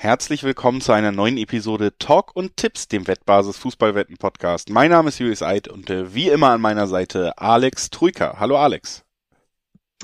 Herzlich 0.00 0.44
willkommen 0.44 0.80
zu 0.80 0.92
einer 0.92 1.10
neuen 1.10 1.36
Episode 1.38 1.92
Talk 1.98 2.36
und 2.36 2.56
Tipps, 2.56 2.86
dem 2.86 3.08
Wettbasis 3.08 3.56
Fußballwetten 3.56 4.16
Podcast. 4.16 4.70
Mein 4.70 4.92
Name 4.92 5.08
ist 5.08 5.18
Julius 5.18 5.42
Eid 5.42 5.66
und 5.66 5.90
äh, 5.90 6.14
wie 6.14 6.28
immer 6.28 6.50
an 6.50 6.60
meiner 6.60 6.86
Seite 6.86 7.36
Alex 7.36 7.90
Trüker. 7.90 8.36
Hallo 8.38 8.56
Alex. 8.56 9.04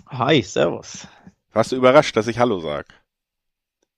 Hi, 0.08 0.42
servus. 0.42 1.06
Warst 1.52 1.70
du 1.70 1.76
überrascht, 1.76 2.16
dass 2.16 2.26
ich 2.26 2.40
Hallo 2.40 2.58
sag? 2.58 2.86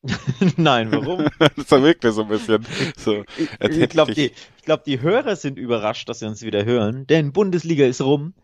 Nein, 0.59 0.93
warum? 0.93 1.31
das 1.57 1.71
wirkt 1.71 2.05
mir 2.05 2.13
so 2.13 2.25
ein 2.25 2.29
bisschen. 2.29 2.67
So, 2.99 3.25
ich 3.39 3.79
ich 3.79 3.89
glaube, 3.89 4.13
die, 4.13 4.33
glaub, 4.67 4.85
die 4.85 5.01
Hörer 5.01 5.35
sind 5.35 5.59
überrascht, 5.59 6.11
dass 6.11 6.19
sie 6.19 6.27
uns 6.27 6.43
wieder 6.43 6.67
hören, 6.67 7.07
denn 7.07 7.33
Bundesliga 7.33 7.87
ist 7.87 8.03
rum. 8.03 8.35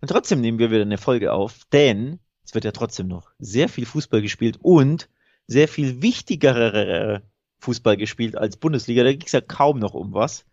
Und 0.00 0.06
trotzdem 0.06 0.40
nehmen 0.40 0.60
wir 0.60 0.70
wieder 0.70 0.82
eine 0.82 0.96
Folge 0.96 1.32
auf, 1.32 1.64
denn 1.72 2.20
es 2.44 2.54
wird 2.54 2.64
ja 2.64 2.70
trotzdem 2.70 3.08
noch 3.08 3.32
sehr 3.40 3.68
viel 3.68 3.84
Fußball 3.84 4.22
gespielt 4.22 4.60
und 4.62 5.08
sehr 5.50 5.66
viel 5.66 6.00
wichtigere 6.00 7.22
Fußball 7.58 7.96
gespielt 7.96 8.36
als 8.36 8.56
Bundesliga. 8.56 9.02
Da 9.02 9.10
ging 9.10 9.26
es 9.26 9.32
ja 9.32 9.40
kaum 9.40 9.80
noch 9.80 9.94
um 9.94 10.14
was. 10.14 10.44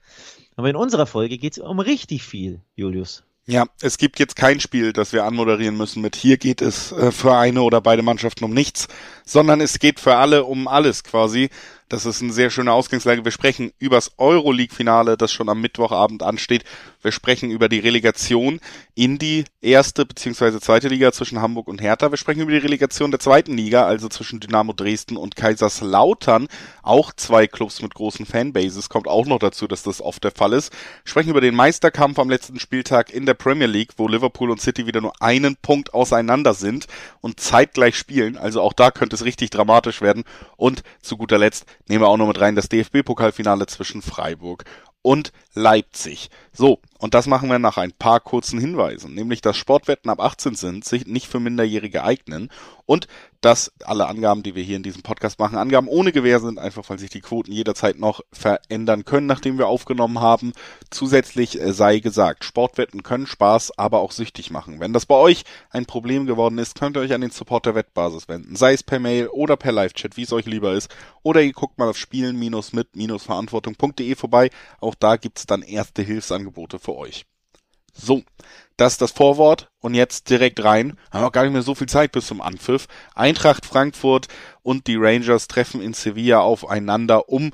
Aber 0.55 0.70
in 0.70 0.76
unserer 0.76 1.05
Folge 1.05 1.38
geht 1.38 1.54
es 1.54 1.60
um 1.60 1.80
richtig 1.80 2.24
viel, 2.24 2.62
Julius. 2.76 3.24
Ja, 3.46 3.66
es 3.80 3.98
gibt 3.98 4.20
jetzt 4.20 4.36
kein 4.36 4.60
Spiel, 4.60 4.91
das 4.91 5.14
wir 5.14 5.24
anmoderieren 5.24 5.78
müssen 5.78 6.02
mit 6.02 6.18
hier 6.18 6.38
geht 6.38 6.62
es 6.62 6.91
äh, 6.91 7.14
für 7.14 7.38
eine 7.38 7.62
oder 7.62 7.80
beide 7.80 8.02
Mannschaften 8.02 8.44
um 8.44 8.54
nichts, 8.54 8.90
sondern 9.24 9.62
es 9.62 9.80
geht 9.80 10.02
für 10.02 10.18
alle 10.18 10.44
um 10.44 10.68
alles 10.68 11.04
quasi. 11.04 11.50
Das 11.90 12.05
ist 12.05 12.22
eine 12.22 12.34
sehr 12.34 12.50
schöne 12.50 12.73
Ausgangslage. 12.73 13.23
Wir 13.23 13.32
sprechen 13.32 13.72
übers 13.80 14.12
Euroleague-Finale, 14.18 15.16
das 15.16 15.32
schon 15.32 15.48
am 15.48 15.62
Mittwochabend 15.62 16.22
ansteht. 16.22 16.66
Wir 17.02 17.13
sprechen 17.13 17.50
über 17.50 17.70
die 17.70 17.80
Relegation 17.80 18.60
in 18.94 19.18
die 19.20 19.46
erste 19.62 20.05
bzw. 20.05 20.60
zweite 20.60 20.90
Liga 20.90 21.13
zwischen 21.13 21.40
Hamburg 21.40 21.70
und 21.70 21.82
Hertha. 21.82 22.12
Wir 22.12 22.18
sprechen 22.18 22.41
über 22.41 22.52
die 22.52 22.58
Relegation 22.58 23.12
der 23.12 23.21
zweiten 23.21 23.55
Liga, 23.55 23.85
also 23.85 24.10
zwischen 24.10 24.41
Dynamo 24.41 24.74
Dresden 24.74 25.15
und 25.15 25.38
Kaiserslautern. 25.38 26.49
Auch 26.84 27.13
zwei 27.13 27.48
Clubs 27.48 27.82
mit 27.82 27.93
großen 27.93 28.26
Fanbases. 28.26 28.90
Kommt 28.90 29.08
auch 29.08 29.26
noch 29.26 29.40
dazu, 29.40 29.65
dass 29.65 29.84
das 29.84 30.02
oft 30.02 30.26
der 30.26 30.32
Fall 30.32 30.52
ist. 30.52 30.74
Wir 30.74 31.10
sprechen 31.10 31.30
über 31.30 31.41
den 31.41 31.55
Meisterkampf 31.55 32.20
am 32.20 32.30
letzten 32.30 32.60
Spieltag 32.60 33.13
in 33.13 33.26
der 33.26 33.35
Premier 33.35 33.68
League, 33.68 33.93
wo 33.96 34.10
Liverpool 34.10 34.52
und 34.52 34.60
City 34.60 34.88
wieder 34.88 34.99
nur 34.99 35.13
einen 35.21 35.55
Punkt 35.55 35.93
auseinander 35.93 36.54
sind 36.54 36.88
und 37.21 37.40
zeitgleich 37.40 37.96
spielen. 37.96 38.35
Also 38.35 38.62
auch 38.62 38.74
da 38.74 38.91
könnte 38.91 39.15
es 39.15 39.24
richtig 39.24 39.52
dramatisch 39.52 40.02
werden. 40.02 40.26
Und 40.58 40.84
zu 41.02 41.15
guter 41.15 41.38
Letzt 41.38 41.65
nehmen 41.88 42.04
wir 42.04 42.07
auch 42.07 42.18
noch 42.18 42.27
mit 42.27 42.40
rein 42.40 42.55
das 42.55 42.70
DFB-Pokalfinale 42.70 43.66
zwischen 43.68 44.02
Freiburg 44.02 44.63
und 45.02 45.32
Leipzig. 45.54 46.30
So, 46.52 46.80
und 46.99 47.13
das 47.13 47.27
machen 47.27 47.49
wir 47.49 47.60
nach 47.60 47.77
ein 47.77 47.93
paar 47.93 48.20
kurzen 48.20 48.60
Hinweisen, 48.60 49.13
nämlich 49.13 49.41
dass 49.41 49.55
Sportwetten 49.55 50.10
ab 50.10 50.20
18 50.20 50.55
sind, 50.55 50.85
sich 50.85 51.08
nicht 51.08 51.27
für 51.27 51.40
Minderjährige 51.40 52.04
eignen 52.04 52.49
und 52.88 53.07
dass 53.41 53.71
alle 53.84 54.07
Angaben, 54.07 54.41
die 54.41 54.55
wir 54.55 54.63
hier 54.63 54.77
in 54.77 54.84
diesem 54.84 55.04
Podcast 55.04 55.38
machen, 55.38 55.60
Angaben 55.60 55.88
ohne 55.88 56.12
Gewähr 56.12 56.40
sind, 56.40 56.57
einfach 56.57 56.90
weil 56.90 56.98
sich 56.98 57.12
die 57.12 57.21
Quoten 57.21 57.52
jederzeit 57.52 57.99
noch 57.99 58.21
verändern 58.34 59.05
können, 59.05 59.27
nachdem 59.27 59.60
wir 59.60 59.68
aufgenommen 59.68 60.20
haben. 60.20 60.54
Zusätzlich 60.90 61.62
äh, 61.62 61.74
sei 61.74 61.99
gesagt, 61.99 62.43
Sportwetten 62.43 63.04
können 63.04 63.27
Spaß, 63.27 63.77
aber 63.77 63.99
auch 63.99 64.12
süchtig 64.12 64.50
machen. 64.50 64.80
Wenn 64.80 64.94
das 64.94 65.06
bei 65.06 65.13
euch 65.16 65.44
ein 65.69 65.85
Problem 65.85 66.25
geworden 66.25 66.58
ist, 66.58 66.80
könnt 66.80 66.97
ihr 66.97 67.02
euch 67.02 67.13
an 67.13 67.22
den 67.22 67.30
Support 67.30 67.68
der 67.68 67.75
Wettbasis 67.75 68.28
wenden, 68.28 68.56
sei 68.56 68.74
es 68.74 68.81
per 68.81 68.97
Mail 69.00 69.28
oder 69.28 69.58
per 69.58 69.72
Live-Chat, 69.72 70.18
wie 70.18 70.24
es 70.24 70.34
euch 70.34 70.47
lieber 70.47 70.74
ist, 70.74 70.90
oder 71.22 71.41
ihr 71.41 71.53
guckt 71.53 71.78
mal 71.78 71.90
auf 71.90 71.97
spielen-mit-verantwortung.de 71.97 74.16
vorbei. 74.16 74.50
Auch 74.80 74.96
da 74.96 75.18
gibt's 75.18 75.46
dann 75.46 75.62
erste 75.62 76.02
Hilfsangebote 76.02 76.80
für 76.80 76.96
euch. 76.96 77.28
So, 77.94 78.24
das 78.78 78.94
ist 78.94 79.02
das 79.02 79.12
Vorwort 79.12 79.70
und 79.80 79.96
jetzt 79.96 80.30
direkt 80.30 80.64
rein. 80.64 80.97
Haben 81.12 81.25
auch 81.25 81.31
gar 81.31 81.44
nicht 81.44 81.53
mehr 81.53 81.64
so 81.64 81.75
viel 81.75 81.90
Zeit 81.90 82.12
bis 82.12 82.28
zum 82.28 82.42
Anpfiff. 82.42 82.88
Eintracht 83.16 83.66
Frankfurt 83.66 84.28
und 84.62 84.88
die 84.88 84.97
Rangers 84.97 85.47
treffen 85.47 85.81
in 85.81 85.94
Sevilla 85.94 86.40
aufeinander 86.40 87.30
um 87.30 87.52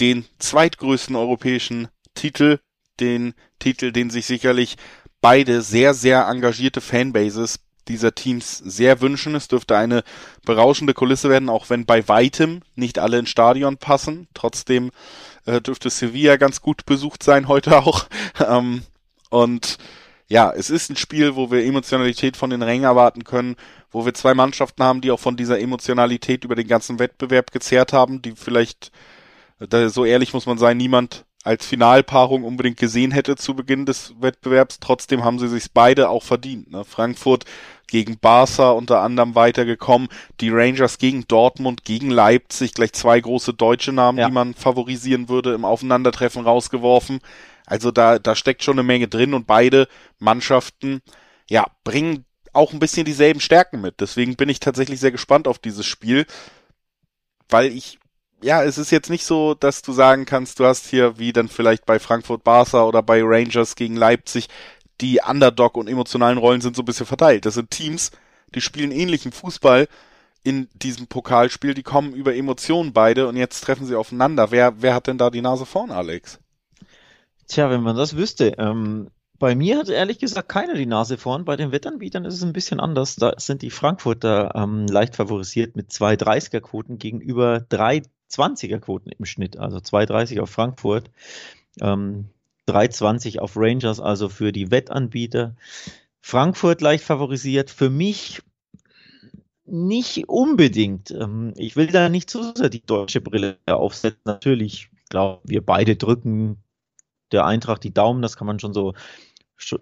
den 0.00 0.26
zweitgrößten 0.40 1.14
europäischen 1.14 1.88
Titel, 2.14 2.58
den 3.00 3.34
Titel, 3.60 3.92
den 3.92 4.10
sich 4.10 4.26
sicherlich 4.26 4.76
beide 5.20 5.62
sehr, 5.62 5.94
sehr 5.94 6.26
engagierte 6.26 6.80
Fanbases 6.80 7.60
dieser 7.88 8.14
Teams 8.14 8.58
sehr 8.58 9.00
wünschen. 9.00 9.34
Es 9.34 9.48
dürfte 9.48 9.76
eine 9.76 10.02
berauschende 10.44 10.94
Kulisse 10.94 11.28
werden, 11.28 11.48
auch 11.48 11.70
wenn 11.70 11.86
bei 11.86 12.08
weitem 12.08 12.62
nicht 12.74 12.98
alle 12.98 13.18
ins 13.18 13.30
Stadion 13.30 13.76
passen. 13.76 14.28
Trotzdem 14.34 14.90
äh, 15.44 15.60
dürfte 15.60 15.90
Sevilla 15.90 16.36
ganz 16.36 16.60
gut 16.60 16.86
besucht 16.86 17.22
sein 17.22 17.48
heute 17.48 17.78
auch. 17.78 18.06
ähm, 18.46 18.82
und 19.30 19.78
ja, 20.28 20.52
es 20.52 20.70
ist 20.70 20.90
ein 20.90 20.96
Spiel, 20.96 21.36
wo 21.36 21.50
wir 21.50 21.64
Emotionalität 21.64 22.36
von 22.36 22.50
den 22.50 22.62
Rängen 22.62 22.84
erwarten 22.84 23.24
können, 23.24 23.56
wo 23.90 24.04
wir 24.06 24.14
zwei 24.14 24.34
Mannschaften 24.34 24.82
haben, 24.82 25.00
die 25.00 25.10
auch 25.10 25.20
von 25.20 25.36
dieser 25.36 25.60
Emotionalität 25.60 26.44
über 26.44 26.54
den 26.54 26.66
ganzen 26.66 26.98
Wettbewerb 26.98 27.50
gezerrt 27.52 27.92
haben, 27.92 28.22
die 28.22 28.32
vielleicht, 28.32 28.90
so 29.60 30.04
ehrlich 30.04 30.32
muss 30.32 30.46
man 30.46 30.58
sein, 30.58 30.76
niemand 30.76 31.24
als 31.44 31.66
Finalpaarung 31.66 32.42
unbedingt 32.42 32.78
gesehen 32.78 33.10
hätte 33.12 33.36
zu 33.36 33.54
Beginn 33.54 33.84
des 33.84 34.14
Wettbewerbs. 34.18 34.80
Trotzdem 34.80 35.24
haben 35.24 35.38
sie 35.38 35.48
sich 35.48 35.70
beide 35.72 36.08
auch 36.08 36.22
verdient. 36.22 36.70
Ne? 36.72 36.84
Frankfurt 36.84 37.44
gegen 37.86 38.18
Barca 38.18 38.70
unter 38.70 39.02
anderem 39.02 39.34
weitergekommen, 39.34 40.08
die 40.40 40.48
Rangers 40.48 40.96
gegen 40.96 41.28
Dortmund, 41.28 41.84
gegen 41.84 42.08
Leipzig, 42.08 42.72
gleich 42.72 42.94
zwei 42.94 43.20
große 43.20 43.52
deutsche 43.52 43.92
Namen, 43.92 44.18
ja. 44.18 44.26
die 44.26 44.32
man 44.32 44.54
favorisieren 44.54 45.28
würde, 45.28 45.52
im 45.52 45.66
Aufeinandertreffen 45.66 46.44
rausgeworfen. 46.44 47.20
Also 47.66 47.90
da, 47.90 48.18
da 48.18 48.34
steckt 48.36 48.62
schon 48.62 48.78
eine 48.78 48.82
Menge 48.82 49.08
drin 49.08 49.34
und 49.34 49.46
beide 49.46 49.88
Mannschaften, 50.18 51.02
ja, 51.48 51.66
bringen 51.82 52.24
auch 52.52 52.72
ein 52.72 52.78
bisschen 52.78 53.04
dieselben 53.04 53.40
Stärken 53.40 53.80
mit. 53.80 54.00
Deswegen 54.00 54.36
bin 54.36 54.48
ich 54.48 54.60
tatsächlich 54.60 55.00
sehr 55.00 55.12
gespannt 55.12 55.48
auf 55.48 55.58
dieses 55.58 55.86
Spiel, 55.86 56.26
weil 57.48 57.72
ich, 57.72 57.98
ja, 58.42 58.62
es 58.62 58.78
ist 58.78 58.90
jetzt 58.90 59.10
nicht 59.10 59.24
so, 59.24 59.54
dass 59.54 59.82
du 59.82 59.92
sagen 59.92 60.24
kannst, 60.24 60.60
du 60.60 60.66
hast 60.66 60.86
hier 60.86 61.18
wie 61.18 61.32
dann 61.32 61.48
vielleicht 61.48 61.86
bei 61.86 61.98
Frankfurt 61.98 62.44
Barca 62.44 62.84
oder 62.84 63.02
bei 63.02 63.20
Rangers 63.22 63.76
gegen 63.76 63.96
Leipzig, 63.96 64.48
die 65.00 65.20
Underdog 65.26 65.76
und 65.76 65.88
emotionalen 65.88 66.38
Rollen 66.38 66.60
sind 66.60 66.76
so 66.76 66.82
ein 66.82 66.86
bisschen 66.86 67.06
verteilt. 67.06 67.46
Das 67.46 67.54
sind 67.54 67.70
Teams, 67.70 68.12
die 68.54 68.60
spielen 68.60 68.92
ähnlichen 68.92 69.32
Fußball 69.32 69.88
in 70.44 70.68
diesem 70.74 71.06
Pokalspiel, 71.06 71.74
die 71.74 71.82
kommen 71.82 72.12
über 72.12 72.36
Emotionen 72.36 72.92
beide 72.92 73.26
und 73.26 73.36
jetzt 73.36 73.62
treffen 73.62 73.86
sie 73.86 73.96
aufeinander. 73.96 74.50
Wer, 74.50 74.82
wer 74.82 74.94
hat 74.94 75.06
denn 75.06 75.18
da 75.18 75.30
die 75.30 75.40
Nase 75.40 75.66
vorn, 75.66 75.90
Alex? 75.90 76.38
Tja, 77.46 77.70
wenn 77.70 77.82
man 77.82 77.96
das 77.96 78.16
wüsste. 78.16 78.54
Ähm, 78.58 79.08
bei 79.38 79.54
mir 79.54 79.78
hat 79.78 79.88
ehrlich 79.88 80.18
gesagt 80.18 80.48
keiner 80.48 80.74
die 80.74 80.86
Nase 80.86 81.18
vorn. 81.18 81.44
Bei 81.44 81.56
den 81.56 81.72
Wettanbietern 81.72 82.24
ist 82.24 82.34
es 82.34 82.42
ein 82.44 82.52
bisschen 82.52 82.80
anders. 82.80 83.16
Da 83.16 83.34
sind 83.36 83.62
die 83.62 83.70
Frankfurter 83.70 84.52
ähm, 84.54 84.86
leicht 84.86 85.16
favorisiert 85.16 85.76
mit 85.76 85.92
zwei 85.92 86.14
30er-Quoten 86.14 86.98
gegenüber 86.98 87.60
drei 87.60 88.02
20er-Quoten 88.30 89.10
im 89.10 89.24
Schnitt. 89.24 89.58
Also 89.58 89.78
2,30 89.78 90.40
auf 90.40 90.50
Frankfurt, 90.50 91.10
ähm, 91.80 92.30
3,20 92.68 93.40
auf 93.40 93.56
Rangers, 93.56 94.00
also 94.00 94.28
für 94.28 94.52
die 94.52 94.70
Wettanbieter. 94.70 95.56
Frankfurt 96.20 96.80
leicht 96.80 97.04
favorisiert. 97.04 97.70
Für 97.70 97.90
mich 97.90 98.40
nicht 99.66 100.28
unbedingt. 100.28 101.10
Ähm, 101.10 101.52
ich 101.56 101.76
will 101.76 101.88
da 101.88 102.08
nicht 102.08 102.30
zu 102.30 102.54
sehr 102.54 102.70
die 102.70 102.84
deutsche 102.84 103.20
Brille 103.20 103.58
aufsetzen. 103.66 104.20
Natürlich, 104.24 104.90
ich 104.92 105.08
glaube, 105.10 105.40
wir 105.44 105.64
beide 105.64 105.96
drücken 105.96 106.63
der 107.32 107.44
Eintracht 107.46 107.84
die 107.84 107.94
Daumen, 107.94 108.22
das 108.22 108.36
kann 108.36 108.46
man 108.46 108.58
schon 108.58 108.74
so 108.74 108.94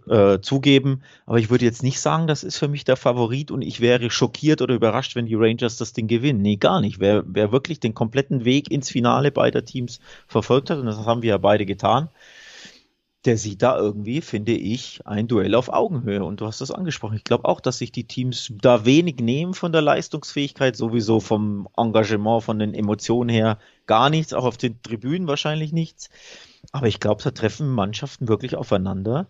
äh, 0.08 0.40
zugeben. 0.40 1.02
Aber 1.26 1.38
ich 1.38 1.50
würde 1.50 1.64
jetzt 1.64 1.82
nicht 1.82 2.00
sagen, 2.00 2.26
das 2.26 2.44
ist 2.44 2.58
für 2.58 2.68
mich 2.68 2.84
der 2.84 2.96
Favorit 2.96 3.50
und 3.50 3.62
ich 3.62 3.80
wäre 3.80 4.10
schockiert 4.10 4.62
oder 4.62 4.74
überrascht, 4.74 5.16
wenn 5.16 5.26
die 5.26 5.34
Rangers 5.34 5.76
das 5.76 5.92
Ding 5.92 6.08
gewinnen. 6.08 6.42
Nee, 6.42 6.56
gar 6.56 6.80
nicht. 6.80 7.00
Wer, 7.00 7.24
wer 7.26 7.52
wirklich 7.52 7.80
den 7.80 7.94
kompletten 7.94 8.44
Weg 8.44 8.70
ins 8.70 8.90
Finale 8.90 9.32
beider 9.32 9.64
Teams 9.64 10.00
verfolgt 10.28 10.70
hat, 10.70 10.78
und 10.78 10.86
das 10.86 10.98
haben 10.98 11.22
wir 11.22 11.30
ja 11.30 11.38
beide 11.38 11.66
getan, 11.66 12.10
der 13.24 13.36
sieht 13.36 13.62
da 13.62 13.78
irgendwie, 13.78 14.20
finde 14.20 14.52
ich, 14.52 15.00
ein 15.06 15.28
Duell 15.28 15.54
auf 15.54 15.68
Augenhöhe. 15.68 16.24
Und 16.24 16.40
du 16.40 16.46
hast 16.46 16.60
das 16.60 16.72
angesprochen. 16.72 17.16
Ich 17.16 17.24
glaube 17.24 17.44
auch, 17.44 17.60
dass 17.60 17.78
sich 17.78 17.92
die 17.92 18.04
Teams 18.04 18.52
da 18.60 18.84
wenig 18.84 19.16
nehmen 19.20 19.54
von 19.54 19.72
der 19.72 19.82
Leistungsfähigkeit, 19.82 20.76
sowieso 20.76 21.20
vom 21.20 21.68
Engagement, 21.76 22.42
von 22.42 22.58
den 22.58 22.74
Emotionen 22.74 23.30
her 23.30 23.58
gar 23.86 24.10
nichts, 24.10 24.32
auch 24.32 24.44
auf 24.44 24.56
den 24.56 24.82
Tribünen 24.82 25.28
wahrscheinlich 25.28 25.72
nichts. 25.72 26.10
Aber 26.70 26.86
ich 26.86 27.00
glaube, 27.00 27.22
da 27.22 27.30
treffen 27.30 27.68
Mannschaften 27.68 28.28
wirklich 28.28 28.56
aufeinander, 28.56 29.26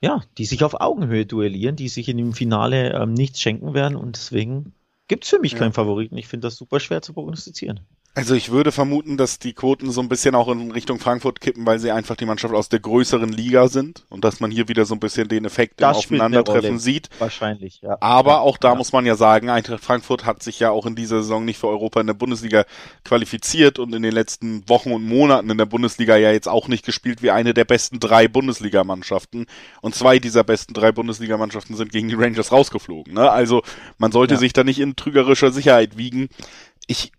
ja, 0.00 0.22
die 0.36 0.44
sich 0.44 0.62
auf 0.62 0.80
Augenhöhe 0.80 1.26
duellieren, 1.26 1.76
die 1.76 1.88
sich 1.88 2.08
in 2.08 2.18
dem 2.18 2.32
Finale 2.32 2.92
ähm, 2.92 3.14
nichts 3.14 3.40
schenken 3.40 3.74
werden 3.74 3.96
und 3.96 4.16
deswegen 4.16 4.74
gibt 5.08 5.24
es 5.24 5.30
für 5.30 5.40
mich 5.40 5.52
ja. 5.52 5.58
keinen 5.58 5.72
Favoriten. 5.72 6.16
Ich 6.16 6.28
finde 6.28 6.46
das 6.46 6.56
super 6.56 6.78
schwer 6.78 7.02
zu 7.02 7.14
prognostizieren. 7.14 7.80
Also 8.14 8.34
ich 8.34 8.50
würde 8.50 8.72
vermuten, 8.72 9.16
dass 9.16 9.38
die 9.38 9.52
Quoten 9.52 9.92
so 9.92 10.00
ein 10.00 10.08
bisschen 10.08 10.34
auch 10.34 10.48
in 10.48 10.72
Richtung 10.72 10.98
Frankfurt 10.98 11.40
kippen, 11.40 11.64
weil 11.66 11.78
sie 11.78 11.92
einfach 11.92 12.16
die 12.16 12.26
Mannschaft 12.26 12.52
aus 12.52 12.68
der 12.68 12.80
größeren 12.80 13.30
Liga 13.30 13.68
sind 13.68 14.06
und 14.08 14.24
dass 14.24 14.40
man 14.40 14.50
hier 14.50 14.66
wieder 14.66 14.84
so 14.86 14.94
ein 14.94 14.98
bisschen 14.98 15.28
den 15.28 15.44
Effekt 15.44 15.80
das 15.80 15.98
im 15.98 15.98
Aufeinandertreffen 15.98 16.80
sieht. 16.80 17.10
Wahrscheinlich, 17.20 17.80
ja. 17.80 17.96
Aber 18.00 18.40
auch 18.40 18.56
da 18.56 18.70
ja. 18.70 18.74
muss 18.74 18.92
man 18.92 19.06
ja 19.06 19.14
sagen, 19.14 19.50
Eintracht 19.50 19.84
Frankfurt 19.84 20.26
hat 20.26 20.42
sich 20.42 20.58
ja 20.58 20.70
auch 20.70 20.84
in 20.84 20.96
dieser 20.96 21.22
Saison 21.22 21.44
nicht 21.44 21.58
für 21.58 21.68
Europa 21.68 22.00
in 22.00 22.08
der 22.08 22.14
Bundesliga 22.14 22.64
qualifiziert 23.04 23.78
und 23.78 23.94
in 23.94 24.02
den 24.02 24.12
letzten 24.12 24.68
Wochen 24.68 24.90
und 24.90 25.06
Monaten 25.06 25.48
in 25.50 25.58
der 25.58 25.66
Bundesliga 25.66 26.16
ja 26.16 26.32
jetzt 26.32 26.48
auch 26.48 26.66
nicht 26.66 26.84
gespielt 26.84 27.22
wie 27.22 27.30
eine 27.30 27.54
der 27.54 27.66
besten 27.66 28.00
drei 28.00 28.26
Bundesligamannschaften. 28.26 29.46
Und 29.80 29.94
zwei 29.94 30.18
dieser 30.18 30.42
besten 30.42 30.74
drei 30.74 30.90
Bundesligamannschaften 30.90 31.76
sind 31.76 31.92
gegen 31.92 32.08
die 32.08 32.16
Rangers 32.16 32.50
rausgeflogen. 32.50 33.14
Ne? 33.14 33.30
Also 33.30 33.62
man 33.96 34.10
sollte 34.10 34.34
ja. 34.34 34.40
sich 34.40 34.52
da 34.52 34.64
nicht 34.64 34.80
in 34.80 34.96
trügerischer 34.96 35.52
Sicherheit 35.52 35.96
wiegen. 35.96 36.30
Ich 36.88 37.12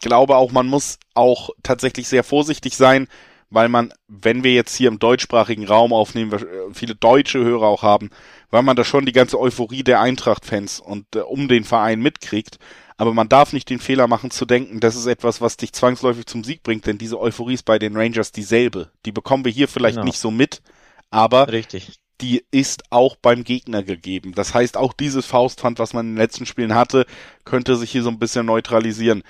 glaube 0.00 0.36
auch, 0.36 0.52
man 0.52 0.66
muss 0.66 0.98
auch 1.14 1.50
tatsächlich 1.62 2.08
sehr 2.08 2.24
vorsichtig 2.24 2.76
sein, 2.76 3.08
weil 3.52 3.68
man, 3.68 3.92
wenn 4.08 4.44
wir 4.44 4.54
jetzt 4.54 4.74
hier 4.74 4.88
im 4.88 4.98
deutschsprachigen 4.98 5.66
Raum 5.66 5.92
aufnehmen, 5.92 6.32
äh, 6.32 6.46
viele 6.72 6.94
deutsche 6.94 7.38
Hörer 7.38 7.66
auch 7.66 7.82
haben, 7.82 8.10
weil 8.50 8.62
man 8.62 8.76
da 8.76 8.84
schon 8.84 9.04
die 9.04 9.12
ganze 9.12 9.38
Euphorie 9.38 9.82
der 9.82 10.00
Eintracht-Fans 10.00 10.80
und 10.80 11.14
äh, 11.14 11.20
um 11.20 11.48
den 11.48 11.64
Verein 11.64 12.00
mitkriegt. 12.00 12.58
Aber 12.96 13.12
man 13.12 13.28
darf 13.28 13.52
nicht 13.52 13.68
den 13.68 13.78
Fehler 13.78 14.06
machen 14.06 14.30
zu 14.30 14.46
denken, 14.46 14.80
das 14.80 14.96
ist 14.96 15.06
etwas, 15.06 15.40
was 15.40 15.56
dich 15.56 15.72
zwangsläufig 15.72 16.26
zum 16.26 16.44
Sieg 16.44 16.62
bringt, 16.62 16.86
denn 16.86 16.98
diese 16.98 17.20
Euphorie 17.20 17.54
ist 17.54 17.64
bei 17.64 17.78
den 17.78 17.96
Rangers 17.96 18.32
dieselbe. 18.32 18.90
Die 19.04 19.12
bekommen 19.12 19.44
wir 19.44 19.52
hier 19.52 19.68
vielleicht 19.68 19.96
genau. 19.96 20.06
nicht 20.06 20.18
so 20.18 20.30
mit, 20.30 20.62
aber 21.10 21.48
Richtig. 21.48 21.98
die 22.20 22.44
ist 22.50 22.84
auch 22.90 23.16
beim 23.16 23.44
Gegner 23.44 23.82
gegeben. 23.82 24.32
Das 24.34 24.54
heißt, 24.54 24.76
auch 24.76 24.92
dieses 24.92 25.26
Faustpfand, 25.26 25.78
was 25.78 25.92
man 25.92 26.06
in 26.06 26.12
den 26.12 26.18
letzten 26.18 26.46
Spielen 26.46 26.74
hatte, 26.74 27.04
könnte 27.44 27.76
sich 27.76 27.90
hier 27.90 28.02
so 28.02 28.10
ein 28.10 28.18
bisschen 28.18 28.46
neutralisieren. 28.46 29.24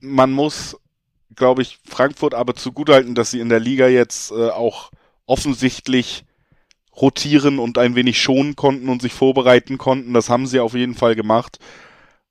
Man 0.00 0.32
muss 0.32 0.76
glaube 1.34 1.62
ich, 1.62 1.78
Frankfurt 1.84 2.34
aber 2.34 2.54
zugutehalten, 2.54 3.14
dass 3.14 3.30
sie 3.30 3.40
in 3.40 3.48
der 3.48 3.60
Liga 3.60 3.88
jetzt 3.88 4.30
äh, 4.30 4.50
auch 4.50 4.90
offensichtlich 5.26 6.24
rotieren 6.96 7.58
und 7.58 7.78
ein 7.78 7.96
wenig 7.96 8.20
schonen 8.20 8.56
konnten 8.56 8.88
und 8.88 9.02
sich 9.02 9.12
vorbereiten 9.12 9.78
konnten. 9.78 10.14
Das 10.14 10.30
haben 10.30 10.46
sie 10.46 10.60
auf 10.60 10.74
jeden 10.74 10.94
Fall 10.94 11.14
gemacht. 11.14 11.58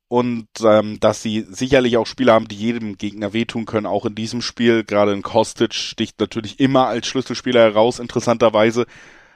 Und 0.08 0.48
ähm, 0.64 1.00
dass 1.00 1.24
sie 1.24 1.46
sicherlich 1.50 1.98
auch 1.98 2.06
Spieler 2.06 2.34
haben, 2.34 2.48
die 2.48 2.56
jedem 2.56 2.98
Gegner 2.98 3.34
wehtun 3.34 3.66
können, 3.66 3.88
auch 3.88 4.06
in 4.06 4.16
diesem 4.16 4.42
Spiel. 4.42 4.84
Gerade 4.84 5.12
in 5.12 5.24
Kostic 5.24 5.74
sticht 5.74 6.20
natürlich 6.20 6.60
immer 6.60 6.88
als 6.88 7.08
Schlüsselspieler 7.08 7.62
heraus, 7.62 8.00
interessanterweise. 8.00 8.86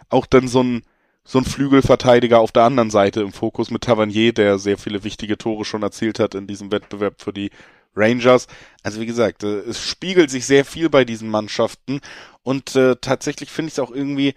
Auch 0.10 0.28
dann 0.28 0.48
so 0.48 0.62
ein, 0.62 0.84
so 1.24 1.40
ein 1.40 1.46
Flügelverteidiger 1.46 2.40
auf 2.40 2.52
der 2.52 2.64
anderen 2.64 2.92
Seite 2.92 3.22
im 3.22 3.34
Fokus 3.34 3.72
mit 3.72 3.84
Tavernier, 3.84 4.34
der 4.34 4.60
sehr 4.60 4.78
viele 4.78 5.04
wichtige 5.04 5.38
Tore 5.38 5.66
schon 5.66 5.84
erzielt 5.84 6.20
hat 6.20 6.36
in 6.36 6.48
diesem 6.48 6.72
Wettbewerb 6.72 7.22
für 7.22 7.34
die 7.34 7.50
Rangers. 7.98 8.48
Also 8.84 9.02
wie 9.02 9.06
gesagt, 9.06 9.44
äh, 9.44 9.60
es 9.62 9.82
spiegelt 9.82 10.30
sich 10.30 10.46
sehr 10.46 10.66
viel 10.66 10.90
bei 10.90 11.06
diesen 11.06 11.30
Mannschaften 11.30 12.00
und 12.44 12.76
äh, 12.76 12.96
tatsächlich 13.02 13.52
finde 13.52 13.70
ich 13.70 13.74
es 13.74 13.80
auch 13.80 13.92
irgendwie 13.92 14.34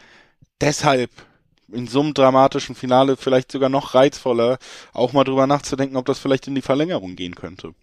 deshalb 0.60 1.10
in 1.72 1.86
so 1.86 2.00
einem 2.00 2.14
dramatischen 2.14 2.74
Finale 2.74 3.16
vielleicht 3.16 3.52
sogar 3.52 3.68
noch 3.68 3.94
reizvoller, 3.94 4.58
auch 4.92 5.12
mal 5.12 5.24
drüber 5.24 5.46
nachzudenken, 5.46 5.96
ob 5.96 6.06
das 6.06 6.18
vielleicht 6.18 6.46
in 6.48 6.54
die 6.54 6.62
Verlängerung 6.62 7.16
gehen 7.16 7.34
könnte. 7.34 7.74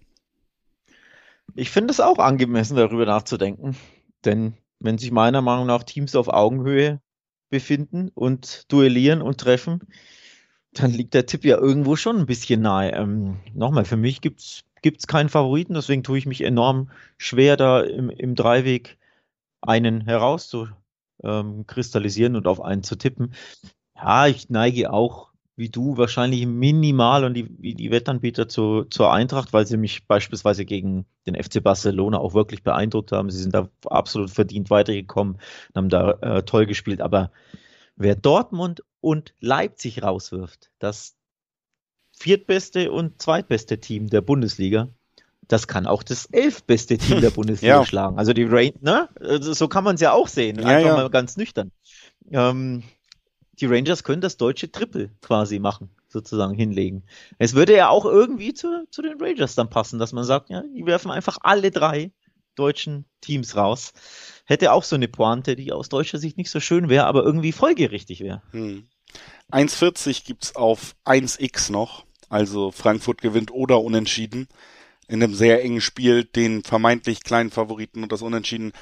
Ich 1.56 1.69
finde 1.69 1.91
es 1.91 2.00
auch 2.00 2.19
angemessen, 2.19 2.75
darüber 2.75 3.06
nachzudenken. 3.06 3.77
Denn 4.25 4.57
wenn 4.79 4.97
sich 4.97 5.12
meiner 5.12 5.41
Meinung 5.41 5.68
nach 5.68 5.83
Teams 5.83 6.15
auf 6.15 6.27
Augenhöhe 6.27 7.01
befinden 7.50 8.09
und 8.13 8.71
duellieren 8.71 9.21
und 9.21 9.39
treffen, 9.39 9.79
dann 10.74 10.91
liegt 10.91 11.13
der 11.13 11.25
Tipp 11.25 11.45
ja 11.45 11.57
irgendwo 11.57 11.95
schon 11.95 12.18
ein 12.18 12.25
bisschen 12.25 12.62
nahe. 12.62 12.91
Ähm, 12.91 13.39
nochmal, 13.53 13.85
für 13.85 13.97
mich 13.97 14.21
gibt 14.21 14.41
es 14.41 14.62
gibt 14.81 15.00
es 15.00 15.07
keinen 15.07 15.29
Favoriten, 15.29 15.74
deswegen 15.74 16.03
tue 16.03 16.18
ich 16.18 16.25
mich 16.25 16.41
enorm 16.41 16.89
schwer, 17.18 17.56
da 17.57 17.81
im, 17.81 18.09
im 18.09 18.35
Dreiweg 18.35 18.97
einen 19.62 20.01
herauszukristallisieren 20.01 22.33
ähm, 22.33 22.38
und 22.38 22.47
auf 22.47 22.62
einen 22.62 22.83
zu 22.83 22.95
tippen. 22.95 23.33
Ja, 23.95 24.27
ich 24.27 24.50
neige 24.50 24.94
auch, 24.94 25.31
wie 25.56 25.69
du, 25.69 25.97
wahrscheinlich 25.97 26.45
minimal 26.45 27.25
und 27.25 27.33
die, 27.33 27.50
wie 27.59 27.74
die 27.74 27.89
Wettanbieter 27.89 28.47
zu, 28.47 28.83
zur 28.83 29.12
Eintracht, 29.12 29.53
weil 29.53 29.65
sie 29.65 29.77
mich 29.77 30.06
beispielsweise 30.06 30.65
gegen 30.65 31.07
den 31.25 31.35
FC 31.35 31.63
Barcelona 31.63 32.19
auch 32.19 32.35
wirklich 32.35 32.63
beeindruckt 32.63 33.12
haben. 33.12 33.31
Sie 33.31 33.41
sind 33.41 33.56
da 33.56 33.68
absolut 33.88 34.29
verdient 34.29 34.69
weitergekommen 34.69 35.35
und 35.35 35.75
haben 35.75 35.89
da 35.89 36.12
äh, 36.21 36.44
toll 36.44 36.68
gespielt. 36.68 37.01
Aber 37.01 37.31
wer 37.95 38.15
Dortmund 38.15 38.83
und 39.01 39.33
Leipzig 39.39 40.03
rauswirft, 40.03 40.69
das, 40.77 41.17
viertbeste 42.18 42.92
und 42.92 43.22
zweitbeste 43.22 43.80
Team 43.80 44.10
der 44.10 44.22
Bundesliga. 44.22 44.90
Das 45.48 45.68
kann 45.68 45.88
auch 45.88 46.04
das 46.04 46.25
elfbeste 46.25 46.98
Team 46.98 47.22
der 47.22 47.30
Bundesliga 47.31 47.75
ja. 47.75 47.86
schlagen. 47.86 48.18
Also 48.18 48.34
die 48.34 48.44
Rain, 48.44 48.74
ne? 48.81 49.08
Also 49.19 49.54
so 49.54 49.68
kann 49.68 49.84
man 49.84 49.96
es 49.96 50.02
ja 50.02 50.12
auch 50.12 50.28
sehen. 50.28 50.58
Einfach 50.60 50.72
ja, 50.81 50.88
ja. 50.88 50.96
mal 50.96 51.10
ganz 51.10 51.38
nüchtern. 51.38 51.72
Ähm, 52.31 52.84
die 53.60 53.66
Rangers 53.66 54.04
können 54.04 54.22
das 54.22 54.38
deutsche 54.38 54.72
Triple 54.72 55.12
quasi 55.22 55.60
machen, 55.60 55.90
sozusagen 56.10 56.54
hinlegen. 56.54 57.04
Es 57.38 57.54
würde 57.54 57.75
ja 57.75 57.90
auch 57.90 58.06
irgendwie 58.06 58.54
zu, 58.54 58.88
zu 58.92 59.02
den 59.02 59.22
Rangers 59.22 59.56
dann 59.56 59.70
passen, 59.70 60.00
dass 60.00 60.12
man 60.12 60.24
sagt, 60.24 60.50
ja, 60.50 60.63
die 60.75 60.86
werfen 60.86 61.12
einfach 61.12 61.38
alle 61.42 61.72
drei 61.72 62.12
deutschen 62.56 63.06
Teams 63.22 63.56
raus. 63.56 63.94
Hätte 64.46 64.72
auch 64.74 64.84
so 64.84 64.96
eine 64.96 65.08
Pointe, 65.08 65.56
die 65.56 65.72
aus 65.72 65.90
deutscher 65.90 66.18
Sicht 66.18 66.38
nicht 66.38 66.50
so 66.50 66.60
schön 66.60 66.90
wäre, 66.90 67.06
aber 67.06 67.24
irgendwie 67.24 67.52
folgerichtig 67.52 68.22
wäre. 68.22 68.42
Hm. 68.52 68.88
1,40 69.52 70.25
gibt's 70.25 70.56
auf 70.56 70.96
1x 71.06 71.72
noch. 71.72 72.06
Also 72.29 72.71
Frankfurt 72.71 73.21
gewinnt 73.21 73.51
oder 73.51 73.81
unentschieden. 73.81 74.47
In 75.07 75.24
einem 75.24 75.33
sehr 75.33 75.63
engen 75.63 75.81
Spiel 75.81 76.25
den 76.25 76.63
vermeintlich 76.63 77.24
kleinen 77.24 77.51
Favoriten 77.51 78.03
und 78.03 78.12
das 78.12 78.21
Unentschieden 78.21 78.74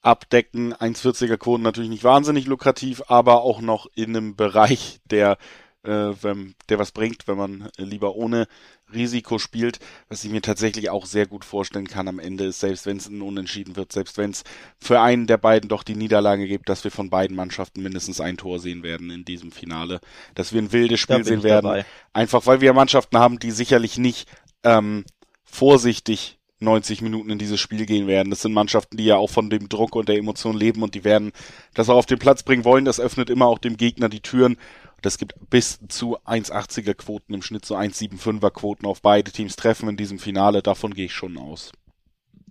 abdecken. 0.00 0.74
1,40er 0.74 1.36
Quoten 1.36 1.62
natürlich 1.62 1.90
nicht 1.90 2.04
wahnsinnig 2.04 2.46
lukrativ, 2.46 3.02
aber 3.08 3.42
auch 3.42 3.60
noch 3.60 3.86
in 3.94 4.16
einem 4.16 4.36
Bereich, 4.36 5.00
der, 5.04 5.38
äh, 5.84 6.12
wenn, 6.22 6.54
der 6.68 6.78
was 6.78 6.92
bringt, 6.92 7.26
wenn 7.26 7.36
man 7.36 7.68
lieber 7.76 8.14
ohne 8.14 8.46
Risiko 8.92 9.38
spielt, 9.38 9.78
was 10.08 10.22
ich 10.24 10.30
mir 10.30 10.42
tatsächlich 10.42 10.90
auch 10.90 11.06
sehr 11.06 11.26
gut 11.26 11.44
vorstellen 11.44 11.86
kann 11.86 12.08
am 12.08 12.18
Ende 12.18 12.44
ist, 12.44 12.60
selbst 12.60 12.86
wenn 12.86 12.98
es 12.98 13.08
ein 13.08 13.22
Unentschieden 13.22 13.76
wird, 13.76 13.92
selbst 13.92 14.18
wenn 14.18 14.30
es 14.30 14.44
für 14.78 15.00
einen 15.00 15.26
der 15.26 15.38
beiden 15.38 15.68
doch 15.68 15.82
die 15.82 15.96
Niederlage 15.96 16.46
gibt, 16.46 16.68
dass 16.68 16.84
wir 16.84 16.90
von 16.90 17.10
beiden 17.10 17.36
Mannschaften 17.36 17.82
mindestens 17.82 18.20
ein 18.20 18.36
Tor 18.36 18.58
sehen 18.58 18.82
werden 18.82 19.10
in 19.10 19.24
diesem 19.24 19.50
Finale, 19.50 20.00
dass 20.34 20.52
wir 20.52 20.60
ein 20.60 20.72
wildes 20.72 21.00
Spiel 21.00 21.24
sehen 21.24 21.42
werden, 21.42 21.66
dabei. 21.66 21.86
einfach 22.12 22.46
weil 22.46 22.60
wir 22.60 22.72
Mannschaften 22.72 23.18
haben, 23.18 23.38
die 23.38 23.50
sicherlich 23.50 23.98
nicht 23.98 24.28
ähm, 24.62 25.04
vorsichtig 25.44 26.38
90 26.62 27.02
Minuten 27.02 27.30
in 27.30 27.38
dieses 27.38 27.60
Spiel 27.60 27.86
gehen 27.86 28.06
werden. 28.06 28.30
Das 28.30 28.42
sind 28.42 28.52
Mannschaften, 28.52 28.96
die 28.96 29.04
ja 29.04 29.16
auch 29.16 29.30
von 29.30 29.50
dem 29.50 29.68
Druck 29.68 29.94
und 29.94 30.08
der 30.08 30.16
Emotion 30.16 30.56
leben 30.56 30.82
und 30.82 30.94
die 30.94 31.04
werden 31.04 31.32
das 31.74 31.88
auch 31.88 31.96
auf 31.96 32.06
den 32.06 32.18
Platz 32.18 32.42
bringen 32.42 32.64
wollen. 32.64 32.84
Das 32.84 33.00
öffnet 33.00 33.28
immer 33.30 33.46
auch 33.46 33.58
dem 33.58 33.76
Gegner 33.76 34.08
die 34.08 34.20
Türen 34.20 34.56
das 35.02 35.18
gibt 35.18 35.34
bis 35.50 35.80
zu 35.88 36.18
1,80er 36.20 36.94
Quoten 36.94 37.34
im 37.34 37.42
Schnitt, 37.42 37.66
so 37.66 37.76
1,75er 37.76 38.50
Quoten 38.50 38.86
auf 38.86 39.02
beide 39.02 39.30
Teams 39.30 39.56
treffen 39.56 39.88
in 39.88 39.96
diesem 39.96 40.18
Finale. 40.18 40.62
Davon 40.62 40.94
gehe 40.94 41.06
ich 41.06 41.14
schon 41.14 41.36
aus. 41.36 41.72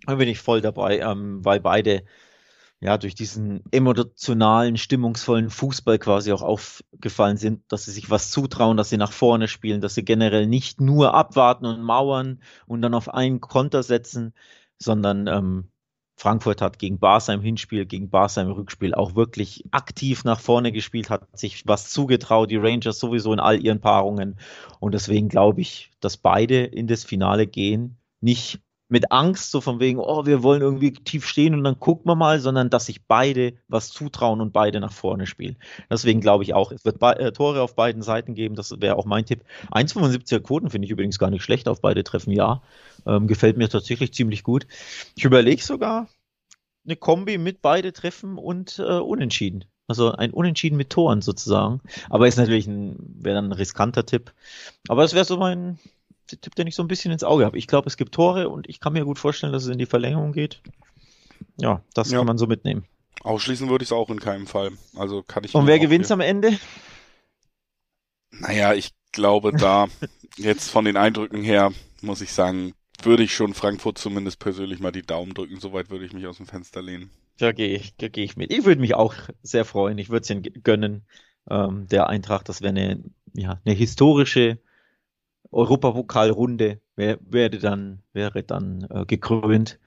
Da 0.06 0.15
bin 0.15 0.27
ich 0.27 0.39
voll 0.39 0.62
dabei, 0.62 1.00
ähm, 1.00 1.44
weil 1.44 1.59
beide 1.59 2.03
ja 2.81 2.98
durch 2.98 3.13
diesen 3.13 3.63
emotionalen, 3.71 4.75
stimmungsvollen 4.75 5.51
Fußball 5.51 6.00
quasi 6.00 6.31
auch 6.31 6.42
aufgefallen 6.42 7.38
sind, 7.38 7.71
dass 7.71 7.86
sie 7.86 7.92
sich 7.92 8.09
was 8.09 8.31
zutrauen, 8.31 8.75
dass 8.75 8.89
sie 8.89 8.98
nach 8.98 9.12
vorne 9.12 9.48
spielen, 9.48 9.81
dass 9.81 9.93
sie 9.93 10.03
generell 10.03 10.48
nicht 10.48 10.81
nur 10.81 11.13
abwarten 11.13 11.65
und 11.67 11.81
mauern 11.84 12.41
und 12.65 12.81
dann 12.81 12.96
auf 12.96 13.13
einen 13.13 13.39
Konter 13.39 13.84
setzen, 13.84 14.34
sondern 14.79 15.27
ähm, 15.27 15.72
Frankfurt 16.22 16.62
hat 16.62 16.78
gegen 16.78 17.00
Barca 17.00 17.34
im 17.34 17.42
Hinspiel, 17.42 17.88
gegen 17.88 18.12
Barca 18.12 18.42
im 18.42 18.51
Rückspiel 18.51 18.94
auch 18.94 19.16
wirklich 19.16 19.66
aktiv 19.72 20.24
nach 20.24 20.40
vorne 20.40 20.72
gespielt, 20.72 21.10
hat 21.10 21.28
sich 21.36 21.63
was 21.66 21.90
zugetraut, 21.90 22.51
die 22.51 22.58
Rangers 22.58 23.00
sowieso 23.00 23.34
in 23.34 23.40
all 23.40 23.60
ihren 23.60 23.82
Paarungen. 23.82 24.38
Und 24.80 24.94
deswegen 24.94 25.30
glaube 25.30 25.62
ich, 25.62 25.90
dass 26.00 26.18
beide 26.18 26.63
in 26.63 26.86
das 26.86 27.06
Finale 27.06 27.48
gehen, 27.48 27.98
nicht 28.20 28.60
mit 28.91 29.12
Angst, 29.12 29.51
so 29.51 29.62
von 29.62 29.79
wegen, 29.79 30.00
oh, 30.00 30.25
wir 30.25 30.43
wollen 30.43 30.62
irgendwie 30.62 30.91
tief 30.91 31.25
stehen 31.25 31.53
und 31.53 31.63
dann 31.63 31.79
gucken 31.79 32.12
wir 32.12 32.15
mal, 32.15 32.41
sondern 32.41 32.69
dass 32.69 32.88
sich 32.88 33.07
beide 33.07 33.53
was 33.69 33.89
zutrauen 33.89 34.41
und 34.41 34.51
beide 34.51 34.81
nach 34.81 34.91
vorne 34.91 35.27
spielen. 35.27 35.55
Deswegen 35.89 36.19
glaube 36.19 36.43
ich 36.43 36.53
auch, 36.53 36.74
es 36.74 36.83
wird 36.83 37.01
äh, 37.01 37.31
Tore 37.31 37.62
auf 37.62 37.75
beiden 37.75 38.01
Seiten 38.01 38.36
geben, 38.36 38.55
das 38.55 38.75
wäre 38.81 38.98
auch 38.98 39.05
mein 39.05 39.25
Tipp. 39.25 39.45
1,75er 39.71 40.41
Quoten 40.41 40.69
finde 40.69 40.86
ich 40.86 40.91
übrigens 40.91 41.19
gar 41.19 41.29
nicht 41.29 41.41
schlecht 41.41 41.69
auf 41.69 41.79
beide 41.79 42.03
Treffen, 42.03 42.33
ja. 42.33 42.62
Ähm, 43.05 43.27
gefällt 43.27 43.55
mir 43.55 43.69
tatsächlich 43.69 44.13
ziemlich 44.13 44.43
gut. 44.43 44.67
Ich 45.15 45.24
überlege 45.24 45.63
sogar 45.63 46.07
eine 46.86 46.98
Kombi 46.98 47.38
mit 47.38 47.62
beide 47.62 47.93
Treffen 47.93 48.38
und 48.38 48.77
äh, 48.77 49.00
Unentschieden. 49.00 49.65
Also 49.88 50.12
ein 50.12 50.31
Unentschieden 50.31 50.75
mit 50.75 50.89
Toren 50.89 51.21
sozusagen. 51.21 51.79
Aber 52.10 52.27
ist 52.27 52.38
natürlich 52.38 52.67
ein, 52.67 52.98
dann 53.21 53.45
ein 53.45 53.51
riskanter 53.53 54.05
Tipp. 54.05 54.33
Aber 54.89 55.03
es 55.03 55.13
wäre 55.13 55.25
so 55.25 55.38
mein 55.38 55.79
Tipp, 56.38 56.56
den 56.56 56.68
ich 56.68 56.76
so 56.76 56.84
ein 56.84 56.88
bisschen 56.88 57.12
ins 57.12 57.24
Auge 57.24 57.46
habe. 57.46 57.58
Ich 57.58 57.68
glaube, 57.68 57.88
es 57.88 57.98
gibt 57.98 58.14
Tore 58.14 58.50
und 58.50 58.70
ich 58.70 58.80
kann 58.80 58.94
mir 58.94 59.06
gut 59.06 59.20
vorstellen, 59.20 59.54
dass 59.54 59.64
es 59.64 59.70
in 59.70 59.78
die 59.78 59.86
Verlängerung 59.86 60.34
geht. 60.34 60.62
Ja, 61.58 61.84
das 61.94 62.12
ja. 62.12 62.18
kann 62.20 62.28
man 62.28 62.38
so 62.38 62.48
mitnehmen. 62.48 62.86
Ausschließen 63.24 63.70
würde 63.70 63.84
ich 63.84 63.90
es 63.90 63.94
auch 63.94 64.10
in 64.10 64.20
keinem 64.20 64.48
Fall. 64.48 64.72
Also 64.96 65.24
kann 65.24 65.44
ich. 65.44 65.54
Und 65.54 65.68
wer 65.68 65.80
gewinnt 65.80 66.10
am 66.12 66.22
Ende? 66.22 66.58
Naja, 68.32 68.74
ich 68.74 68.92
glaube 69.12 69.52
da 69.52 69.88
jetzt 70.38 70.70
von 70.70 70.86
den 70.86 70.98
Eindrücken 70.98 71.44
her 71.44 71.72
muss 72.02 72.22
ich 72.22 72.34
sagen, 72.34 72.74
würde 73.04 73.24
ich 73.24 73.34
schon 73.34 73.54
Frankfurt 73.54 73.98
zumindest 73.98 74.40
persönlich 74.40 74.80
mal 74.80 74.92
die 74.92 75.06
Daumen 75.06 75.34
drücken. 75.34 75.60
Soweit 75.60 75.90
würde 75.90 76.06
ich 76.06 76.14
mich 76.14 76.28
aus 76.28 76.38
dem 76.38 76.48
Fenster 76.48 76.82
lehnen. 76.82 77.12
Da 77.38 77.52
gehe 77.52 77.76
ich, 77.76 77.96
da 77.98 78.08
gehe 78.08 78.24
ich 78.24 78.38
mit. 78.38 78.52
Ich 78.52 78.66
würde 78.66 78.82
mich 78.82 78.96
auch 78.96 79.16
sehr 79.42 79.66
freuen. 79.66 79.98
Ich 79.98 80.10
würde 80.10 80.24
es 80.24 80.30
ihnen 80.30 80.44
gönnen. 80.64 81.04
Ähm, 81.50 81.88
der 81.88 82.08
Eintracht, 82.08 82.50
das 82.50 82.62
wäre 82.62 82.70
eine, 82.70 83.04
ja, 83.34 83.60
eine 83.66 83.76
historische 83.76 84.60
Europapokalrunde 85.51 86.79
wär, 86.96 87.17
wäre 87.22 87.58
dann, 87.58 88.01
wäre 88.13 88.43
dann 88.43 88.88
äh, 88.89 89.05
gekrönt. 89.05 89.79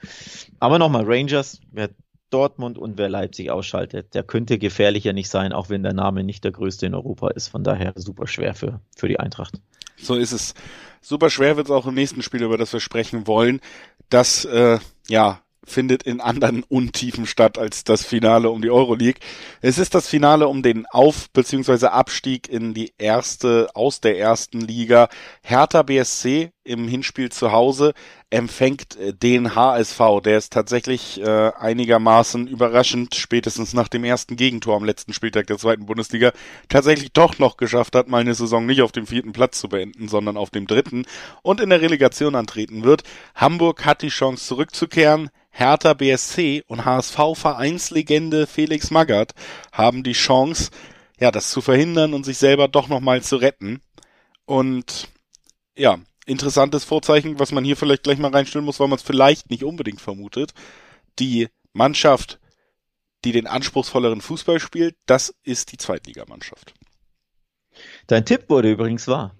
Aber 0.60 0.78
nochmal, 0.78 1.04
Rangers, 1.06 1.60
wer 1.70 1.90
Dortmund 2.30 2.78
und 2.78 2.98
wer 2.98 3.08
Leipzig 3.08 3.50
ausschaltet, 3.50 4.14
der 4.14 4.24
könnte 4.24 4.58
gefährlicher 4.58 5.12
nicht 5.12 5.28
sein, 5.28 5.52
auch 5.52 5.68
wenn 5.68 5.82
der 5.82 5.92
Name 5.92 6.24
nicht 6.24 6.42
der 6.42 6.52
größte 6.52 6.86
in 6.86 6.94
Europa 6.94 7.28
ist. 7.28 7.48
Von 7.48 7.62
daher 7.62 7.92
super 7.94 8.26
schwer 8.26 8.54
für, 8.54 8.80
für 8.96 9.08
die 9.08 9.20
Eintracht. 9.20 9.60
So 9.96 10.16
ist 10.16 10.32
es. 10.32 10.54
Super 11.00 11.30
schwer 11.30 11.56
wird 11.56 11.68
es 11.68 11.70
auch 11.70 11.86
im 11.86 11.94
nächsten 11.94 12.22
Spiel, 12.22 12.42
über 12.42 12.58
das 12.58 12.72
wir 12.72 12.80
sprechen 12.80 13.26
wollen. 13.26 13.60
das 14.08 14.44
äh, 14.44 14.78
ja 15.08 15.43
findet 15.66 16.02
in 16.02 16.20
anderen 16.20 16.62
Untiefen 16.62 17.26
statt 17.26 17.58
als 17.58 17.84
das 17.84 18.04
Finale 18.04 18.50
um 18.50 18.62
die 18.62 18.70
Euroleague. 18.70 19.20
Es 19.60 19.78
ist 19.78 19.94
das 19.94 20.08
Finale 20.08 20.48
um 20.48 20.62
den 20.62 20.86
Auf- 20.86 21.30
bzw. 21.30 21.86
Abstieg 21.86 22.48
in 22.48 22.74
die 22.74 22.92
erste, 22.98 23.68
aus 23.74 24.00
der 24.00 24.18
ersten 24.18 24.60
Liga. 24.60 25.08
Hertha 25.42 25.82
BSC 25.82 26.50
im 26.64 26.88
Hinspiel 26.88 27.30
zu 27.30 27.52
Hause 27.52 27.92
empfängt 28.34 28.96
äh, 28.96 29.14
den 29.14 29.54
HSV, 29.54 30.00
der 30.24 30.36
es 30.36 30.50
tatsächlich 30.50 31.20
äh, 31.20 31.52
einigermaßen 31.56 32.48
überraschend, 32.48 33.14
spätestens 33.14 33.72
nach 33.72 33.88
dem 33.88 34.04
ersten 34.04 34.36
Gegentor 34.36 34.76
am 34.76 34.84
letzten 34.84 35.12
Spieltag 35.12 35.46
der 35.46 35.58
zweiten 35.58 35.86
Bundesliga, 35.86 36.32
tatsächlich 36.68 37.12
doch 37.12 37.38
noch 37.38 37.56
geschafft 37.56 37.94
hat, 37.94 38.08
mal 38.08 38.20
eine 38.20 38.34
Saison 38.34 38.66
nicht 38.66 38.82
auf 38.82 38.92
dem 38.92 39.06
vierten 39.06 39.32
Platz 39.32 39.60
zu 39.60 39.68
beenden, 39.68 40.08
sondern 40.08 40.36
auf 40.36 40.50
dem 40.50 40.66
dritten 40.66 41.06
und 41.42 41.60
in 41.60 41.70
der 41.70 41.80
Relegation 41.80 42.34
antreten 42.34 42.82
wird. 42.82 43.04
Hamburg 43.34 43.84
hat 43.84 44.02
die 44.02 44.08
Chance 44.08 44.44
zurückzukehren. 44.44 45.30
Hertha 45.50 45.94
BSC 45.94 46.64
und 46.66 46.84
HSV-Vereinslegende 46.84 48.48
Felix 48.48 48.90
Magath 48.90 49.34
haben 49.70 50.02
die 50.02 50.12
Chance, 50.12 50.72
ja, 51.20 51.30
das 51.30 51.50
zu 51.50 51.60
verhindern 51.60 52.12
und 52.12 52.24
sich 52.24 52.38
selber 52.38 52.66
doch 52.66 52.88
nochmal 52.88 53.22
zu 53.22 53.36
retten. 53.36 53.80
Und 54.46 55.08
ja, 55.76 55.98
interessantes 56.26 56.84
Vorzeichen, 56.84 57.38
was 57.38 57.52
man 57.52 57.64
hier 57.64 57.76
vielleicht 57.76 58.02
gleich 58.02 58.18
mal 58.18 58.30
reinstellen 58.30 58.64
muss, 58.64 58.80
weil 58.80 58.88
man 58.88 58.98
es 58.98 59.04
vielleicht 59.04 59.50
nicht 59.50 59.64
unbedingt 59.64 60.00
vermutet. 60.00 60.52
Die 61.18 61.48
Mannschaft, 61.72 62.40
die 63.24 63.32
den 63.32 63.46
anspruchsvolleren 63.46 64.20
Fußball 64.20 64.60
spielt, 64.60 64.96
das 65.06 65.34
ist 65.42 65.72
die 65.72 65.76
Zweitligamannschaft. 65.76 66.74
Dein 68.06 68.24
Tipp 68.24 68.48
wurde 68.48 68.70
übrigens 68.70 69.08
wahr. 69.08 69.34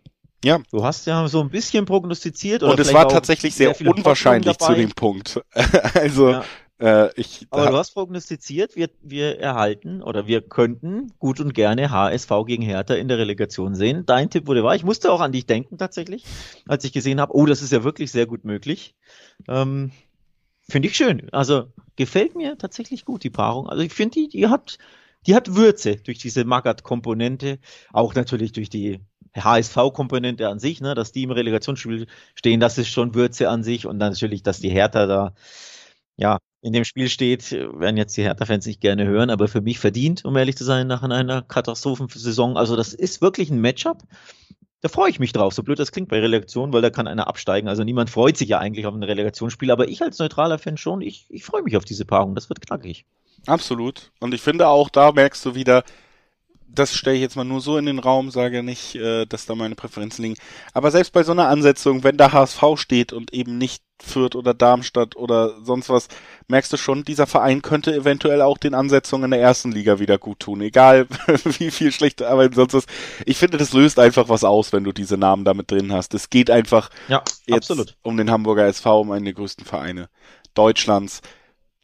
Ja. 0.45 0.61
Du 0.71 0.85
hast 0.85 1.07
ja 1.07 1.27
so 1.27 1.41
ein 1.41 1.49
bisschen 1.49 1.87
prognostiziert. 1.87 2.63
und 2.63 2.79
es 2.79 2.93
war 2.93 3.09
tatsächlich 3.09 3.55
sehr, 3.55 3.75
sehr 3.75 3.91
unwahrscheinlich 3.91 4.59
zu 4.59 4.75
dem 4.75 4.93
Punkt. 4.93 5.41
also 5.95 6.33
ja. 6.33 6.45
Äh, 6.81 7.09
ich. 7.19 7.47
Aber 7.51 7.71
du 7.71 7.77
hast 7.77 7.93
prognostiziert, 7.93 8.77
wir, 8.77 8.91
wir 9.01 9.39
erhalten 9.39 10.03
oder 10.03 10.27
wir 10.27 10.43
könnten 10.43 11.13
gut 11.19 11.41
und 11.41 11.55
gerne 11.55 11.91
HSV 11.91 12.31
gegen 12.47 12.63
Hertha 12.63 12.95
in 12.95 13.09
der 13.09 13.19
Relegation 13.19 13.75
sehen. 13.75 14.05
Dein 14.07 14.31
Tipp 14.31 14.47
wurde 14.47 14.65
wahr. 14.65 14.75
Ich 14.75 14.85
musste 14.85 15.13
auch 15.13 15.21
an 15.21 15.33
dich 15.33 15.47
denken 15.47 15.79
tatsächlich, 15.79 16.25
als 16.67 16.85
ich 16.85 16.93
gesehen 16.93 17.21
habe, 17.21 17.35
oh, 17.35 17.47
das 17.47 17.63
ist 17.63 17.73
ja 17.73 17.85
wirklich 17.85 18.11
sehr 18.11 18.27
gut 18.27 18.45
möglich. 18.45 18.95
Ähm, 19.49 19.93
finde 20.69 20.89
ich 20.89 20.97
schön. 20.97 21.29
Also 21.31 21.73
gefällt 21.97 22.35
mir 22.35 22.59
tatsächlich 22.59 23.05
gut 23.05 23.23
die 23.23 23.31
Paarung. 23.31 23.69
Also 23.69 23.83
ich 23.83 23.93
finde 23.93 24.21
die, 24.21 24.29
die 24.29 24.49
hat, 24.49 24.79
die 25.27 25.35
hat 25.35 25.55
Würze 25.55 25.97
durch 25.97 26.19
diese 26.19 26.45
Magat-Komponente, 26.45 27.59
auch 27.93 28.15
natürlich 28.15 28.53
durch 28.53 28.69
die 28.69 29.01
HSV-Komponente 29.37 30.49
an 30.49 30.59
sich, 30.59 30.81
ne, 30.81 30.95
dass 30.95 31.13
die 31.13 31.25
im 31.25 31.31
Relegationsspiel 31.31 32.07
stehen, 32.35 32.61
das 32.61 32.79
ist 32.79 32.89
schon 32.89 33.15
Würze 33.15 33.49
an 33.49 33.63
sich 33.63 33.87
und 33.87 33.99
dann 33.99 34.13
natürlich, 34.13 34.43
dass 34.43 34.61
die 34.61 34.71
Hertha 34.71 35.07
da 35.07 35.35
ja 36.17 36.39
in 36.65 36.73
dem 36.73 36.85
Spiel 36.85 37.11
steht, 37.11 37.53
werden 37.53 37.99
jetzt 37.99 38.17
die 38.17 38.23
Hertha-Fans 38.23 38.65
nicht 38.65 38.81
gerne 38.81 39.05
hören, 39.05 39.29
aber 39.29 39.49
für 39.49 39.61
mich 39.61 39.79
verdient, 39.79 40.25
um 40.25 40.35
ehrlich 40.35 40.57
zu 40.57 40.65
sein, 40.65 40.87
nach 40.87 41.03
einer 41.03 41.43
Katastrophensaison. 41.43 42.57
Also 42.57 42.75
das 42.75 42.95
ist 42.95 43.21
wirklich 43.21 43.51
ein 43.51 43.61
Matchup. 43.61 43.99
Da 44.81 44.89
freue 44.89 45.11
ich 45.11 45.19
mich 45.19 45.35
drauf, 45.35 45.53
so 45.53 45.63
blöd 45.63 45.79
das 45.79 45.93
klingt 45.93 46.09
bei 46.09 46.21
Relegation, 46.21 46.73
weil 46.73 46.81
da 46.81 46.89
kann 46.89 47.07
einer 47.07 47.29
absteigen. 47.29 47.69
Also 47.69 47.85
niemand 47.85 48.09
freut 48.09 48.39
sich 48.39 48.49
ja 48.49 48.61
eigentlich 48.61 48.87
auf 48.87 48.95
ein 48.95 49.03
Relegationsspiel, 49.03 49.71
aber 49.71 49.89
ich 49.89 50.01
als 50.01 50.19
neutraler 50.19 50.59
Fan 50.59 50.79
schon, 50.79 51.03
ich, 51.03 51.27
ich 51.29 51.45
freue 51.45 51.63
mich 51.63 51.77
auf 51.77 51.85
diese 51.85 52.07
Paarung, 52.07 52.35
das 52.35 52.49
wird 52.49 52.63
knackig. 52.63 53.05
Absolut. 53.47 54.11
Und 54.21 54.33
ich 54.33 54.41
finde 54.41 54.67
auch, 54.69 54.89
da 54.89 55.13
merkst 55.13 55.45
du 55.45 55.55
wieder, 55.55 55.85
das 56.67 56.95
stelle 56.95 57.17
ich 57.17 57.23
jetzt 57.23 57.37
mal 57.37 57.45
nur 57.45 57.61
so 57.61 57.77
in 57.77 57.85
den 57.85 57.99
Raum, 57.99 58.31
sage 58.31 58.63
nicht, 58.63 58.95
äh, 58.95 59.27
dass 59.27 59.45
da 59.45 59.55
meine 59.55 59.75
Präferenzen 59.75 60.25
liegen. 60.25 60.37
Aber 60.73 60.91
selbst 60.91 61.13
bei 61.13 61.25
so 61.25 61.33
einer 61.33 61.49
Ansetzung, 61.49 62.05
wenn 62.05 62.17
da 62.17 62.33
HSV 62.33 62.63
steht 62.77 63.13
und 63.13 63.35
eben 63.35 63.59
nicht 63.59 63.84
Fürth 64.03 64.35
oder 64.35 64.55
Darmstadt 64.55 65.17
oder 65.17 65.63
sonst 65.63 65.89
was, 65.89 66.09
merkst 66.49 66.73
du 66.73 66.77
schon, 66.77 67.05
dieser 67.05 67.27
Verein 67.27 67.63
könnte 67.63 67.95
eventuell 67.95 68.43
auch 68.43 68.59
den 68.59 68.75
Ansetzungen 68.75 69.27
in 69.27 69.31
der 69.31 69.41
ersten 69.41 69.73
Liga 69.73 69.99
wieder 69.99 70.19
gut 70.19 70.41
tun. 70.41 70.61
Egal 70.61 71.07
wie 71.45 71.71
viel 71.71 71.93
schlechte 71.93 72.29
Arbeit 72.29 72.55
sonst 72.55 72.75
was. 72.75 72.87
Ich 73.25 73.39
finde, 73.39 73.57
das 73.57 73.73
löst 73.73 73.99
einfach 73.99 74.29
was 74.29 74.45
aus, 74.45 74.73
wenn 74.73 74.85
du 74.85 74.93
diese 74.93 75.17
Namen 75.17 75.45
damit 75.45 75.71
drin 75.71 75.93
hast. 75.93 76.15
Es 76.15 76.29
geht 76.29 76.51
einfach 76.51 76.91
ja, 77.09 77.23
jetzt 77.47 77.71
absolut. 77.71 77.97
um 78.03 78.17
den 78.17 78.31
Hamburger 78.31 78.67
SV, 78.67 79.01
um 79.01 79.13
einen 79.13 79.25
der 79.25 79.35
größten 79.35 79.65
Vereine 79.65 80.09
Deutschlands. 80.55 81.21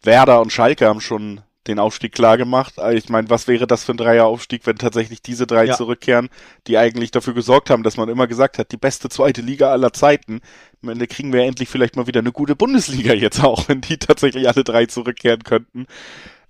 Werder 0.02 0.40
und 0.40 0.52
Schalke 0.52 0.86
haben 0.86 1.00
schon 1.00 1.42
den 1.66 1.78
Aufstieg 1.78 2.12
klar 2.12 2.38
gemacht. 2.38 2.78
Also 2.78 2.96
ich 2.96 3.08
meine, 3.08 3.28
was 3.28 3.46
wäre 3.46 3.66
das 3.66 3.84
für 3.84 3.92
ein 3.92 3.98
Dreieraufstieg, 3.98 4.66
wenn 4.66 4.76
tatsächlich 4.76 5.20
diese 5.22 5.46
drei 5.46 5.66
ja. 5.66 5.76
zurückkehren, 5.76 6.30
die 6.66 6.78
eigentlich 6.78 7.10
dafür 7.10 7.34
gesorgt 7.34 7.68
haben, 7.70 7.82
dass 7.82 7.96
man 7.96 8.08
immer 8.08 8.26
gesagt 8.26 8.58
hat, 8.58 8.72
die 8.72 8.78
beste 8.78 9.08
zweite 9.08 9.42
Liga 9.42 9.70
aller 9.70 9.92
Zeiten. 9.92 10.40
Am 10.82 10.88
Ende 10.88 11.06
kriegen 11.06 11.32
wir 11.32 11.42
endlich 11.42 11.68
vielleicht 11.68 11.96
mal 11.96 12.06
wieder 12.06 12.20
eine 12.20 12.32
gute 12.32 12.56
Bundesliga 12.56 13.12
jetzt 13.12 13.44
auch, 13.44 13.64
wenn 13.68 13.82
die 13.82 13.98
tatsächlich 13.98 14.48
alle 14.48 14.64
drei 14.64 14.86
zurückkehren 14.86 15.44
könnten. 15.44 15.86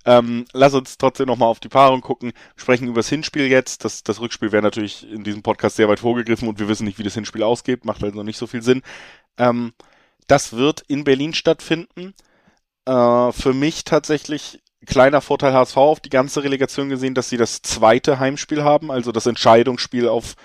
Ähm, 0.03 0.45
lass 0.53 0.73
uns 0.73 0.97
trotzdem 0.97 1.27
nochmal 1.27 1.49
auf 1.49 1.59
die 1.59 1.69
Paarung 1.69 2.01
gucken, 2.01 2.31
sprechen 2.55 2.87
über 2.87 2.99
das 2.99 3.09
Hinspiel 3.09 3.47
jetzt. 3.47 3.85
Das, 3.85 4.03
das 4.03 4.19
Rückspiel 4.19 4.51
wäre 4.51 4.63
natürlich 4.63 5.09
in 5.11 5.23
diesem 5.23 5.43
Podcast 5.43 5.75
sehr 5.75 5.89
weit 5.89 5.99
vorgegriffen 5.99 6.47
und 6.47 6.57
wir 6.57 6.67
wissen 6.67 6.85
nicht, 6.85 6.97
wie 6.97 7.03
das 7.03 7.13
Hinspiel 7.13 7.43
ausgeht, 7.43 7.85
macht 7.85 8.03
also 8.03 8.23
nicht 8.23 8.37
so 8.37 8.47
viel 8.47 8.63
Sinn. 8.63 8.81
Ähm, 9.37 9.73
das 10.27 10.53
wird 10.53 10.81
in 10.87 11.03
Berlin 11.03 11.33
stattfinden. 11.33 12.13
Äh, 12.85 13.31
für 13.31 13.53
mich 13.53 13.83
tatsächlich 13.83 14.61
kleiner 14.85 15.21
Vorteil 15.21 15.53
HSV 15.53 15.77
auf 15.77 15.99
die 15.99 16.09
ganze 16.09 16.43
Relegation 16.43 16.89
gesehen, 16.89 17.13
dass 17.13 17.29
sie 17.29 17.37
das 17.37 17.61
zweite 17.61 18.19
Heimspiel 18.19 18.63
haben, 18.63 18.91
also 18.91 19.11
das 19.11 19.25
Entscheidungsspiel 19.25 20.07
auf 20.07 20.35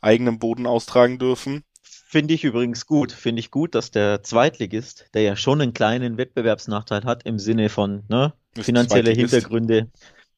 eigenem 0.00 0.38
Boden 0.38 0.66
austragen 0.66 1.18
dürfen. 1.18 1.64
Finde 1.82 2.34
ich 2.34 2.44
übrigens 2.44 2.86
gut. 2.86 3.12
Finde 3.12 3.40
ich 3.40 3.50
gut, 3.50 3.74
dass 3.74 3.90
der 3.90 4.22
Zweitligist, 4.22 5.06
der 5.14 5.22
ja 5.22 5.36
schon 5.36 5.62
einen 5.62 5.72
kleinen 5.72 6.18
Wettbewerbsnachteil 6.18 7.04
hat 7.04 7.22
im 7.22 7.38
Sinne 7.38 7.70
von 7.70 8.02
ne, 8.08 8.34
finanzielle 8.60 9.12
Hintergründe, 9.12 9.88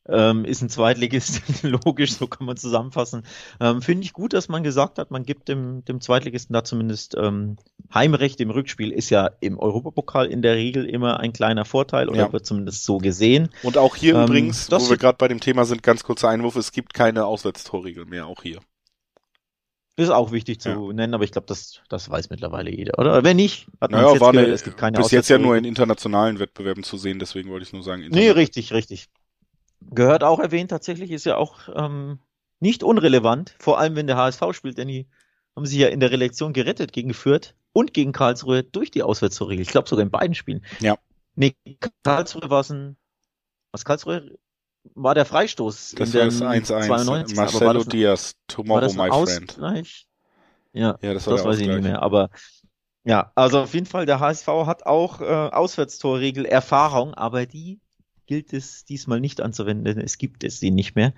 ähm, 0.08 0.44
ist 0.44 0.62
ein 0.62 0.68
Zweitligist, 0.68 1.42
logisch, 1.62 2.14
so 2.14 2.26
kann 2.26 2.46
man 2.46 2.56
zusammenfassen. 2.56 3.22
Ähm, 3.60 3.80
Finde 3.80 4.04
ich 4.04 4.12
gut, 4.12 4.32
dass 4.32 4.48
man 4.48 4.62
gesagt 4.62 4.98
hat, 4.98 5.10
man 5.10 5.24
gibt 5.24 5.48
dem, 5.48 5.84
dem 5.84 6.00
Zweitligisten 6.00 6.52
da 6.52 6.64
zumindest 6.64 7.16
ähm, 7.18 7.56
Heimrecht 7.92 8.40
im 8.40 8.50
Rückspiel. 8.50 8.90
Ist 8.90 9.10
ja 9.10 9.30
im 9.40 9.58
Europapokal 9.58 10.26
in 10.26 10.42
der 10.42 10.56
Regel 10.56 10.84
immer 10.84 11.20
ein 11.20 11.32
kleiner 11.32 11.64
Vorteil 11.64 12.08
oder 12.08 12.18
ja. 12.18 12.32
wird 12.32 12.44
zumindest 12.44 12.84
so 12.84 12.98
gesehen. 12.98 13.48
Und 13.62 13.78
auch 13.78 13.96
hier 13.96 14.14
ähm, 14.16 14.24
übrigens, 14.24 14.70
wo 14.70 14.90
wir 14.90 14.98
gerade 14.98 15.16
bei 15.18 15.28
dem 15.28 15.40
Thema 15.40 15.64
sind, 15.64 15.82
ganz 15.82 16.04
kurzer 16.04 16.28
Einwurf, 16.28 16.56
es 16.56 16.72
gibt 16.72 16.92
keine 16.94 17.24
Auswärtstorregel 17.24 18.04
mehr, 18.04 18.26
auch 18.26 18.42
hier. 18.42 18.60
Ist 19.96 20.10
auch 20.10 20.32
wichtig 20.32 20.60
zu 20.60 20.70
ja. 20.70 20.92
nennen, 20.92 21.14
aber 21.14 21.22
ich 21.22 21.30
glaube, 21.30 21.46
das, 21.46 21.80
das 21.88 22.10
weiß 22.10 22.28
mittlerweile 22.28 22.68
jeder. 22.68 22.98
Oder 22.98 23.22
wenn 23.22 23.36
nicht, 23.36 23.68
hat 23.80 23.92
man 23.92 24.00
naja, 24.00 24.14
jetzt 24.14 24.32
gehört, 24.32 24.48
es 24.48 24.64
gibt 24.64 24.76
keine 24.76 24.98
Bis 24.98 25.12
jetzt 25.12 25.30
ja 25.30 25.38
nur 25.38 25.56
in 25.56 25.64
internationalen 25.64 26.40
Wettbewerben 26.40 26.82
zu 26.82 26.96
sehen, 26.96 27.20
deswegen 27.20 27.48
wollte 27.48 27.64
ich 27.64 27.72
nur 27.72 27.84
sagen. 27.84 28.04
Nee, 28.10 28.30
richtig, 28.30 28.72
richtig. 28.72 29.08
Gehört 29.90 30.24
auch 30.24 30.40
erwähnt, 30.40 30.70
tatsächlich 30.70 31.10
ist 31.10 31.26
ja 31.26 31.36
auch 31.36 31.68
ähm, 31.74 32.18
nicht 32.60 32.82
unrelevant, 32.82 33.54
vor 33.58 33.78
allem 33.78 33.96
wenn 33.96 34.06
der 34.06 34.16
HSV 34.16 34.42
spielt, 34.52 34.78
denn 34.78 34.88
die 34.88 35.06
haben 35.56 35.66
sich 35.66 35.78
ja 35.78 35.88
in 35.88 36.00
der 36.00 36.10
Relektion 36.10 36.52
gerettet 36.52 36.92
gegen 36.92 37.14
Fürth 37.14 37.54
und 37.72 37.94
gegen 37.94 38.12
Karlsruhe 38.12 38.64
durch 38.64 38.90
die 38.90 39.02
Auswärtsregel. 39.02 39.60
Ich 39.60 39.68
glaube 39.68 39.88
sogar 39.88 40.02
in 40.02 40.10
beiden 40.10 40.34
Spielen. 40.34 40.64
Ja. 40.80 40.96
Nee, 41.34 41.54
Karlsruhe 42.02 42.50
war 42.50 42.60
es 42.60 42.70
ein, 42.70 42.96
was 43.72 43.84
Karlsruhe 43.84 44.36
war 44.94 45.14
der 45.14 45.24
Freistoß 45.24 45.94
das 45.96 46.08
in 46.08 46.12
der 46.12 46.30
1-1. 46.30 47.34
Marcelo 47.34 47.80
ein, 47.80 47.88
Diaz, 47.88 48.34
Tomorrow 48.48 48.92
My 48.92 49.08
Friend. 49.08 49.50
Ausgleich? 49.50 50.06
Ja, 50.72 50.98
ja 51.00 51.14
das, 51.14 51.26
war 51.26 51.34
das 51.34 51.44
weiß 51.44 51.60
ich 51.60 51.68
nicht 51.68 51.82
mehr, 51.82 52.02
aber 52.02 52.30
ja, 53.04 53.32
also 53.34 53.60
auf 53.60 53.74
jeden 53.74 53.86
Fall, 53.86 54.06
der 54.06 54.18
HSV 54.18 54.46
hat 54.46 54.86
auch 54.86 55.20
äh, 55.20 55.24
Auswärtstorregel 55.24 56.46
Erfahrung, 56.46 57.12
aber 57.14 57.44
die 57.44 57.80
gilt 58.26 58.52
es 58.52 58.84
diesmal 58.84 59.20
nicht 59.20 59.40
anzuwenden, 59.40 59.84
denn 59.84 60.00
es 60.00 60.18
gibt 60.18 60.44
es 60.44 60.60
sie 60.60 60.70
nicht 60.70 60.96
mehr. 60.96 61.12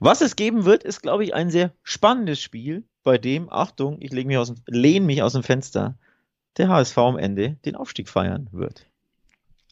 Was 0.00 0.20
es 0.20 0.36
geben 0.36 0.64
wird, 0.64 0.84
ist, 0.84 1.02
glaube 1.02 1.24
ich, 1.24 1.34
ein 1.34 1.50
sehr 1.50 1.72
spannendes 1.82 2.40
Spiel, 2.40 2.84
bei 3.04 3.18
dem, 3.18 3.50
Achtung, 3.50 3.98
ich 4.00 4.12
lege 4.12 4.28
mich 4.28 4.38
aus 4.38 4.48
dem, 4.48 4.62
lehne 4.66 5.06
mich 5.06 5.22
aus 5.22 5.32
dem 5.32 5.42
Fenster, 5.42 5.98
der 6.56 6.68
HSV 6.68 6.98
am 6.98 7.18
Ende 7.18 7.56
den 7.64 7.76
Aufstieg 7.76 8.08
feiern 8.08 8.48
wird. 8.52 8.86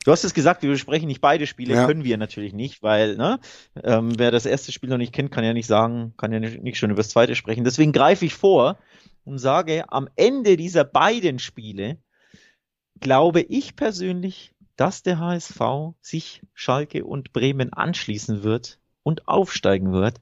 Du 0.04 0.12
hast 0.12 0.24
es 0.24 0.32
gesagt, 0.32 0.62
wir 0.62 0.70
besprechen 0.70 1.08
nicht 1.08 1.20
beide 1.20 1.46
Spiele, 1.46 1.74
ja. 1.74 1.86
können 1.86 2.04
wir 2.04 2.16
natürlich 2.16 2.54
nicht, 2.54 2.82
weil, 2.82 3.16
ne, 3.16 3.38
ähm, 3.84 4.18
wer 4.18 4.30
das 4.30 4.46
erste 4.46 4.72
Spiel 4.72 4.88
noch 4.88 4.96
nicht 4.96 5.12
kennt, 5.12 5.30
kann 5.30 5.44
ja 5.44 5.52
nicht 5.52 5.66
sagen, 5.66 6.14
kann 6.16 6.32
ja 6.32 6.40
nicht, 6.40 6.62
nicht 6.62 6.78
schon 6.78 6.90
über 6.90 7.02
das 7.02 7.10
zweite 7.10 7.34
sprechen. 7.34 7.64
Deswegen 7.64 7.92
greife 7.92 8.24
ich 8.24 8.34
vor 8.34 8.78
und 9.24 9.38
sage, 9.38 9.84
am 9.88 10.08
Ende 10.16 10.56
dieser 10.56 10.84
beiden 10.84 11.38
Spiele 11.38 11.98
glaube 12.98 13.42
ich 13.42 13.76
persönlich, 13.76 14.54
dass 14.76 15.02
der 15.02 15.18
HSV 15.18 15.60
sich 16.00 16.42
Schalke 16.54 17.04
und 17.04 17.32
Bremen 17.32 17.72
anschließen 17.72 18.42
wird 18.42 18.78
und 19.02 19.28
aufsteigen 19.28 19.92
wird. 19.92 20.20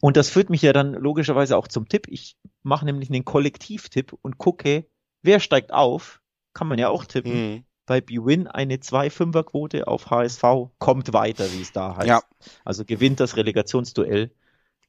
Und 0.00 0.16
das 0.16 0.28
führt 0.28 0.50
mich 0.50 0.62
ja 0.62 0.72
dann 0.72 0.92
logischerweise 0.92 1.56
auch 1.56 1.68
zum 1.68 1.88
Tipp. 1.88 2.06
Ich 2.08 2.36
mache 2.62 2.84
nämlich 2.84 3.10
einen 3.10 3.24
Kollektivtipp 3.24 4.16
und 4.22 4.38
gucke, 4.38 4.86
wer 5.22 5.40
steigt 5.40 5.72
auf. 5.72 6.20
Kann 6.52 6.68
man 6.68 6.78
ja 6.78 6.88
auch 6.88 7.04
tippen. 7.04 7.32
Mhm. 7.32 7.64
Bei 7.86 8.00
BWin 8.00 8.46
eine 8.46 8.76
2-5er-Quote 8.76 9.86
auf 9.86 10.10
HSV 10.10 10.42
kommt 10.78 11.12
weiter, 11.12 11.52
wie 11.52 11.62
es 11.62 11.72
da 11.72 11.96
heißt. 11.96 12.08
Ja. 12.08 12.22
Also 12.64 12.84
gewinnt 12.84 13.20
das 13.20 13.36
Relegationsduell 13.36 14.32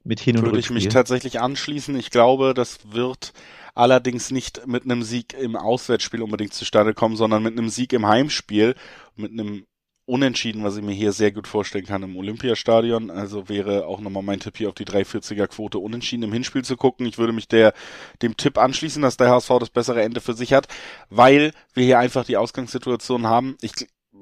mit 0.07 0.19
Hin- 0.19 0.37
und 0.37 0.45
Würde 0.45 0.59
ich 0.59 0.69
mich 0.69 0.87
tatsächlich 0.87 1.39
anschließen. 1.39 1.95
Ich 1.97 2.09
glaube, 2.11 2.53
das 2.53 2.79
wird 2.91 3.33
allerdings 3.75 4.31
nicht 4.31 4.65
mit 4.65 4.85
einem 4.85 5.03
Sieg 5.03 5.33
im 5.33 5.55
Auswärtsspiel 5.55 6.21
unbedingt 6.21 6.53
zustande 6.53 6.93
kommen, 6.93 7.15
sondern 7.15 7.43
mit 7.43 7.57
einem 7.57 7.69
Sieg 7.69 7.93
im 7.93 8.07
Heimspiel, 8.07 8.75
mit 9.15 9.31
einem 9.31 9.65
Unentschieden, 10.05 10.63
was 10.63 10.77
ich 10.77 10.83
mir 10.83 10.93
hier 10.93 11.11
sehr 11.11 11.33
gut 11.33 11.49
vorstellen 11.49 11.85
kann 11.85 12.01
im 12.01 12.15
Olympiastadion. 12.15 13.11
Also 13.11 13.49
wäre 13.49 13.85
auch 13.85 13.99
nochmal 13.99 14.23
mein 14.23 14.39
Tipp 14.39 14.55
hier 14.55 14.69
auf 14.69 14.75
die 14.75 14.85
340er 14.85 15.47
Quote 15.47 15.79
Unentschieden 15.79 16.23
im 16.23 16.31
Hinspiel 16.31 16.63
zu 16.63 16.77
gucken. 16.77 17.05
Ich 17.05 17.17
würde 17.17 17.33
mich 17.33 17.49
der, 17.49 17.73
dem 18.21 18.37
Tipp 18.37 18.57
anschließen, 18.57 19.01
dass 19.01 19.17
der 19.17 19.29
HSV 19.29 19.49
das 19.59 19.69
bessere 19.69 20.01
Ende 20.01 20.21
für 20.21 20.33
sich 20.33 20.53
hat, 20.53 20.69
weil 21.09 21.51
wir 21.73 21.83
hier 21.83 21.99
einfach 21.99 22.23
die 22.23 22.37
Ausgangssituation 22.37 23.27
haben. 23.27 23.57
Ich 23.59 23.73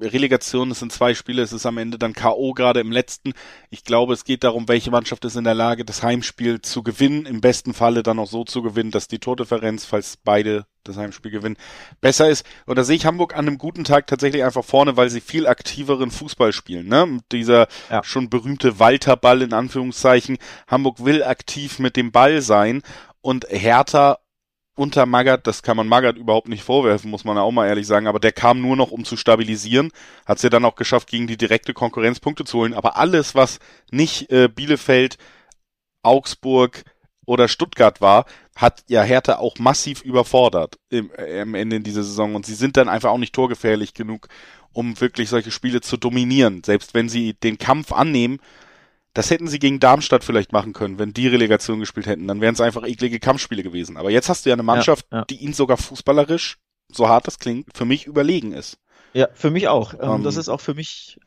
Relegation, 0.02 0.72
es 0.72 0.80
sind 0.80 0.92
zwei 0.92 1.14
Spiele, 1.14 1.42
es 1.42 1.54
ist 1.54 1.66
am 1.66 1.78
Ende 1.78 1.98
dann 1.98 2.14
K.O. 2.14 2.54
gerade 2.54 2.80
im 2.80 2.92
letzten. 2.92 3.34
Ich 3.70 3.84
glaube, 3.84 4.14
es 4.14 4.24
geht 4.24 4.44
darum, 4.44 4.68
welche 4.68 4.92
Mannschaft 4.92 5.26
ist 5.26 5.36
in 5.36 5.44
der 5.44 5.54
Lage, 5.54 5.86
das 5.86 6.04
Heimspiel 6.04 6.62
zu 6.62 6.84
gewinnen, 6.84 7.26
im 7.26 7.42
besten 7.42 7.74
Falle 7.74 8.04
dann 8.04 8.20
auch 8.20 8.28
so 8.28 8.44
zu 8.44 8.62
gewinnen, 8.62 8.92
dass 8.92 9.08
die 9.08 9.20
Tordifferenz, 9.20 9.86
falls 9.86 10.18
beide 10.18 10.66
das 10.84 10.98
Heimspiel 10.98 11.32
gewinnen, 11.32 11.58
besser 12.02 12.30
ist. 12.30 12.46
Und 12.66 12.78
da 12.78 12.84
sehe 12.84 12.96
ich 12.96 13.06
Hamburg 13.06 13.34
an 13.34 13.48
einem 13.48 13.58
guten 13.58 13.84
Tag 13.84 14.08
tatsächlich 14.08 14.44
einfach 14.44 14.64
vorne, 14.64 14.98
weil 14.98 15.10
sie 15.10 15.22
viel 15.22 15.48
aktiveren 15.48 16.12
Fußball 16.12 16.54
spielen. 16.54 16.88
Ne? 16.88 17.20
Dieser 17.32 17.68
ja. 17.90 18.04
schon 18.04 18.30
berühmte 18.30 18.80
Walterball 18.80 19.42
in 19.42 19.54
Anführungszeichen. 19.54 20.38
Hamburg 20.68 21.04
will 21.04 21.24
aktiv 21.24 21.80
mit 21.80 21.96
dem 21.96 22.12
Ball 22.12 22.42
sein 22.42 22.84
und 23.22 23.48
Hertha 23.50 24.20
unter 24.76 25.06
Magath, 25.06 25.48
das 25.48 25.64
kann 25.64 25.78
man 25.78 25.88
Magath 25.88 26.18
überhaupt 26.18 26.50
nicht 26.50 26.64
vorwerfen, 26.64 27.10
muss 27.10 27.24
man 27.24 27.38
auch 27.38 27.52
mal 27.52 27.68
ehrlich 27.68 27.88
sagen, 27.88 28.08
aber 28.08 28.20
der 28.20 28.32
kam 28.32 28.62
nur 28.62 28.76
noch, 28.76 28.92
um 28.92 29.06
zu 29.06 29.18
stabilisieren, 29.18 29.92
hat 30.26 30.38
es 30.38 30.44
ja 30.44 30.50
dann 30.50 30.66
auch 30.66 30.76
geschafft, 30.76 31.10
gegen 31.10 31.28
die 31.28 31.38
direkte 31.38 31.74
Konkurrenz 31.74 32.20
Punkte 32.20 32.44
zu 32.44 32.60
holen, 32.60 32.74
aber 32.74 32.98
alles, 32.98 33.36
was 33.36 33.60
nicht 33.92 34.30
äh, 34.32 34.48
Bielefeld, 34.48 35.18
Augsburg 36.04 36.84
oder 37.26 37.48
Stuttgart 37.48 38.02
war, 38.02 38.26
hat 38.56 38.84
ja 38.88 39.04
Hertha 39.04 39.38
auch 39.38 39.58
massiv 39.58 40.02
überfordert 40.02 40.78
im, 40.90 41.12
äh, 41.18 41.42
am 41.42 41.56
Ende 41.56 41.82
dieser 41.82 42.04
Saison. 42.04 42.36
Und 42.36 42.46
sie 42.46 42.54
sind 42.54 42.78
dann 42.78 42.88
einfach 42.88 43.10
auch 43.10 43.18
nicht 43.18 43.34
torgefährlich 43.34 43.94
genug, 43.94 44.28
um 44.72 45.00
wirklich 45.02 45.30
solche 45.30 45.52
Spiele 45.52 45.82
zu 45.82 45.98
dominieren, 45.98 46.64
selbst 46.64 46.94
wenn 46.94 47.10
sie 47.10 47.34
den 47.34 47.58
Kampf 47.58 47.92
annehmen 47.92 48.40
das 49.16 49.30
hätten 49.32 49.48
sie 49.48 49.60
gegen 49.60 49.80
Darmstadt 49.80 50.26
vielleicht 50.26 50.52
machen 50.52 50.74
können, 50.74 51.00
wenn 51.00 51.14
die 51.14 51.28
Relegation 51.28 51.80
gespielt 51.80 52.06
hätten. 52.06 52.28
Dann 52.28 52.42
wären 52.42 52.54
es 52.54 52.62
einfach 52.62 52.86
eklige 52.86 53.20
Kampfspiele 53.20 53.64
gewesen. 53.64 53.96
Aber 53.96 54.12
jetzt 54.12 54.28
hast 54.28 54.46
du 54.46 54.50
ja 54.50 54.56
eine 54.56 54.64
Mannschaft, 54.64 55.08
ja, 55.10 55.20
ja. 55.20 55.26
die 55.26 55.38
ihnen 55.38 55.54
sogar 55.54 55.78
fußballerisch, 55.78 56.60
so 56.92 57.08
hart 57.08 57.26
das 57.26 57.40
klingt, 57.40 57.76
für 57.76 57.86
mich 57.86 58.08
überlegen 58.08 58.52
ist. 58.52 58.78
Ja, 59.14 59.30
für 59.34 59.52
mich 59.52 59.70
auch. 59.70 59.94
Ähm, 59.94 60.10
um, 60.10 60.24
das 60.24 60.36
ist 60.36 60.50
auch 60.50 60.60
für 60.60 60.74
mich 60.74 61.18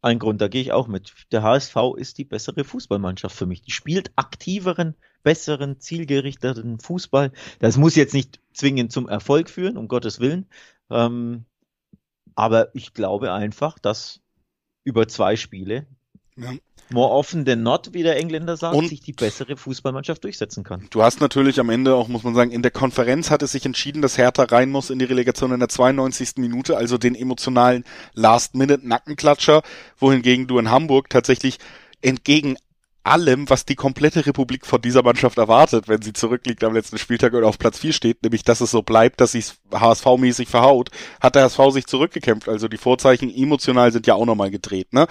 ein 0.00 0.18
Grund, 0.18 0.40
da 0.40 0.48
gehe 0.48 0.62
ich 0.62 0.72
auch 0.72 0.88
mit. 0.88 1.12
Der 1.30 1.42
HSV 1.42 1.76
ist 1.98 2.16
die 2.16 2.24
bessere 2.24 2.64
Fußballmannschaft 2.64 3.36
für 3.36 3.44
mich. 3.44 3.60
Die 3.60 3.70
spielt 3.70 4.12
aktiveren, 4.16 4.94
besseren, 5.22 5.78
zielgerichteten 5.78 6.80
Fußball. 6.80 7.32
Das 7.58 7.76
muss 7.76 7.96
jetzt 7.96 8.14
nicht 8.14 8.40
zwingend 8.54 8.92
zum 8.92 9.10
Erfolg 9.10 9.50
führen, 9.50 9.76
um 9.76 9.88
Gottes 9.88 10.20
Willen. 10.20 10.46
Ähm, 10.88 11.44
aber 12.34 12.74
ich 12.74 12.94
glaube 12.94 13.30
einfach, 13.34 13.78
dass 13.78 14.22
über 14.84 15.06
zwei 15.06 15.36
Spiele 15.36 15.86
ja 16.36 16.54
more 16.92 17.10
often 17.10 17.44
than 17.44 17.62
not, 17.62 17.90
wie 17.92 18.02
der 18.02 18.16
Engländer 18.16 18.56
sagt, 18.56 18.74
und 18.74 18.88
sich 18.88 19.00
die 19.00 19.12
bessere 19.12 19.56
Fußballmannschaft 19.56 20.24
durchsetzen 20.24 20.64
kann. 20.64 20.86
Du 20.90 21.02
hast 21.02 21.20
natürlich 21.20 21.60
am 21.60 21.70
Ende 21.70 21.94
auch, 21.94 22.08
muss 22.08 22.22
man 22.22 22.34
sagen, 22.34 22.50
in 22.50 22.62
der 22.62 22.70
Konferenz 22.70 23.30
hat 23.30 23.42
es 23.42 23.52
sich 23.52 23.64
entschieden, 23.64 24.02
dass 24.02 24.18
Hertha 24.18 24.44
rein 24.44 24.70
muss 24.70 24.90
in 24.90 24.98
die 24.98 25.04
Relegation 25.04 25.52
in 25.52 25.60
der 25.60 25.68
92. 25.68 26.36
Minute, 26.36 26.76
also 26.76 26.98
den 26.98 27.14
emotionalen 27.14 27.84
Last-Minute-Nackenklatscher, 28.14 29.62
wohingegen 29.98 30.46
du 30.46 30.58
in 30.58 30.70
Hamburg 30.70 31.10
tatsächlich 31.10 31.58
entgegen 32.02 32.56
allem, 33.02 33.48
was 33.48 33.64
die 33.64 33.76
komplette 33.76 34.26
Republik 34.26 34.66
von 34.66 34.80
dieser 34.80 35.02
Mannschaft 35.02 35.38
erwartet, 35.38 35.88
wenn 35.88 36.02
sie 36.02 36.12
zurückliegt 36.12 36.62
am 36.64 36.74
letzten 36.74 36.98
Spieltag 36.98 37.32
und 37.32 37.44
auf 37.44 37.58
Platz 37.58 37.78
4 37.78 37.92
steht, 37.92 38.22
nämlich 38.22 38.44
dass 38.44 38.60
es 38.60 38.70
so 38.70 38.82
bleibt, 38.82 39.20
dass 39.20 39.32
sie 39.32 39.38
es 39.38 39.56
HSV-mäßig 39.72 40.48
verhaut, 40.48 40.90
hat 41.20 41.34
der 41.34 41.44
HSV 41.44 41.70
sich 41.70 41.86
zurückgekämpft. 41.86 42.48
Also 42.48 42.68
die 42.68 42.76
Vorzeichen 42.76 43.34
emotional 43.34 43.90
sind 43.92 44.06
ja 44.06 44.14
auch 44.14 44.26
nochmal 44.26 44.50
gedreht, 44.50 44.92
ne? 44.92 45.06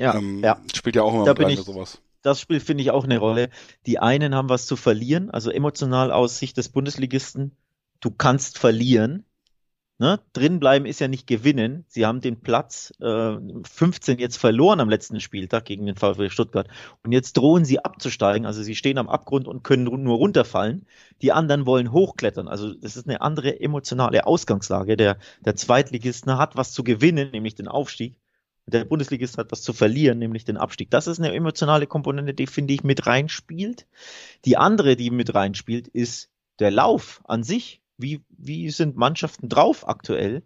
Ja, 0.00 0.14
ähm, 0.14 0.42
ja. 0.42 0.58
Spielt 0.74 0.96
ja 0.96 1.02
auch 1.02 1.12
immer 1.12 1.26
da 1.26 1.32
mit 1.32 1.42
rein, 1.42 1.50
ich, 1.50 1.60
sowas. 1.60 2.00
Das 2.22 2.40
spielt, 2.40 2.62
finde 2.62 2.82
ich, 2.82 2.90
auch 2.90 3.04
eine 3.04 3.18
Rolle. 3.18 3.50
Die 3.86 3.98
einen 3.98 4.34
haben 4.34 4.48
was 4.48 4.64
zu 4.64 4.76
verlieren, 4.76 5.30
also 5.30 5.50
emotional 5.50 6.10
aus 6.10 6.38
Sicht 6.38 6.56
des 6.56 6.70
Bundesligisten. 6.70 7.52
Du 8.00 8.10
kannst 8.10 8.58
verlieren. 8.58 9.26
Ne? 9.98 10.18
Drinbleiben 10.32 10.88
ist 10.88 11.00
ja 11.00 11.08
nicht 11.08 11.26
gewinnen. 11.26 11.84
Sie 11.86 12.06
haben 12.06 12.22
den 12.22 12.40
Platz 12.40 12.94
äh, 13.02 13.36
15 13.70 14.18
jetzt 14.18 14.38
verloren 14.38 14.80
am 14.80 14.88
letzten 14.88 15.20
Spieltag 15.20 15.66
gegen 15.66 15.84
den 15.84 15.96
VfB 15.96 16.30
Stuttgart. 16.30 16.68
Und 17.02 17.12
jetzt 17.12 17.36
drohen 17.36 17.66
sie 17.66 17.84
abzusteigen. 17.84 18.46
Also 18.46 18.62
sie 18.62 18.76
stehen 18.76 18.96
am 18.96 19.10
Abgrund 19.10 19.46
und 19.46 19.62
können 19.62 19.84
nur 19.84 20.16
runterfallen. 20.16 20.86
Die 21.20 21.32
anderen 21.32 21.66
wollen 21.66 21.92
hochklettern. 21.92 22.48
Also 22.48 22.72
das 22.72 22.96
ist 22.96 23.06
eine 23.06 23.20
andere 23.20 23.60
emotionale 23.60 24.26
Ausgangslage. 24.26 24.96
Der, 24.96 25.18
der 25.44 25.56
Zweitligist 25.56 26.26
hat 26.26 26.56
was 26.56 26.72
zu 26.72 26.82
gewinnen, 26.82 27.32
nämlich 27.32 27.54
den 27.54 27.68
Aufstieg 27.68 28.16
der 28.66 28.84
Bundesligist 28.84 29.38
hat 29.38 29.50
was 29.52 29.62
zu 29.62 29.72
verlieren, 29.72 30.18
nämlich 30.18 30.44
den 30.44 30.56
Abstieg. 30.56 30.90
Das 30.90 31.06
ist 31.06 31.18
eine 31.18 31.32
emotionale 31.32 31.86
Komponente, 31.86 32.34
die 32.34 32.46
finde 32.46 32.74
ich 32.74 32.84
mit 32.84 33.06
reinspielt. 33.06 33.86
Die 34.44 34.56
andere, 34.56 34.96
die 34.96 35.10
mit 35.10 35.34
reinspielt, 35.34 35.88
ist 35.88 36.30
der 36.58 36.70
Lauf 36.70 37.20
an 37.24 37.42
sich. 37.42 37.80
Wie, 37.96 38.22
wie 38.30 38.70
sind 38.70 38.96
Mannschaften 38.96 39.48
drauf 39.48 39.86
aktuell? 39.88 40.42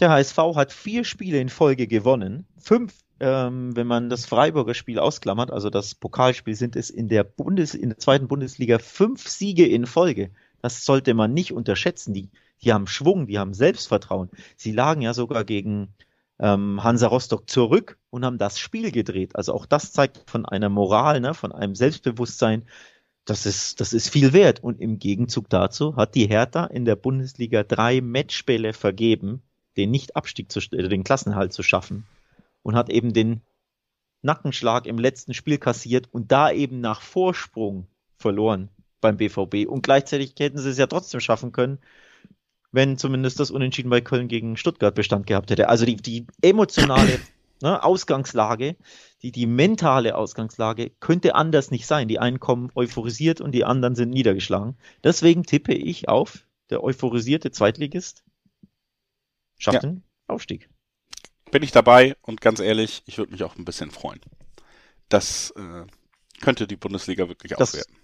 Der 0.00 0.10
HSV 0.10 0.36
hat 0.54 0.72
vier 0.72 1.04
Spiele 1.04 1.40
in 1.40 1.48
Folge 1.48 1.86
gewonnen. 1.86 2.46
Fünf, 2.58 2.94
ähm, 3.20 3.74
wenn 3.74 3.86
man 3.86 4.10
das 4.10 4.26
Freiburger 4.26 4.74
Spiel 4.74 4.98
ausklammert, 4.98 5.50
also 5.50 5.70
das 5.70 5.94
Pokalspiel, 5.94 6.54
sind 6.54 6.76
es 6.76 6.90
in 6.90 7.08
der 7.08 7.24
Bundes, 7.24 7.74
in 7.74 7.90
der 7.90 7.98
zweiten 7.98 8.28
Bundesliga 8.28 8.78
fünf 8.78 9.26
Siege 9.28 9.66
in 9.66 9.86
Folge. 9.86 10.30
Das 10.62 10.84
sollte 10.84 11.14
man 11.14 11.34
nicht 11.34 11.52
unterschätzen. 11.52 12.14
Die, 12.14 12.30
die 12.62 12.72
haben 12.72 12.86
Schwung, 12.86 13.26
die 13.26 13.38
haben 13.38 13.54
Selbstvertrauen. 13.54 14.30
Sie 14.56 14.72
lagen 14.72 15.02
ja 15.02 15.14
sogar 15.14 15.44
gegen 15.44 15.94
ähm, 16.38 16.82
Hansa 16.82 17.08
Rostock 17.08 17.48
zurück 17.48 17.98
und 18.10 18.24
haben 18.24 18.38
das 18.38 18.58
Spiel 18.58 18.90
gedreht. 18.92 19.36
Also 19.36 19.52
auch 19.52 19.66
das 19.66 19.92
zeigt 19.92 20.22
von 20.30 20.46
einer 20.46 20.68
Moral, 20.68 21.20
ne, 21.20 21.34
von 21.34 21.52
einem 21.52 21.74
Selbstbewusstsein, 21.74 22.64
das 23.24 23.44
ist, 23.44 23.80
das 23.80 23.92
ist 23.92 24.08
viel 24.08 24.32
wert. 24.32 24.62
Und 24.62 24.80
im 24.80 24.98
Gegenzug 24.98 25.50
dazu 25.50 25.96
hat 25.96 26.14
die 26.14 26.28
Hertha 26.28 26.64
in 26.64 26.84
der 26.84 26.96
Bundesliga 26.96 27.62
drei 27.62 28.00
Matchspiele 28.00 28.72
vergeben, 28.72 29.42
den 29.76 29.90
Nicht-Abstieg 29.90 30.50
zu, 30.50 30.60
äh, 30.72 30.88
den 30.88 31.04
Klassenhalt 31.04 31.52
zu 31.52 31.62
schaffen 31.62 32.06
und 32.62 32.74
hat 32.74 32.88
eben 32.88 33.12
den 33.12 33.42
Nackenschlag 34.22 34.86
im 34.86 34.98
letzten 34.98 35.34
Spiel 35.34 35.58
kassiert 35.58 36.08
und 36.12 36.32
da 36.32 36.50
eben 36.50 36.80
nach 36.80 37.00
Vorsprung 37.00 37.86
verloren 38.16 38.68
beim 39.00 39.16
BVB. 39.16 39.68
Und 39.68 39.82
gleichzeitig 39.82 40.34
hätten 40.38 40.58
sie 40.58 40.70
es 40.70 40.78
ja 40.78 40.86
trotzdem 40.86 41.20
schaffen 41.20 41.52
können, 41.52 41.78
wenn 42.72 42.98
zumindest 42.98 43.40
das 43.40 43.50
Unentschieden 43.50 43.90
bei 43.90 44.00
Köln 44.00 44.28
gegen 44.28 44.56
Stuttgart 44.56 44.94
Bestand 44.94 45.26
gehabt 45.26 45.50
hätte. 45.50 45.68
Also 45.68 45.84
die, 45.86 45.96
die 45.96 46.26
emotionale 46.42 47.18
ne, 47.62 47.82
Ausgangslage, 47.82 48.76
die, 49.22 49.32
die 49.32 49.46
mentale 49.46 50.16
Ausgangslage 50.16 50.90
könnte 51.00 51.34
anders 51.34 51.70
nicht 51.70 51.86
sein. 51.86 52.08
Die 52.08 52.18
einen 52.18 52.40
kommen 52.40 52.70
euphorisiert 52.74 53.40
und 53.40 53.52
die 53.52 53.64
anderen 53.64 53.94
sind 53.94 54.10
niedergeschlagen. 54.10 54.76
Deswegen 55.02 55.44
tippe 55.44 55.74
ich 55.74 56.08
auf, 56.08 56.44
der 56.70 56.82
euphorisierte 56.82 57.50
Zweitligist 57.50 58.22
schafft 59.58 59.82
ja. 59.82 59.90
den 59.90 60.02
Aufstieg. 60.26 60.68
Bin 61.50 61.62
ich 61.62 61.72
dabei 61.72 62.16
und 62.20 62.40
ganz 62.40 62.60
ehrlich, 62.60 63.02
ich 63.06 63.16
würde 63.18 63.32
mich 63.32 63.42
auch 63.42 63.56
ein 63.56 63.64
bisschen 63.64 63.90
freuen. 63.90 64.20
Das 65.08 65.52
äh, 65.56 65.86
könnte 66.42 66.66
die 66.66 66.76
Bundesliga 66.76 67.28
wirklich 67.28 67.52
das, 67.56 67.70
aufwerten 67.70 67.97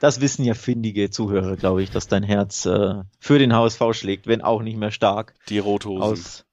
das 0.00 0.20
wissen 0.20 0.44
ja 0.44 0.54
findige 0.54 1.10
Zuhörer, 1.10 1.56
glaube 1.56 1.82
ich, 1.82 1.90
dass 1.90 2.08
dein 2.08 2.22
Herz 2.22 2.66
äh, 2.66 3.02
für 3.18 3.38
den 3.38 3.54
HSV 3.54 3.82
schlägt, 3.92 4.26
wenn 4.26 4.42
auch 4.42 4.62
nicht 4.62 4.76
mehr 4.76 4.90
stark. 4.90 5.34
Die 5.48 5.58
Rothosen. 5.58 6.02
Aus 6.02 6.44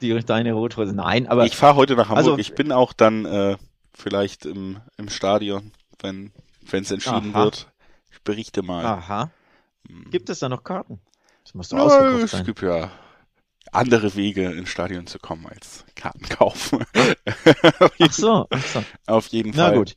die, 0.00 0.18
deine 0.24 0.52
Rothosen. 0.52 0.96
Nein, 0.96 1.26
aber. 1.26 1.46
Ich 1.46 1.56
fahre 1.56 1.76
heute 1.76 1.94
nach 1.94 2.08
Hamburg. 2.08 2.18
Also, 2.18 2.38
ich 2.38 2.54
bin 2.54 2.72
auch 2.72 2.92
dann 2.92 3.24
äh, 3.24 3.56
vielleicht 3.94 4.44
im, 4.44 4.80
im 4.96 5.08
Stadion, 5.08 5.72
wenn 6.00 6.32
es 6.70 6.90
entschieden 6.90 7.34
aha. 7.34 7.44
wird. 7.44 7.72
Ich 8.10 8.20
berichte 8.22 8.62
mal. 8.62 8.84
Aha. 8.84 9.30
Hm. 9.88 10.10
Gibt 10.10 10.28
es 10.28 10.40
da 10.40 10.48
noch 10.48 10.64
Karten? 10.64 11.00
Das 11.44 11.54
muss 11.54 11.68
doch 11.68 11.78
ja, 11.78 11.84
ausverkauft 11.84 12.28
sein. 12.28 12.40
Es 12.40 12.46
gibt 12.46 12.62
ja 12.62 12.90
andere 13.70 14.14
Wege 14.16 14.50
ins 14.52 14.68
Stadion 14.68 15.06
zu 15.06 15.18
kommen 15.18 15.46
als 15.46 15.84
Karten 15.94 16.28
kaufen. 16.28 16.84
ach 18.00 18.12
so, 18.12 18.46
ach 18.50 18.64
so. 18.64 18.84
Auf 19.06 19.28
jeden 19.28 19.54
Fall. 19.54 19.70
Na 19.72 19.76
gut. 19.76 19.96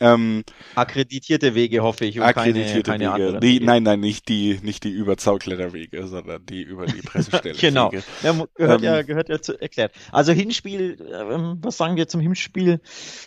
Ähm, 0.00 0.44
akkreditierte 0.74 1.54
Wege 1.54 1.82
hoffe 1.82 2.04
ich 2.04 2.20
akkreditierte 2.20 2.82
keine, 2.82 3.06
keine 3.06 3.28
Wege. 3.28 3.40
Die, 3.40 3.54
Wege. 3.54 3.64
Nein, 3.64 3.82
nein, 3.84 4.00
nicht 4.00 4.28
die, 4.28 4.58
nicht 4.62 4.84
die 4.84 4.90
über 4.90 5.16
Zaukletterwege, 5.16 6.06
sondern 6.06 6.44
die 6.46 6.62
über 6.62 6.86
die 6.86 7.00
Pressestelle. 7.02 7.54
genau, 7.54 7.92
ja, 7.92 8.32
gehört, 8.54 8.80
ähm, 8.80 8.84
ja, 8.84 9.02
gehört 9.02 9.28
ja 9.28 9.40
zu 9.40 9.60
erklärt. 9.60 9.92
Also 10.10 10.32
Hinspiel, 10.32 10.98
ähm, 11.12 11.58
was 11.62 11.76
sagen 11.76 11.96
wir 11.96 12.08
zum 12.08 12.20
Hinspiel? 12.20 12.80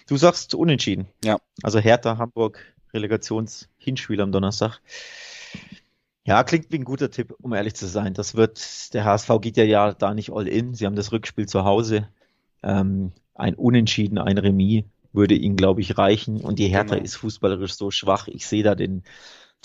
Du 0.08 0.18
sagst 0.18 0.56
unentschieden. 0.56 1.08
Ja. 1.24 1.38
Also 1.64 1.80
Hertha, 1.80 2.18
Hamburg, 2.18 2.60
Relegations-Hinspiel 2.94 4.22
am 4.22 4.32
Donnerstag. 4.32 4.80
Ja, 6.26 6.44
klingt 6.44 6.72
wie 6.72 6.80
ein 6.80 6.84
guter 6.84 7.10
Tipp, 7.10 7.34
um 7.42 7.54
ehrlich 7.54 7.76
zu 7.76 7.88
sein. 7.88 8.14
Das 8.14 8.36
wird, 8.36 8.94
der 8.94 9.06
HSV 9.06 9.30
geht 9.40 9.56
ja, 9.56 9.64
ja 9.64 9.94
da 9.94 10.14
nicht 10.14 10.32
all 10.32 10.48
in. 10.48 10.74
Sie 10.74 10.86
haben 10.86 10.96
das 10.98 11.14
Rückspiel 11.14 11.48
zu 11.48 11.64
Hause. 11.64 12.10
Ähm, 12.64 13.14
ein 13.34 13.54
Unentschieden, 13.56 14.18
ein 14.18 14.38
Remis 14.38 14.84
würde 15.14 15.36
ihm, 15.36 15.56
glaube 15.56 15.82
ich, 15.82 15.98
reichen. 15.98 16.42
Und 16.42 16.60
die 16.60 16.68
Hertha 16.68 16.96
genau. 16.96 17.06
ist 17.06 17.16
fußballerisch 17.16 17.74
so 17.74 17.92
schwach. 17.92 18.28
Ich 18.28 18.48
sehe 18.48 18.64
da 18.64 18.76
den, 18.76 19.04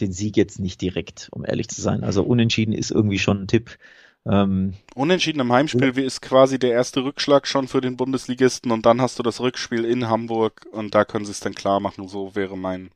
den 0.01 0.13
Sieg 0.13 0.37
jetzt 0.37 0.59
nicht 0.59 0.81
direkt, 0.81 1.29
um 1.33 1.45
ehrlich 1.45 1.69
zu 1.69 1.81
sein. 1.81 2.05
Also 2.05 2.23
unentschieden 2.23 2.73
ist 2.73 2.91
irgendwie 2.91 3.19
schon 3.19 3.43
ein 3.43 3.49
Tipp. 3.49 3.79
Ähm, 4.25 4.75
Unentschieden 4.95 5.41
im 5.41 5.53
Heimspiel 5.53 5.99
ist 5.99 6.23
quasi 6.23 6.59
der 6.59 6.73
erste 6.73 7.03
Rückschlag 7.03 7.47
schon 7.47 7.67
für 7.67 7.81
den 7.81 7.97
Bundesligisten 7.97 8.71
und 8.71 8.87
dann 8.87 9.01
hast 9.01 9.19
du 9.19 9.23
das 9.23 9.41
Rückspiel 9.41 9.85
in 9.85 10.09
Hamburg 10.09 10.67
und 10.71 10.95
da 10.95 11.05
können 11.05 11.25
sie 11.25 11.33
es 11.33 11.41
dann 11.41 11.55
klar 11.55 11.81
machen. 11.81 12.07
So 12.07 12.35
wäre 12.37 12.57
mein. 12.57 12.91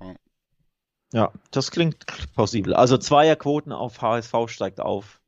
Ja, 0.00 0.14
ja 1.12 1.32
das 1.50 1.70
klingt 1.70 2.04
plausibel. 2.34 2.74
Also 2.74 2.98
Zweierquoten 2.98 3.72
auf 3.72 4.02
HSV 4.02 4.34
steigt 4.48 4.80
auf. 4.80 5.20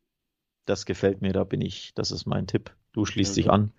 Das 0.67 0.87
gefällt 0.87 1.23
mir, 1.23 1.33
da 1.33 1.45
bin 1.45 1.61
ich, 1.63 1.95
das 1.95 2.11
ist 2.11 2.27
mein 2.27 2.47
Tipp. 2.47 2.71
Du 2.93 3.07
schließt 3.07 3.37
dich 3.37 3.51
an. 3.51 3.73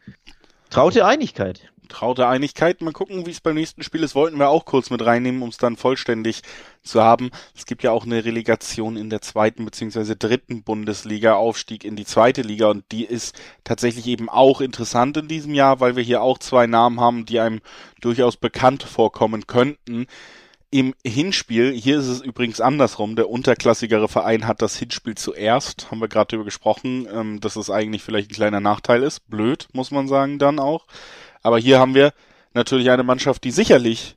Traute 0.70 1.06
Einigkeit. 1.06 1.70
Traute 1.90 2.28
Einigkeit. 2.28 2.82
Mal 2.82 2.94
gucken, 2.94 3.26
wie 3.26 3.32
es 3.32 3.42
beim 3.42 3.56
nächsten 3.56 3.84
Spiel 3.84 4.04
ist. 4.04 4.16
Wollten 4.16 4.40
wir 4.40 4.50
auch 4.50 4.66
kurz 4.66 4.90
mit 4.90 5.06
reinnehmen, 5.06 5.42
um 5.42 5.50
es 5.50 5.58
dann 5.58 5.78
vollständig 5.78 6.42
zu 6.82 7.04
haben. 7.04 7.30
Es 7.56 7.66
gibt 7.66 7.84
ja 7.84 7.92
auch 7.92 8.06
eine 8.06 8.26
Relegation 8.26 8.98
in 8.98 9.10
der 9.10 9.22
zweiten 9.22 9.66
beziehungsweise 9.66 10.16
dritten 10.16 10.64
Bundesliga, 10.64 11.36
Aufstieg 11.36 11.84
in 11.84 11.96
die 11.96 12.06
zweite 12.06 12.42
Liga 12.42 12.68
und 12.68 12.84
die 12.92 13.06
ist 13.06 13.36
tatsächlich 13.64 14.08
eben 14.08 14.30
auch 14.30 14.62
interessant 14.62 15.18
in 15.18 15.28
diesem 15.28 15.54
Jahr, 15.54 15.80
weil 15.80 15.96
wir 15.96 16.04
hier 16.04 16.22
auch 16.22 16.40
zwei 16.40 16.66
Namen 16.66 17.00
haben, 17.00 17.26
die 17.26 17.40
einem 17.40 17.62
durchaus 18.02 18.38
bekannt 18.38 18.84
vorkommen 18.84 19.46
könnten 19.46 20.08
im 20.74 20.96
Hinspiel, 21.06 21.72
hier 21.72 22.00
ist 22.00 22.08
es 22.08 22.22
übrigens 22.22 22.60
andersrum, 22.60 23.16
der 23.16 23.30
unterklassigere 23.30 24.08
Verein 24.08 24.48
hat 24.48 24.64
das 24.64 24.76
Hinspiel 24.76 25.14
zuerst, 25.14 25.92
haben 25.92 26.00
wir 26.00 26.08
gerade 26.08 26.30
darüber 26.30 26.46
gesprochen, 26.46 27.08
ähm, 27.14 27.40
dass 27.40 27.58
es 27.58 27.70
eigentlich 27.70 28.02
vielleicht 28.02 28.32
ein 28.32 28.34
kleiner 28.36 28.60
Nachteil 28.60 29.04
ist. 29.04 29.30
Blöd, 29.30 29.68
muss 29.74 29.92
man 29.92 30.08
sagen, 30.08 30.40
dann 30.40 30.58
auch. 30.58 30.88
Aber 31.44 31.60
hier 31.60 31.78
haben 31.78 31.94
wir 31.94 32.12
natürlich 32.56 32.90
eine 32.90 33.04
Mannschaft, 33.04 33.44
die 33.44 33.52
sicherlich 33.52 34.16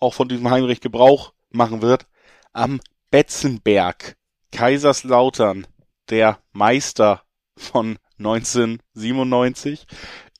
auch 0.00 0.12
von 0.12 0.28
diesem 0.28 0.50
Heimrecht 0.50 0.82
Gebrauch 0.82 1.34
machen 1.50 1.82
wird. 1.82 2.08
Am 2.52 2.80
Betzenberg, 3.12 4.16
Kaiserslautern, 4.50 5.68
der 6.10 6.40
Meister 6.50 7.22
von 7.56 7.96
1997, 8.18 9.86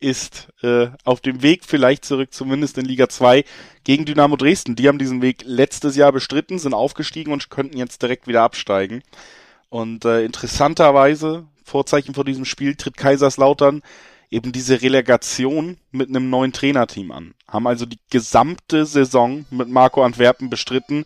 ist 0.02 0.48
äh, 0.62 0.88
auf 1.04 1.20
dem 1.20 1.42
Weg 1.42 1.62
vielleicht 1.64 2.04
zurück, 2.04 2.32
zumindest 2.32 2.78
in 2.78 2.84
Liga 2.84 3.08
2, 3.08 3.44
gegen 3.84 4.04
Dynamo 4.04 4.36
Dresden. 4.36 4.76
Die 4.76 4.88
haben 4.88 4.98
diesen 4.98 5.22
Weg 5.22 5.42
letztes 5.44 5.96
Jahr 5.96 6.12
bestritten, 6.12 6.58
sind 6.58 6.74
aufgestiegen 6.74 7.32
und 7.32 7.50
könnten 7.50 7.78
jetzt 7.78 8.02
direkt 8.02 8.26
wieder 8.26 8.42
absteigen. 8.42 9.02
Und 9.68 10.04
äh, 10.04 10.24
interessanterweise, 10.24 11.46
Vorzeichen 11.64 12.14
vor 12.14 12.24
diesem 12.24 12.44
Spiel, 12.44 12.74
tritt 12.74 12.96
Kaiserslautern 12.96 13.82
eben 14.30 14.50
diese 14.50 14.82
Relegation 14.82 15.76
mit 15.90 16.08
einem 16.08 16.30
neuen 16.30 16.52
Trainerteam 16.52 17.12
an. 17.12 17.34
Haben 17.46 17.66
also 17.66 17.86
die 17.86 17.98
gesamte 18.10 18.86
Saison 18.86 19.44
mit 19.50 19.68
Marco 19.68 20.02
Antwerpen 20.02 20.50
bestritten 20.50 21.04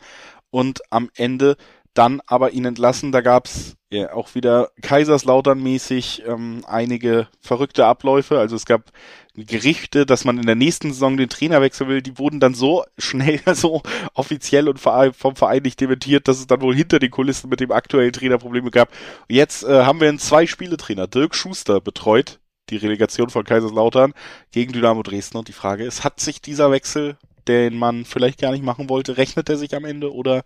und 0.50 0.80
am 0.90 1.10
Ende 1.16 1.56
dann 1.96 2.20
aber 2.26 2.52
ihn 2.52 2.64
entlassen. 2.64 3.12
Da 3.12 3.20
gab's 3.20 3.76
ja 3.90 4.12
auch 4.12 4.34
wieder 4.34 4.70
Kaiserslautern-mäßig 4.82 6.26
ähm, 6.26 6.62
einige 6.66 7.28
verrückte 7.40 7.86
Abläufe. 7.86 8.38
Also 8.38 8.56
es 8.56 8.66
gab 8.66 8.92
Gerichte, 9.34 10.06
dass 10.06 10.24
man 10.24 10.38
in 10.38 10.46
der 10.46 10.54
nächsten 10.54 10.92
Saison 10.92 11.16
den 11.16 11.28
Trainer 11.28 11.60
wechseln 11.60 11.88
will. 11.88 12.02
Die 12.02 12.18
wurden 12.18 12.40
dann 12.40 12.54
so 12.54 12.84
schnell, 12.98 13.40
so 13.54 13.82
offiziell 14.14 14.68
und 14.68 14.78
vom 14.78 15.36
Verein 15.36 15.62
nicht 15.62 15.80
dementiert, 15.80 16.28
dass 16.28 16.38
es 16.38 16.46
dann 16.46 16.60
wohl 16.60 16.74
hinter 16.74 16.98
den 16.98 17.10
Kulissen 17.10 17.48
mit 17.48 17.60
dem 17.60 17.72
aktuellen 17.72 18.12
Trainer 18.12 18.38
Probleme 18.38 18.70
gab. 18.70 18.90
Jetzt 19.28 19.64
äh, 19.64 19.84
haben 19.84 20.00
wir 20.00 20.08
einen 20.08 20.18
Zwei-Spiele-Trainer. 20.18 21.06
Dirk 21.06 21.34
Schuster 21.34 21.80
betreut 21.80 22.40
die 22.70 22.76
Relegation 22.76 23.30
von 23.30 23.44
Kaiserslautern 23.44 24.12
gegen 24.52 24.72
Dynamo 24.72 25.02
Dresden. 25.02 25.38
Und 25.38 25.48
die 25.48 25.52
Frage 25.52 25.84
ist, 25.84 26.04
hat 26.04 26.20
sich 26.20 26.40
dieser 26.40 26.70
Wechsel, 26.70 27.16
den 27.46 27.78
man 27.78 28.04
vielleicht 28.04 28.40
gar 28.40 28.52
nicht 28.52 28.64
machen 28.64 28.88
wollte, 28.88 29.16
rechnet 29.16 29.48
er 29.48 29.56
sich 29.56 29.74
am 29.74 29.84
Ende 29.84 30.12
oder 30.12 30.42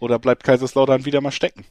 oder 0.00 0.18
bleibt 0.18 0.44
Kaiserslautern 0.44 1.04
wieder 1.04 1.20
mal 1.20 1.30
stecken? 1.30 1.64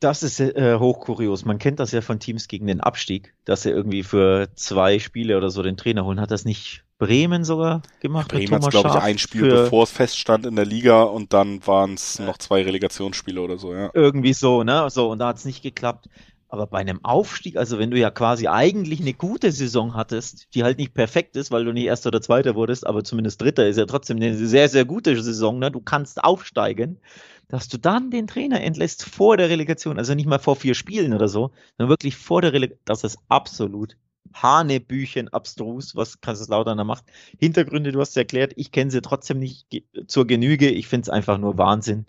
Das 0.00 0.24
ist 0.24 0.40
äh, 0.40 0.78
hochkurios. 0.78 1.44
Man 1.44 1.58
kennt 1.58 1.78
das 1.78 1.92
ja 1.92 2.00
von 2.00 2.18
Teams 2.18 2.48
gegen 2.48 2.66
den 2.66 2.80
Abstieg, 2.80 3.34
dass 3.44 3.62
sie 3.62 3.70
irgendwie 3.70 4.02
für 4.02 4.48
zwei 4.56 4.98
Spiele 4.98 5.36
oder 5.36 5.48
so 5.48 5.62
den 5.62 5.76
Trainer 5.76 6.04
holen. 6.04 6.20
Hat 6.20 6.32
das 6.32 6.44
nicht 6.44 6.82
Bremen 6.98 7.44
sogar 7.44 7.82
gemacht? 8.00 8.28
Bremen 8.28 8.52
hat, 8.52 8.70
glaube 8.70 8.88
ich, 8.88 8.94
ein 8.94 9.18
Spiel, 9.18 9.48
bevor 9.48 9.84
es 9.84 9.90
feststand 9.90 10.44
in 10.44 10.56
der 10.56 10.64
Liga 10.64 11.02
und 11.02 11.32
dann 11.32 11.64
waren 11.66 11.94
es 11.94 12.18
noch 12.18 12.38
zwei 12.38 12.62
Relegationsspiele 12.62 13.40
oder 13.40 13.58
so, 13.58 13.74
ja. 13.74 13.90
Irgendwie 13.94 14.32
so, 14.32 14.64
ne? 14.64 14.88
So, 14.90 15.10
und 15.10 15.20
da 15.20 15.28
hat 15.28 15.36
es 15.36 15.44
nicht 15.44 15.62
geklappt. 15.62 16.08
Aber 16.52 16.66
bei 16.66 16.80
einem 16.80 17.02
Aufstieg, 17.02 17.56
also 17.56 17.78
wenn 17.78 17.90
du 17.90 17.98
ja 17.98 18.10
quasi 18.10 18.46
eigentlich 18.46 19.00
eine 19.00 19.14
gute 19.14 19.52
Saison 19.52 19.94
hattest, 19.94 20.54
die 20.54 20.64
halt 20.64 20.76
nicht 20.76 20.92
perfekt 20.92 21.34
ist, 21.34 21.50
weil 21.50 21.64
du 21.64 21.72
nicht 21.72 21.86
Erster 21.86 22.08
oder 22.08 22.20
Zweiter 22.20 22.54
wurdest, 22.54 22.86
aber 22.86 23.04
zumindest 23.04 23.40
Dritter 23.40 23.66
ist 23.66 23.78
ja 23.78 23.86
trotzdem 23.86 24.18
eine 24.18 24.36
sehr, 24.36 24.68
sehr 24.68 24.84
gute 24.84 25.20
Saison, 25.22 25.58
ne? 25.58 25.70
Du 25.70 25.80
kannst 25.80 26.22
aufsteigen 26.22 27.00
dass 27.48 27.68
du 27.68 27.76
dann 27.76 28.10
den 28.10 28.26
Trainer 28.26 28.62
entlässt 28.62 29.04
vor 29.04 29.36
der 29.36 29.50
Relegation, 29.50 29.98
also 29.98 30.14
nicht 30.14 30.26
mal 30.26 30.38
vor 30.38 30.56
vier 30.56 30.74
Spielen 30.74 31.12
oder 31.12 31.28
so, 31.28 31.52
sondern 31.76 31.90
wirklich 31.90 32.16
vor 32.16 32.40
der 32.40 32.54
Relegation. 32.54 32.80
Das 32.86 33.04
ist 33.04 33.18
absolut 33.28 33.98
Hanebüchen 34.32 35.28
abstrus, 35.28 35.94
was 35.94 36.22
Kaiserslautern 36.22 36.78
da 36.78 36.84
macht. 36.84 37.04
Hintergründe, 37.38 37.92
du 37.92 38.00
hast 38.00 38.10
es 38.10 38.16
erklärt, 38.16 38.54
ich 38.56 38.72
kenne 38.72 38.90
sie 38.90 39.02
trotzdem 39.02 39.38
nicht 39.38 39.66
zur 40.06 40.26
Genüge. 40.26 40.70
Ich 40.70 40.88
finde 40.88 41.02
es 41.02 41.08
einfach 41.10 41.36
nur 41.36 41.58
Wahnsinn. 41.58 42.06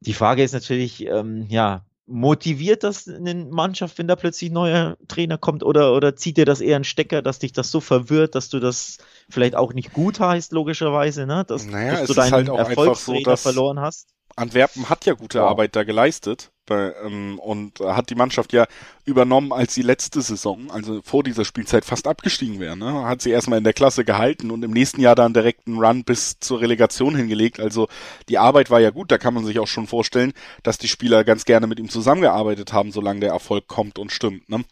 Die 0.00 0.12
Frage 0.12 0.42
ist 0.42 0.52
natürlich, 0.52 1.06
ähm, 1.06 1.46
ja, 1.48 1.85
motiviert 2.06 2.84
das 2.84 3.08
eine 3.08 3.34
Mannschaft, 3.34 3.98
wenn 3.98 4.08
da 4.08 4.16
plötzlich 4.16 4.50
ein 4.50 4.54
neuer 4.54 4.96
Trainer 5.08 5.38
kommt 5.38 5.62
oder, 5.62 5.94
oder 5.94 6.14
zieht 6.16 6.36
dir 6.36 6.44
das 6.44 6.60
eher 6.60 6.76
ein 6.76 6.84
Stecker, 6.84 7.20
dass 7.20 7.40
dich 7.40 7.52
das 7.52 7.70
so 7.70 7.80
verwirrt, 7.80 8.34
dass 8.34 8.48
du 8.48 8.60
das 8.60 8.98
vielleicht 9.28 9.56
auch 9.56 9.72
nicht 9.72 9.92
gut 9.92 10.20
heißt, 10.20 10.52
logischerweise, 10.52 11.26
ne? 11.26 11.44
dass, 11.46 11.66
naja, 11.66 11.92
dass 11.92 12.06
du 12.06 12.14
deinen 12.14 12.32
halt 12.32 12.48
Erfolgstrainer 12.48 13.36
so, 13.36 13.50
verloren 13.50 13.80
hast? 13.80 14.08
Antwerpen 14.36 14.88
hat 14.88 15.04
ja 15.06 15.14
gute 15.14 15.40
wow. 15.40 15.48
Arbeit 15.50 15.74
da 15.74 15.82
geleistet 15.82 16.52
und 16.70 17.80
hat 17.80 18.10
die 18.10 18.14
Mannschaft 18.14 18.52
ja 18.52 18.66
übernommen, 19.04 19.52
als 19.52 19.74
sie 19.74 19.82
letzte 19.82 20.20
Saison, 20.20 20.70
also 20.70 21.00
vor 21.02 21.22
dieser 21.22 21.44
Spielzeit, 21.44 21.84
fast 21.84 22.06
abgestiegen 22.08 22.60
wäre. 22.60 22.76
Ne? 22.76 23.04
Hat 23.04 23.22
sie 23.22 23.30
erstmal 23.30 23.58
in 23.58 23.64
der 23.64 23.72
Klasse 23.72 24.04
gehalten 24.04 24.50
und 24.50 24.64
im 24.64 24.72
nächsten 24.72 25.00
Jahr 25.00 25.14
dann 25.14 25.32
direkt 25.32 25.66
einen 25.66 25.78
Run 25.78 26.04
bis 26.04 26.40
zur 26.40 26.60
Relegation 26.60 27.14
hingelegt. 27.14 27.60
Also 27.60 27.88
die 28.28 28.38
Arbeit 28.38 28.70
war 28.70 28.80
ja 28.80 28.90
gut, 28.90 29.10
da 29.10 29.18
kann 29.18 29.34
man 29.34 29.44
sich 29.44 29.58
auch 29.58 29.68
schon 29.68 29.86
vorstellen, 29.86 30.32
dass 30.62 30.78
die 30.78 30.88
Spieler 30.88 31.24
ganz 31.24 31.44
gerne 31.44 31.66
mit 31.66 31.78
ihm 31.78 31.88
zusammengearbeitet 31.88 32.72
haben, 32.72 32.90
solange 32.92 33.20
der 33.20 33.30
Erfolg 33.30 33.68
kommt 33.68 33.98
und 33.98 34.10
stimmt. 34.10 34.48
Ne? 34.48 34.64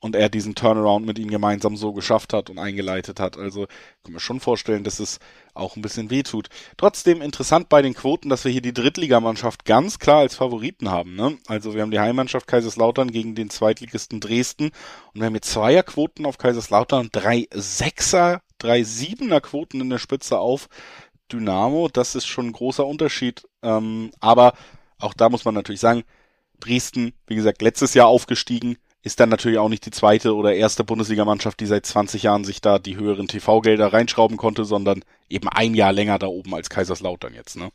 Und 0.00 0.16
er 0.16 0.28
diesen 0.28 0.54
Turnaround 0.54 1.06
mit 1.06 1.18
ihnen 1.18 1.30
gemeinsam 1.30 1.76
so 1.76 1.92
geschafft 1.92 2.32
hat 2.32 2.50
und 2.50 2.58
eingeleitet 2.58 3.20
hat. 3.20 3.36
Also 3.38 3.66
kann 4.04 4.12
man 4.12 4.20
schon 4.20 4.40
vorstellen, 4.40 4.84
dass 4.84 5.00
es 5.00 5.18
auch 5.54 5.76
ein 5.76 5.82
bisschen 5.82 6.10
wehtut. 6.10 6.48
Trotzdem 6.76 7.22
interessant 7.22 7.68
bei 7.68 7.82
den 7.82 7.94
Quoten, 7.94 8.28
dass 8.28 8.44
wir 8.44 8.52
hier 8.52 8.62
die 8.62 8.74
Drittligamannschaft 8.74 9.64
ganz 9.64 9.98
klar 9.98 10.18
als 10.18 10.34
Favoriten 10.34 10.90
haben. 10.90 11.14
Ne? 11.14 11.38
Also 11.46 11.74
wir 11.74 11.82
haben 11.82 11.90
die 11.90 12.00
Heimmannschaft 12.00 12.46
Kaiserslautern 12.46 13.10
gegen 13.10 13.34
den 13.34 13.50
Zweitligisten 13.50 14.20
Dresden 14.20 14.66
und 15.12 15.20
wir 15.20 15.26
haben 15.26 15.34
hier 15.34 15.42
Zweierquoten 15.42 16.26
auf 16.26 16.38
Kaiserslautern, 16.38 17.08
drei 17.12 17.46
Sechser, 17.52 18.42
drei 18.58 18.82
Siebener 18.82 19.40
Quoten 19.40 19.80
in 19.80 19.90
der 19.90 19.98
Spitze 19.98 20.38
auf 20.38 20.68
Dynamo. 21.32 21.88
Das 21.92 22.14
ist 22.14 22.26
schon 22.26 22.48
ein 22.48 22.52
großer 22.52 22.86
Unterschied. 22.86 23.46
Ähm, 23.62 24.10
aber 24.20 24.52
auch 24.98 25.14
da 25.14 25.28
muss 25.28 25.44
man 25.44 25.54
natürlich 25.54 25.80
sagen, 25.80 26.04
Dresden, 26.60 27.12
wie 27.26 27.34
gesagt, 27.34 27.62
letztes 27.62 27.94
Jahr 27.94 28.06
aufgestiegen, 28.06 28.76
ist 29.06 29.20
dann 29.20 29.28
natürlich 29.28 29.58
auch 29.58 29.68
nicht 29.68 29.86
die 29.86 29.92
zweite 29.92 30.34
oder 30.34 30.52
erste 30.52 30.82
Bundesligamannschaft, 30.82 31.60
die 31.60 31.66
seit 31.66 31.86
20 31.86 32.24
Jahren 32.24 32.42
sich 32.42 32.60
da 32.60 32.80
die 32.80 32.96
höheren 32.96 33.28
TV-Gelder 33.28 33.92
reinschrauben 33.92 34.36
konnte, 34.36 34.64
sondern 34.64 35.04
eben 35.28 35.48
ein 35.48 35.74
Jahr 35.74 35.92
länger 35.92 36.18
da 36.18 36.26
oben 36.26 36.52
als 36.56 36.70
Kaiserslautern 36.70 37.32
jetzt, 37.32 37.56
ne? 37.56 37.70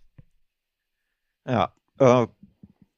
Ja, 1.48 1.74
äh, 2.00 2.28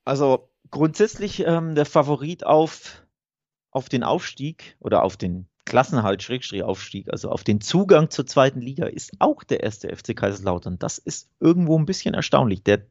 also 0.04 0.50
grundsätzlich 0.72 1.42
ähm, 1.46 1.76
der 1.76 1.86
Favorit 1.86 2.44
auf, 2.44 3.06
auf 3.70 3.88
den 3.88 4.04
Aufstieg 4.04 4.78
oder 4.80 5.04
auf 5.04 5.16
den 5.16 5.48
Klassenhalt, 5.66 6.24
Schrägstrich 6.24 6.64
Aufstieg, 6.64 7.10
also 7.12 7.30
auf 7.30 7.44
den 7.44 7.62
Zugang 7.62 8.10
zur 8.10 8.26
zweiten 8.26 8.62
Liga 8.62 8.88
ist 8.88 9.12
auch 9.20 9.44
der 9.44 9.62
erste 9.62 9.96
FC 9.96 10.16
Kaiserslautern. 10.16 10.80
Das 10.80 10.98
ist 10.98 11.30
irgendwo 11.40 11.78
ein 11.78 11.86
bisschen 11.86 12.16
erstaunlich. 12.16 12.64
Der 12.64 12.82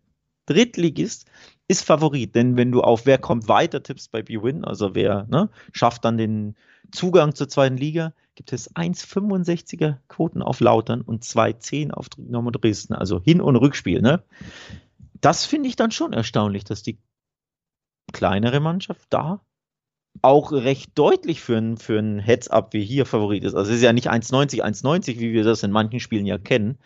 Drittligist 0.46 1.26
ist 1.72 1.84
Favorit, 1.84 2.34
denn 2.34 2.56
wenn 2.56 2.70
du 2.70 2.82
auf 2.82 3.06
wer 3.06 3.18
kommt 3.18 3.48
weiter 3.48 3.82
tippst 3.82 4.12
bei 4.12 4.22
BWin, 4.22 4.64
also 4.64 4.94
wer 4.94 5.26
ne, 5.30 5.48
schafft 5.72 6.04
dann 6.04 6.18
den 6.18 6.54
Zugang 6.92 7.34
zur 7.34 7.48
zweiten 7.48 7.78
Liga, 7.78 8.12
gibt 8.34 8.52
es 8.52 8.74
1,65er 8.74 9.96
Quoten 10.08 10.42
auf 10.42 10.60
Lautern 10.60 11.00
und 11.00 11.24
2,10 11.24 11.90
auf 11.90 12.10
Dynamo 12.10 12.50
Dresden, 12.50 12.94
also 12.94 13.20
Hin- 13.22 13.40
und 13.40 13.56
Rückspiel. 13.56 14.02
Ne? 14.02 14.22
Das 15.20 15.46
finde 15.46 15.68
ich 15.68 15.76
dann 15.76 15.90
schon 15.90 16.12
erstaunlich, 16.12 16.64
dass 16.64 16.82
die 16.82 16.98
kleinere 18.12 18.60
Mannschaft 18.60 19.06
da 19.10 19.40
auch 20.20 20.52
recht 20.52 20.90
deutlich 20.94 21.40
für 21.40 21.56
ein, 21.56 21.78
für 21.78 21.98
ein 21.98 22.18
Heads-Up 22.18 22.74
wie 22.74 22.84
hier 22.84 23.06
Favorit 23.06 23.44
ist. 23.44 23.54
Also 23.54 23.70
es 23.70 23.78
ist 23.78 23.82
ja 23.82 23.94
nicht 23.94 24.10
1,90, 24.10 24.62
1,90, 24.62 25.18
wie 25.18 25.32
wir 25.32 25.44
das 25.44 25.62
in 25.62 25.70
manchen 25.70 26.00
Spielen 26.00 26.26
ja 26.26 26.36
kennen, 26.36 26.78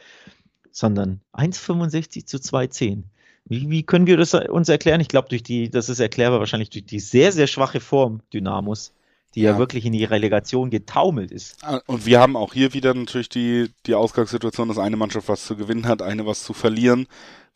sondern 0.71 1.23
1,65 1.33 2.27
zu 2.27 2.37
2,10. 2.37 3.05
Wie, 3.47 3.71
wie 3.71 3.83
können 3.83 4.07
wir 4.07 4.17
das 4.17 4.35
uns 4.35 4.69
erklären? 4.69 5.01
Ich 5.01 5.09
glaube, 5.09 5.29
durch 5.29 5.43
die, 5.43 5.71
das 5.71 5.89
ist 5.89 6.01
erklärbar 6.01 6.41
wahrscheinlich 6.41 6.71
durch 6.71 6.85
die 6.85 7.01
sehr, 7.01 7.33
sehr 7.33 7.47
schwache 7.47 7.81
Form 7.81 8.21
Dynamos 8.33 8.93
die 9.37 9.43
ja. 9.43 9.53
ja. 9.53 9.59
wirklich 9.59 9.85
in 9.85 9.93
die 9.93 10.05
Relegation 10.05 10.71
getaumelt 10.71 11.31
ist. 11.31 11.63
Ah, 11.63 11.81
und 11.87 12.07
wir 12.07 12.21
haben 12.21 12.37
auch 12.37 12.55
hier 12.55 12.73
wieder 12.73 12.95
natürlich 12.95 13.29
die, 13.29 13.71
die 13.85 13.95
Ausgangssituation, 13.95 14.69
dass 14.69 14.79
eine 14.79 14.97
Mannschaft 14.97 15.29
was 15.29 15.45
zu 15.45 15.57
gewinnen 15.57 15.87
hat, 15.87 16.03
eine 16.03 16.27
was 16.27 16.43
zu 16.43 16.55
verlieren. 16.55 17.07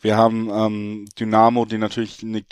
Wir 0.00 0.16
haben 0.16 0.50
ähm, 0.52 1.08
Dynamo, 1.18 1.64
die 1.64 1.78
natürlich 1.78 2.22
eine 2.22 2.42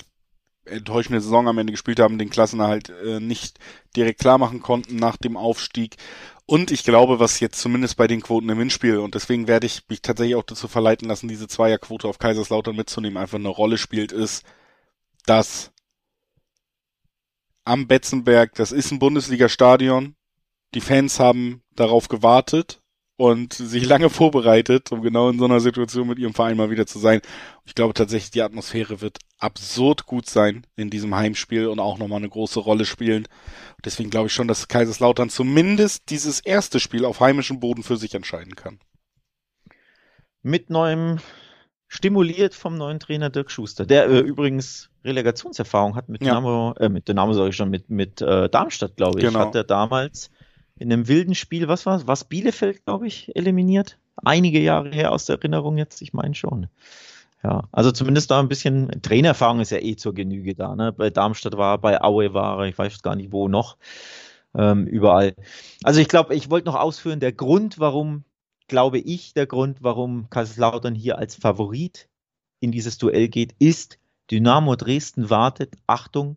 enttäuschende 0.71 1.21
Saison 1.21 1.49
am 1.49 1.59
Ende 1.59 1.73
gespielt 1.73 2.01
haben, 2.01 2.19
den 2.19 2.31
Klassenerhalt 2.31 2.91
äh, 2.91 3.21
nicht 3.21 3.59
direkt 3.97 4.21
klar 4.21 4.39
machen 4.39 4.61
konnten 4.61 4.97
nach 4.97 5.17
dem 5.17 5.37
Aufstieg. 5.37 5.97
Und 6.47 6.71
ich 6.71 6.83
glaube, 6.83 7.21
was 7.21 7.41
jetzt 7.41 7.61
zumindest 7.61 7.97
bei 7.97 8.07
den 8.07 8.23
Quoten 8.23 8.49
im 8.49 8.59
Hinspiel, 8.59 8.99
und 8.99 9.15
deswegen 9.15 9.49
werde 9.49 9.67
ich 9.67 9.83
mich 9.89 10.01
tatsächlich 10.01 10.37
auch 10.37 10.45
dazu 10.45 10.67
verleiten 10.67 11.09
lassen, 11.09 11.29
diese 11.29 11.47
Zweierquote 11.47 12.09
auf 12.09 12.19
Kaiserslautern 12.19 12.75
mitzunehmen, 12.75 13.19
einfach 13.19 13.39
eine 13.39 13.49
Rolle 13.49 13.77
spielt, 13.77 14.13
ist, 14.13 14.45
dass 15.27 15.73
am 17.65 17.87
Betzenberg, 17.87 18.55
das 18.55 18.73
ist 18.73 18.91
ein 18.91 18.99
Bundesliga-Stadion, 18.99 20.15
die 20.75 20.81
Fans 20.81 21.21
haben 21.21 21.63
darauf 21.75 22.09
gewartet 22.09 22.81
und 23.19 23.53
sich 23.53 23.85
lange 23.85 24.11
vorbereitet, 24.11 24.93
um 24.93 25.03
genau 25.03 25.29
in 25.29 25.41
so 25.41 25.45
einer 25.45 25.59
Situation 25.59 26.07
mit 26.07 26.21
ihrem 26.21 26.35
Verein 26.35 26.57
mal 26.57 26.71
wieder 26.71 26.87
zu 26.87 27.01
sein. 27.01 27.21
Ich 27.67 27.75
glaube 27.75 27.93
tatsächlich, 27.93 28.31
die 28.31 28.43
Atmosphäre 28.43 29.01
wird 29.01 29.19
absurd 29.39 30.07
gut 30.07 30.31
sein 30.31 30.65
in 30.77 30.89
diesem 30.89 31.13
Heimspiel 31.17 31.67
und 31.67 31.81
auch 31.81 31.99
nochmal 31.99 32.19
eine 32.19 32.29
große 32.29 32.61
Rolle 32.61 32.85
spielen. 32.85 33.27
Deswegen 33.85 34.11
glaube 34.11 34.29
ich 34.29 34.33
schon, 34.33 34.47
dass 34.47 34.69
Kaiserslautern 34.69 35.31
zumindest 35.31 36.11
dieses 36.11 36.39
erste 36.39 36.79
Spiel 36.79 37.05
auf 37.05 37.19
heimischem 37.19 37.59
Boden 37.59 37.83
für 37.83 37.97
sich 37.97 38.15
entscheiden 38.15 38.55
kann. 38.55 38.79
Mit 40.43 40.71
neuem, 40.71 41.19
stimuliert 41.89 42.55
vom 42.55 42.77
neuen 42.77 43.01
Trainer 43.01 43.31
Dirk 43.31 43.51
Schuster, 43.51 43.85
der 43.85 44.09
äh, 44.09 44.21
übrigens 44.21 44.91
Relegationserfahrung 45.05 45.97
hat 45.97 46.09
mit 46.09 46.21
Dynamo, 46.21 46.75
ja. 46.79 46.87
äh, 46.87 46.89
mit 46.89 47.09
Dynamo 47.09 47.33
sage 47.33 47.49
ich 47.49 47.57
schon, 47.57 47.71
mit, 47.71 47.91
mit 47.91 48.23
äh, 48.23 48.49
Darmstadt, 48.49 48.97
glaube 48.97 49.19
ich, 49.19 49.27
genau. 49.27 49.41
hat 49.41 49.57
er 49.57 49.65
damals 49.65 50.31
in 50.79 50.93
einem 50.93 51.09
wilden 51.09 51.35
Spiel, 51.35 51.69
was 51.69 51.87
war 51.87 52.07
Was 52.07 52.25
Bielefeld, 52.25 52.85
glaube 52.85 53.07
ich, 53.07 53.35
eliminiert? 53.37 53.99
Einige 54.17 54.61
Jahre 54.61 54.91
her 54.91 55.13
aus 55.13 55.27
der 55.27 55.37
Erinnerung 55.37 55.79
jetzt, 55.79 56.03
ich 56.03 56.13
meine 56.13 56.35
schon. 56.35 56.69
Ja, 57.43 57.69
also 57.71 57.93
zumindest 57.93 58.31
da 58.31 58.41
ein 58.41 58.49
bisschen 58.49 58.91
Trainererfahrung 59.03 59.61
ist 59.61 59.71
ja 59.71 59.79
eh 59.79 59.95
zur 59.95 60.13
Genüge 60.13 60.55
da. 60.55 60.75
Ne? 60.75 60.93
Bei 60.93 61.11
Darmstadt 61.11 61.57
war, 61.57 61.79
bei 61.79 62.03
Aue 62.03 62.35
war, 62.35 62.67
ich 62.67 62.77
weiß 62.77 63.03
gar 63.03 63.15
nicht 63.15 63.31
wo 63.31 63.49
noch, 63.49 63.77
ähm, 64.57 64.87
überall. 64.87 65.35
Also 65.85 66.01
ich 66.01 66.09
glaube, 66.09 66.35
ich 66.35 66.51
wollte 66.51 66.67
noch 66.67 66.75
ausführen, 66.75 67.21
der 67.21 67.33
Grund, 67.33 67.79
warum, 67.79 68.25
glaube 68.67 68.99
ich, 68.99 69.35
der 69.35 69.47
Grund, 69.47 69.79
warum 69.83 70.29
Kaiserslautern 70.31 70.97
hier 70.97 71.19
als 71.19 71.37
Favorit 71.37 72.09
in 72.59 72.73
dieses 72.73 72.99
Duell 72.99 73.29
geht, 73.29 73.55
ist, 73.61 73.99
Dynamo 74.31 74.75
Dresden 74.75 75.31
wartet, 75.31 75.75
Achtung, 75.87 76.37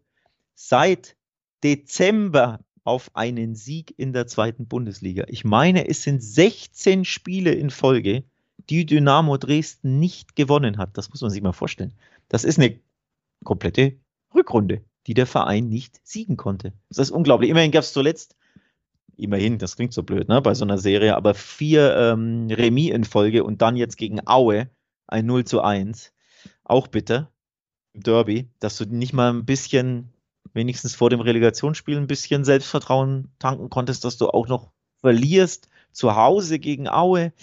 seit 0.53 1.15
Dezember 1.63 2.59
auf 2.83 3.15
einen 3.15 3.55
Sieg 3.55 3.93
in 3.97 4.13
der 4.13 4.27
zweiten 4.27 4.67
Bundesliga. 4.67 5.25
Ich 5.27 5.43
meine, 5.43 5.87
es 5.87 6.03
sind 6.03 6.21
16 6.23 7.05
Spiele 7.05 7.53
in 7.53 7.69
Folge, 7.69 8.23
die 8.69 8.85
Dynamo 8.85 9.37
Dresden 9.37 9.99
nicht 9.99 10.35
gewonnen 10.35 10.77
hat. 10.77 10.97
Das 10.97 11.09
muss 11.09 11.21
man 11.21 11.31
sich 11.31 11.41
mal 11.41 11.51
vorstellen. 11.51 11.93
Das 12.29 12.43
ist 12.43 12.57
eine 12.57 12.79
komplette 13.43 13.97
Rückrunde, 14.33 14.83
die 15.07 15.13
der 15.13 15.27
Verein 15.27 15.69
nicht 15.69 15.99
siegen 16.03 16.37
konnte. 16.37 16.73
Das 16.89 16.97
ist 16.97 17.11
unglaublich. 17.11 17.49
Immerhin 17.49 17.71
gab 17.71 17.83
es 17.83 17.93
zuletzt, 17.93 18.35
immerhin, 19.17 19.57
das 19.57 19.75
klingt 19.75 19.93
so 19.93 20.03
blöd, 20.03 20.27
ne, 20.27 20.41
bei 20.41 20.53
so 20.53 20.65
einer 20.65 20.77
Serie, 20.77 21.15
aber 21.15 21.33
vier 21.33 21.95
ähm, 21.95 22.47
Remis 22.49 22.91
in 22.91 23.03
Folge 23.03 23.43
und 23.43 23.61
dann 23.61 23.75
jetzt 23.75 23.97
gegen 23.97 24.25
Aue 24.25 24.69
ein 25.07 25.25
0 25.25 25.45
zu 25.45 25.61
1. 25.61 26.13
Auch 26.63 26.87
bitter. 26.87 27.31
Im 27.93 28.03
Derby, 28.03 28.49
dass 28.59 28.77
du 28.77 28.85
nicht 28.85 29.11
mal 29.11 29.33
ein 29.33 29.45
bisschen 29.45 30.13
wenigstens 30.53 30.95
vor 30.95 31.09
dem 31.09 31.21
Relegationsspiel 31.21 31.97
ein 31.97 32.07
bisschen 32.07 32.43
Selbstvertrauen 32.43 33.31
tanken 33.39 33.69
konntest, 33.69 34.03
dass 34.05 34.17
du 34.17 34.29
auch 34.29 34.47
noch 34.47 34.71
verlierst 34.99 35.69
zu 35.91 36.15
Hause 36.15 36.59
gegen 36.59 36.87
Aue, 36.87 37.33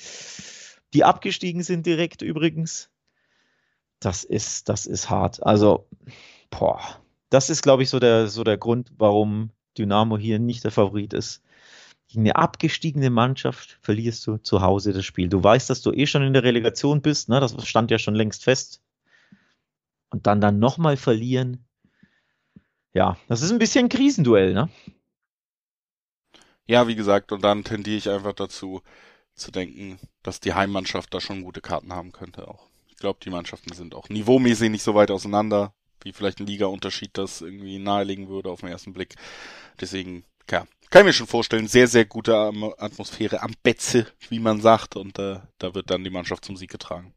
die 0.95 1.05
abgestiegen 1.05 1.63
sind 1.63 1.87
direkt 1.87 2.23
übrigens. 2.23 2.91
Das 4.01 4.25
ist, 4.25 4.69
das 4.69 4.87
ist 4.87 5.11
hart. 5.11 5.43
Also, 5.43 5.89
boah, 6.51 6.81
das 7.31 7.51
ist, 7.51 7.63
glaube 7.63 7.83
ich, 7.83 7.91
so 7.91 7.99
der, 7.99 8.29
so 8.29 8.45
der 8.45 8.57
Grund, 8.57 8.93
warum 8.97 9.51
Dynamo 9.77 10.17
hier 10.19 10.39
nicht 10.39 10.65
der 10.65 10.71
Favorit 10.71 11.13
ist. 11.13 11.43
Gegen 12.09 12.23
eine 12.23 12.37
abgestiegene 12.37 13.11
Mannschaft 13.11 13.79
verlierst 13.83 14.27
du 14.27 14.39
zu 14.39 14.63
Hause 14.63 14.93
das 14.93 15.05
Spiel. 15.05 15.29
Du 15.29 15.43
weißt, 15.43 15.69
dass 15.69 15.83
du 15.83 15.93
eh 15.93 16.07
schon 16.07 16.23
in 16.23 16.33
der 16.33 16.43
Relegation 16.43 17.03
bist, 17.03 17.29
ne? 17.29 17.39
das 17.39 17.55
stand 17.67 17.91
ja 17.91 17.99
schon 17.99 18.15
längst 18.15 18.45
fest. 18.45 18.81
Und 20.11 20.27
dann 20.27 20.41
dann 20.41 20.59
nochmal 20.59 20.97
verlieren, 20.97 21.68
ja, 22.95 23.17
das 23.29 23.43
ist 23.43 23.51
ein 23.51 23.59
bisschen 23.59 23.87
ein 23.87 23.89
Krisenduell, 23.89 24.55
ne? 24.55 24.69
Ja, 26.67 26.87
wie 26.87 26.95
gesagt, 26.95 27.33
und 27.33 27.43
dann 27.43 27.65
tendiere 27.65 27.97
ich 27.97 28.11
einfach 28.11 28.35
dazu 28.35 28.83
zu 29.35 29.51
denken, 29.51 29.99
dass 30.23 30.41
die 30.41 30.53
Heimmannschaft 30.53 31.15
da 31.15 31.21
schon 31.21 31.43
gute 31.43 31.61
Karten 31.61 31.95
haben 31.95 32.13
könnte 32.13 32.47
auch. 32.49 32.69
Ich 32.89 32.97
glaube, 32.97 33.21
die 33.23 33.31
Mannschaften 33.31 33.73
sind 33.73 33.95
auch 33.95 34.09
niveaumäßig 34.09 34.71
nicht 34.71 34.83
so 34.83 34.95
weit 34.95 35.11
auseinander, 35.11 35.73
wie 36.03 36.13
vielleicht 36.13 36.41
ein 36.41 36.47
Liga-Unterschied 36.47 37.11
das 37.15 37.41
irgendwie 37.41 37.79
nahelegen 37.79 38.29
würde 38.29 38.51
auf 38.51 38.61
den 38.61 38.69
ersten 38.69 38.93
Blick. 38.93 39.15
Deswegen, 39.81 40.25
ja, 40.51 40.67
kann 40.91 41.03
ich 41.03 41.07
mir 41.07 41.13
schon 41.13 41.27
vorstellen, 41.27 41.69
sehr, 41.69 41.87
sehr 41.89 42.05
gute 42.05 42.35
Atmosphäre 42.79 43.43
am 43.43 43.55
Betze, 43.63 44.07
wie 44.29 44.41
man 44.41 44.61
sagt, 44.61 44.97
und 44.97 45.19
äh, 45.19 45.41
da 45.59 45.75
wird 45.75 45.91
dann 45.91 46.05
die 46.05 46.11
Mannschaft 46.11 46.45
zum 46.45 46.57
Sieg 46.57 46.71
getragen. 46.71 47.15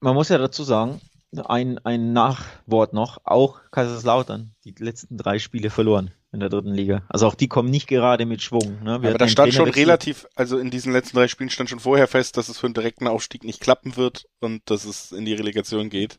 Man 0.00 0.14
muss 0.14 0.28
ja 0.28 0.38
dazu 0.38 0.62
sagen, 0.64 1.00
ein, 1.40 1.78
ein 1.78 2.12
Nachwort 2.12 2.92
noch, 2.92 3.18
auch 3.24 3.60
Kaiserslautern, 3.70 4.54
die 4.64 4.74
letzten 4.78 5.16
drei 5.16 5.38
Spiele 5.38 5.70
verloren 5.70 6.10
in 6.32 6.40
der 6.40 6.48
dritten 6.48 6.74
Liga. 6.74 7.02
Also 7.08 7.26
auch 7.26 7.34
die 7.34 7.48
kommen 7.48 7.70
nicht 7.70 7.86
gerade 7.86 8.26
mit 8.26 8.42
Schwung. 8.42 8.82
Ne? 8.82 8.94
Aber 8.94 9.14
da 9.14 9.28
stand 9.28 9.54
schon 9.54 9.70
relativ, 9.70 10.26
also 10.34 10.58
in 10.58 10.70
diesen 10.70 10.92
letzten 10.92 11.16
drei 11.16 11.28
Spielen 11.28 11.50
stand 11.50 11.70
schon 11.70 11.80
vorher 11.80 12.08
fest, 12.08 12.36
dass 12.36 12.48
es 12.48 12.58
für 12.58 12.66
einen 12.66 12.74
direkten 12.74 13.08
Aufstieg 13.08 13.44
nicht 13.44 13.60
klappen 13.60 13.96
wird 13.96 14.26
und 14.40 14.62
dass 14.66 14.84
es 14.84 15.12
in 15.12 15.24
die 15.24 15.34
Relegation 15.34 15.88
geht. 15.88 16.18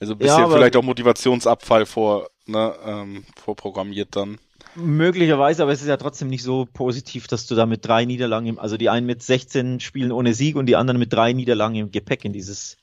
Also 0.00 0.14
ein 0.14 0.18
bisschen 0.18 0.38
ja, 0.38 0.48
vielleicht 0.48 0.76
auch 0.76 0.82
Motivationsabfall 0.82 1.86
vor, 1.86 2.30
ne, 2.46 2.74
ähm, 2.84 3.24
vorprogrammiert 3.36 4.16
dann. 4.16 4.38
Möglicherweise, 4.74 5.62
aber 5.62 5.72
es 5.72 5.82
ist 5.82 5.88
ja 5.88 5.96
trotzdem 5.96 6.28
nicht 6.28 6.42
so 6.42 6.66
positiv, 6.72 7.26
dass 7.26 7.46
du 7.46 7.54
da 7.54 7.66
mit 7.66 7.86
drei 7.86 8.04
Niederlagen, 8.04 8.46
im, 8.46 8.58
also 8.58 8.76
die 8.76 8.88
einen 8.88 9.06
mit 9.06 9.22
16 9.22 9.80
Spielen 9.80 10.12
ohne 10.12 10.34
Sieg 10.34 10.56
und 10.56 10.66
die 10.66 10.76
anderen 10.76 10.98
mit 10.98 11.12
drei 11.12 11.32
Niederlagen 11.32 11.74
im 11.74 11.90
Gepäck 11.90 12.24
in 12.24 12.32
dieses 12.32 12.76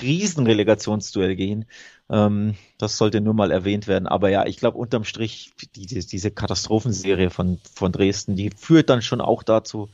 Riesenrelegationsduell 0.00 1.36
gehen. 1.36 1.66
Ähm, 2.10 2.54
das 2.78 2.98
sollte 2.98 3.20
nur 3.20 3.34
mal 3.34 3.50
erwähnt 3.50 3.86
werden. 3.86 4.06
Aber 4.06 4.30
ja, 4.30 4.46
ich 4.46 4.58
glaube, 4.58 4.78
unterm 4.78 5.04
Strich, 5.04 5.52
die, 5.74 5.86
diese 5.86 6.30
Katastrophenserie 6.30 7.30
von, 7.30 7.58
von 7.74 7.92
Dresden, 7.92 8.36
die 8.36 8.50
führt 8.50 8.90
dann 8.90 9.02
schon 9.02 9.20
auch 9.20 9.42
dazu, 9.42 9.88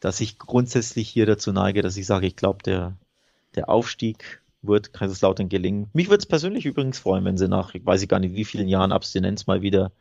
dass 0.00 0.20
ich 0.20 0.38
grundsätzlich 0.38 1.08
hier 1.08 1.26
dazu 1.26 1.52
neige, 1.52 1.82
dass 1.82 1.96
ich 1.96 2.06
sage, 2.06 2.26
ich 2.26 2.36
glaube, 2.36 2.62
der, 2.62 2.96
der 3.54 3.68
Aufstieg 3.68 4.42
wird 4.62 4.92
Kaiserslautern 4.92 5.48
gelingen. 5.48 5.88
Mich 5.92 6.08
würde 6.08 6.20
es 6.20 6.26
persönlich 6.26 6.66
übrigens 6.66 6.98
freuen, 6.98 7.24
wenn 7.24 7.38
sie 7.38 7.48
nach, 7.48 7.74
ich 7.74 7.84
weiß 7.84 8.06
gar 8.08 8.18
nicht, 8.18 8.34
wie 8.34 8.44
vielen 8.44 8.68
Jahren 8.68 8.92
Abstinenz 8.92 9.46
mal 9.46 9.62
wieder 9.62 9.92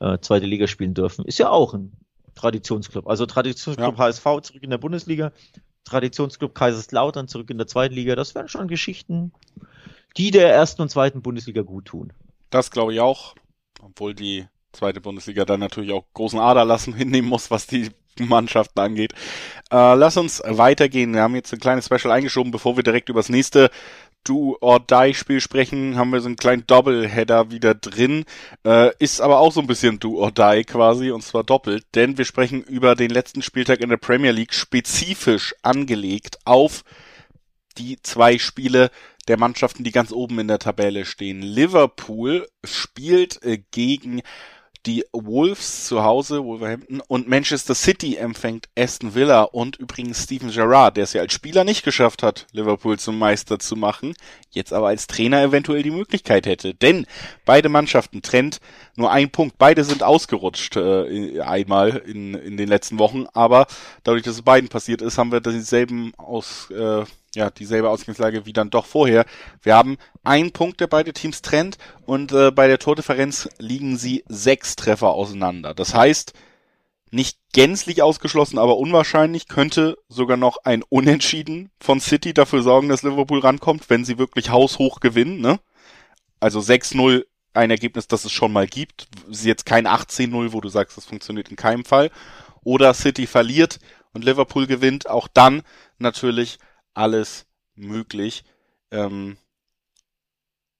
äh, 0.00 0.18
zweite 0.20 0.46
Liga 0.46 0.66
spielen 0.66 0.94
dürfen. 0.94 1.24
Ist 1.24 1.38
ja 1.38 1.50
auch 1.50 1.74
ein 1.74 1.92
Traditionsclub. 2.34 3.06
Also 3.06 3.26
Traditionsclub 3.26 3.98
ja. 3.98 4.04
HSV 4.04 4.24
zurück 4.42 4.62
in 4.62 4.70
der 4.70 4.78
Bundesliga, 4.78 5.32
Traditionsclub 5.84 6.54
Kaiserslautern 6.54 7.28
zurück 7.28 7.50
in 7.50 7.58
der 7.58 7.66
zweiten 7.66 7.94
Liga. 7.94 8.14
Das 8.14 8.34
wären 8.34 8.48
schon 8.48 8.68
Geschichten, 8.68 9.32
die 10.16 10.30
der 10.30 10.52
ersten 10.52 10.82
und 10.82 10.90
zweiten 10.90 11.22
Bundesliga 11.22 11.62
gut 11.62 11.86
tun. 11.86 12.12
Das 12.50 12.70
glaube 12.70 12.94
ich 12.94 13.00
auch, 13.00 13.34
obwohl 13.80 14.14
die 14.14 14.46
zweite 14.72 15.00
Bundesliga 15.00 15.44
dann 15.44 15.60
natürlich 15.60 15.92
auch 15.92 16.04
großen 16.14 16.38
Aderlassen 16.38 16.94
hinnehmen 16.96 17.28
muss, 17.28 17.50
was 17.50 17.66
die 17.66 17.90
Mannschaften 18.18 18.78
angeht. 18.78 19.12
Äh, 19.70 19.94
lass 19.94 20.16
uns 20.16 20.42
weitergehen. 20.44 21.14
Wir 21.14 21.22
haben 21.22 21.34
jetzt 21.34 21.52
ein 21.52 21.60
kleines 21.60 21.86
Special 21.86 22.12
eingeschoben, 22.12 22.52
bevor 22.52 22.76
wir 22.76 22.82
direkt 22.82 23.08
über 23.08 23.20
das 23.20 23.30
nächste 23.30 23.70
Do 24.24 24.56
or 24.60 24.80
Die 24.80 25.14
Spiel 25.14 25.40
sprechen, 25.40 25.96
haben 25.96 26.12
wir 26.12 26.20
so 26.20 26.26
einen 26.26 26.36
kleinen 26.36 26.66
Doubleheader 26.66 27.50
wieder 27.50 27.74
drin. 27.74 28.24
Äh, 28.64 28.90
ist 28.98 29.20
aber 29.20 29.38
auch 29.38 29.52
so 29.52 29.60
ein 29.60 29.66
bisschen 29.66 29.98
Do 29.98 30.18
or 30.18 30.30
Die 30.30 30.64
quasi 30.64 31.10
und 31.10 31.22
zwar 31.22 31.44
doppelt, 31.44 31.84
denn 31.94 32.18
wir 32.18 32.24
sprechen 32.24 32.62
über 32.62 32.94
den 32.94 33.10
letzten 33.10 33.42
Spieltag 33.42 33.80
in 33.80 33.90
der 33.90 33.96
Premier 33.96 34.32
League 34.32 34.54
spezifisch 34.54 35.54
angelegt 35.62 36.38
auf 36.44 36.84
die 37.78 38.00
zwei 38.02 38.38
Spiele 38.38 38.90
der 39.28 39.38
Mannschaften, 39.38 39.84
die 39.84 39.92
ganz 39.92 40.12
oben 40.12 40.38
in 40.40 40.48
der 40.48 40.58
Tabelle 40.58 41.04
stehen. 41.04 41.42
Liverpool 41.42 42.48
spielt 42.64 43.42
äh, 43.44 43.58
gegen 43.70 44.22
die 44.86 45.04
Wolves 45.12 45.86
zu 45.86 46.02
Hause, 46.02 46.44
Wolverhampton, 46.44 47.00
und 47.06 47.28
Manchester 47.28 47.74
City 47.74 48.16
empfängt 48.16 48.68
Aston 48.76 49.14
Villa 49.14 49.42
und 49.42 49.76
übrigens 49.76 50.24
Steven 50.24 50.50
Gerrard, 50.50 50.96
der 50.96 51.04
es 51.04 51.12
ja 51.12 51.20
als 51.20 51.32
Spieler 51.32 51.64
nicht 51.64 51.84
geschafft 51.84 52.22
hat, 52.22 52.46
Liverpool 52.52 52.98
zum 52.98 53.18
Meister 53.18 53.58
zu 53.58 53.76
machen, 53.76 54.14
jetzt 54.50 54.72
aber 54.72 54.88
als 54.88 55.06
Trainer 55.06 55.42
eventuell 55.42 55.82
die 55.82 55.90
Möglichkeit 55.90 56.46
hätte. 56.46 56.74
Denn 56.74 57.06
beide 57.44 57.68
Mannschaften 57.68 58.22
trennt 58.22 58.60
nur 58.96 59.10
ein 59.10 59.30
Punkt. 59.30 59.56
Beide 59.58 59.84
sind 59.84 60.02
ausgerutscht 60.02 60.76
äh, 60.76 61.40
einmal 61.40 61.96
in, 61.96 62.34
in 62.34 62.56
den 62.56 62.68
letzten 62.68 62.98
Wochen, 62.98 63.26
aber 63.32 63.66
dadurch, 64.04 64.22
dass 64.22 64.34
es 64.34 64.42
beiden 64.42 64.68
passiert 64.68 65.02
ist, 65.02 65.18
haben 65.18 65.32
wir 65.32 65.40
dieselben 65.40 66.12
aus, 66.16 66.70
äh, 66.70 67.04
ja, 67.34 67.50
dieselbe 67.50 67.88
Ausgangslage 67.88 68.44
wie 68.44 68.52
dann 68.52 68.70
doch 68.70 68.84
vorher. 68.84 69.24
Wir 69.62 69.74
haben 69.74 69.96
einen 70.22 70.52
Punkt, 70.52 70.80
der 70.80 70.86
beide 70.86 71.12
Teams 71.12 71.42
trennt 71.42 71.78
und 72.04 72.32
äh, 72.32 72.50
bei 72.50 72.66
der 72.66 72.78
Tordifferenz 72.78 73.48
liegen 73.58 73.96
sie 73.96 74.24
sechs 74.28 74.76
Treffer 74.76 75.10
auseinander. 75.10 75.72
Das 75.72 75.94
heißt, 75.94 76.34
nicht 77.10 77.38
gänzlich 77.52 78.02
ausgeschlossen, 78.02 78.58
aber 78.58 78.78
unwahrscheinlich 78.78 79.46
könnte 79.46 79.98
sogar 80.08 80.38
noch 80.38 80.58
ein 80.64 80.82
Unentschieden 80.88 81.70
von 81.78 82.00
City 82.00 82.32
dafür 82.32 82.62
sorgen, 82.62 82.88
dass 82.88 83.02
Liverpool 83.02 83.40
rankommt, 83.40 83.90
wenn 83.90 84.04
sie 84.04 84.18
wirklich 84.18 84.50
haushoch 84.50 85.00
gewinnen, 85.00 85.40
ne? 85.40 85.60
Also 86.40 86.58
6-0 86.58 87.24
ein 87.54 87.70
Ergebnis, 87.70 88.08
das 88.08 88.24
es 88.24 88.32
schon 88.32 88.52
mal 88.52 88.66
gibt. 88.66 89.08
Jetzt 89.28 89.66
kein 89.66 89.86
18-0, 89.86 90.52
wo 90.52 90.60
du 90.60 90.68
sagst, 90.68 90.96
das 90.96 91.04
funktioniert 91.04 91.48
in 91.48 91.56
keinem 91.56 91.84
Fall. 91.84 92.10
Oder 92.64 92.94
City 92.94 93.26
verliert 93.26 93.78
und 94.12 94.24
Liverpool 94.24 94.66
gewinnt. 94.66 95.08
Auch 95.08 95.28
dann 95.28 95.62
natürlich 95.98 96.58
alles 96.94 97.46
möglich. 97.74 98.44
Ähm, 98.90 99.36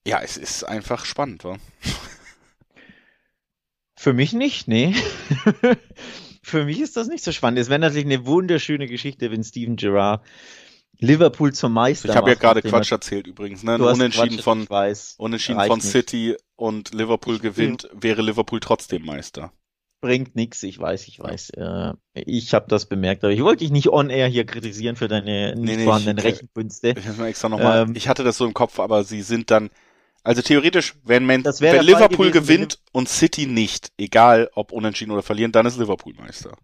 ja, 0.07 0.21
es 0.21 0.37
ist 0.37 0.65
einfach 0.65 1.05
spannend, 1.05 1.45
wa? 1.45 1.57
Für 3.95 4.13
mich 4.13 4.33
nicht, 4.33 4.67
nee. 4.67 4.95
Für 6.43 6.65
mich 6.65 6.81
ist 6.81 6.97
das 6.97 7.07
nicht 7.07 7.23
so 7.23 7.31
spannend. 7.31 7.61
Es 7.61 7.69
wäre 7.69 7.79
natürlich 7.79 8.05
eine 8.05 8.27
wunderschöne 8.27 8.89
Geschichte, 8.89 9.31
wenn 9.31 9.45
Steven 9.45 9.77
Gerrard 9.77 10.25
Liverpool 11.03 11.53
zum 11.53 11.73
Meister 11.73 12.11
Ich 12.11 12.17
habe 12.17 12.31
ja 12.31 12.37
gerade 12.37 12.62
Quatsch 12.62 12.93
erzählt 12.93 13.27
übrigens, 13.27 13.65
ne? 13.65 13.77
Unentschieden 13.77 14.37
Quatsch, 14.37 14.45
von 14.45 14.71
weiß, 14.71 15.17
Unentschieden 15.19 15.61
von 15.67 15.81
City 15.81 16.29
nicht. 16.29 16.45
und 16.57 16.95
Liverpool 16.95 17.41
gewinnt, 17.41 17.88
wäre 17.93 18.23
Liverpool 18.23 18.61
trotzdem 18.61 19.05
Meister. 19.05 19.53
Bringt 20.01 20.37
nix, 20.37 20.62
ich 20.62 20.79
weiß, 20.79 21.09
ich 21.09 21.19
weiß. 21.19 21.51
Äh, 21.51 21.95
ich 22.15 22.55
habe 22.55 22.67
das 22.69 22.87
bemerkt, 22.87 23.25
aber 23.25 23.33
ich 23.33 23.43
wollte 23.43 23.65
dich 23.65 23.73
nicht 23.73 23.88
on 23.88 24.11
air 24.11 24.29
hier 24.29 24.47
kritisieren 24.47 24.97
für 24.97 25.09
deine 25.09 25.55
nicht 25.57 25.65
nee, 25.65 25.77
nee, 25.77 25.85
vorhandenen 25.85 26.19
ich, 26.19 26.25
Rechenkünste. 26.25 26.95
Ich, 26.97 27.21
extra 27.21 27.49
noch 27.49 27.59
mal, 27.59 27.83
ähm, 27.83 27.95
ich 27.97 28.09
hatte 28.09 28.23
das 28.23 28.37
so 28.37 28.47
im 28.47 28.55
Kopf, 28.55 28.79
aber 28.79 29.05
sie 29.05 29.23
sind 29.23 29.51
dann 29.51 29.71
also 30.25 30.41
theoretisch, 30.41 30.95
wenn, 31.03 31.27
Man, 31.27 31.45
wenn 31.45 31.85
Liverpool 31.85 32.31
gewesen, 32.31 32.33
gewinnt 32.33 32.79
wenn 32.81 33.01
und 33.01 33.09
City 33.09 33.47
nicht, 33.47 33.93
egal 33.97 34.51
ob 34.55 34.71
unentschieden 34.71 35.11
oder 35.11 35.23
verlieren, 35.23 35.51
dann 35.51 35.67
ist 35.67 35.79
Liverpool 35.79 36.15
Meister. 36.15 36.57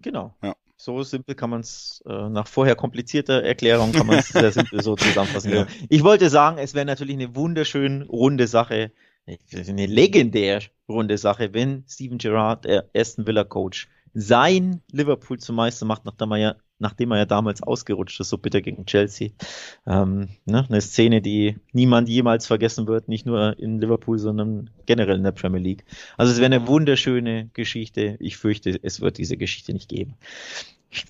Genau. 0.00 0.34
Ja. 0.42 0.56
So 0.84 1.04
simpel 1.04 1.36
kann 1.36 1.50
man 1.50 1.60
es, 1.60 2.02
äh, 2.08 2.28
nach 2.28 2.48
vorher 2.48 2.74
komplizierter 2.74 3.44
Erklärung 3.44 3.92
kann 3.92 4.04
man 4.04 4.18
es 4.18 4.30
sehr 4.30 4.50
simpel 4.50 4.82
so 4.82 4.96
zusammenfassen. 4.96 5.52
ja. 5.54 5.68
Ich 5.88 6.02
wollte 6.02 6.28
sagen, 6.28 6.58
es 6.58 6.74
wäre 6.74 6.84
natürlich 6.84 7.14
eine 7.14 7.36
wunderschön 7.36 8.02
runde 8.02 8.48
Sache, 8.48 8.90
eine 9.24 9.86
legendär 9.86 10.60
runde 10.88 11.18
Sache, 11.18 11.54
wenn 11.54 11.84
Steven 11.88 12.18
Gerrard, 12.18 12.64
der 12.64 12.90
Aston 12.96 13.28
Villa 13.28 13.44
Coach, 13.44 13.88
sein 14.14 14.82
Liverpool 14.90 15.38
zum 15.38 15.56
Meister 15.56 15.86
macht, 15.86 16.04
nachdem 16.04 16.32
er 16.32 16.38
ja 16.38 16.54
nachdem 16.82 17.12
er 17.12 17.18
ja 17.18 17.24
damals 17.24 17.62
ausgerutscht 17.62 18.20
ist, 18.20 18.28
so 18.28 18.36
bitter 18.36 18.60
gegen 18.60 18.84
Chelsea. 18.84 19.30
Ähm, 19.86 20.28
ne? 20.44 20.66
Eine 20.68 20.80
Szene, 20.80 21.22
die 21.22 21.56
niemand 21.72 22.08
jemals 22.08 22.46
vergessen 22.46 22.86
wird, 22.86 23.08
nicht 23.08 23.24
nur 23.24 23.58
in 23.58 23.80
Liverpool, 23.80 24.18
sondern 24.18 24.68
generell 24.84 25.16
in 25.16 25.22
der 25.22 25.32
Premier 25.32 25.60
League. 25.60 25.84
Also 26.18 26.32
es 26.32 26.38
wäre 26.38 26.54
eine 26.54 26.66
wunderschöne 26.66 27.48
Geschichte. 27.54 28.16
Ich 28.18 28.36
fürchte, 28.36 28.78
es 28.82 29.00
wird 29.00 29.16
diese 29.16 29.36
Geschichte 29.36 29.72
nicht 29.72 29.88
geben. 29.88 30.16
Ich 30.90 31.06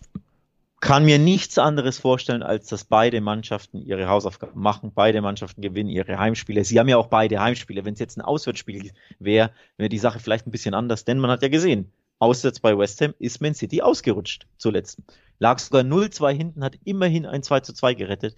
kann 0.81 1.05
mir 1.05 1.19
nichts 1.19 1.59
anderes 1.59 1.99
vorstellen, 1.99 2.43
als 2.43 2.67
dass 2.67 2.85
beide 2.85 3.21
Mannschaften 3.21 3.81
ihre 3.83 4.09
Hausaufgaben 4.09 4.61
machen, 4.61 4.91
beide 4.93 5.23
Mannschaften 5.23 5.63
gewinnen 5.63 5.89
ihre 5.89 6.19
Heimspiele. 6.19 6.65
Sie 6.65 6.79
haben 6.79 6.89
ja 6.89 6.97
auch 6.97 7.07
beide 7.07 7.41
Heimspiele. 7.41 7.85
Wenn 7.85 7.95
es 7.95 8.01
jetzt 8.01 8.19
ein 8.19 8.23
Auswärtsspiel 8.23 8.91
wäre, 9.21 9.53
wäre 9.77 9.89
die 9.89 9.99
Sache 9.99 10.19
vielleicht 10.19 10.47
ein 10.47 10.51
bisschen 10.51 10.75
anders, 10.75 11.05
denn 11.05 11.19
man 11.19 11.31
hat 11.31 11.43
ja 11.43 11.49
gesehen, 11.49 11.93
auswärts 12.23 12.61
bei 12.61 12.77
West 12.77 13.01
Ham 13.01 13.15
ist 13.19 13.41
Man 13.41 13.55
City 13.55 13.83
ausgerutscht 13.83 14.47
zuletzt 14.59 14.99
lag 15.43 15.59
sogar 15.59 15.83
0-2 15.83 16.33
hinten, 16.33 16.65
hat 16.65 16.79
immerhin 16.85 17.27
ein 17.27 17.43
2 17.43 17.61
2 17.61 17.95
gerettet. 17.95 18.37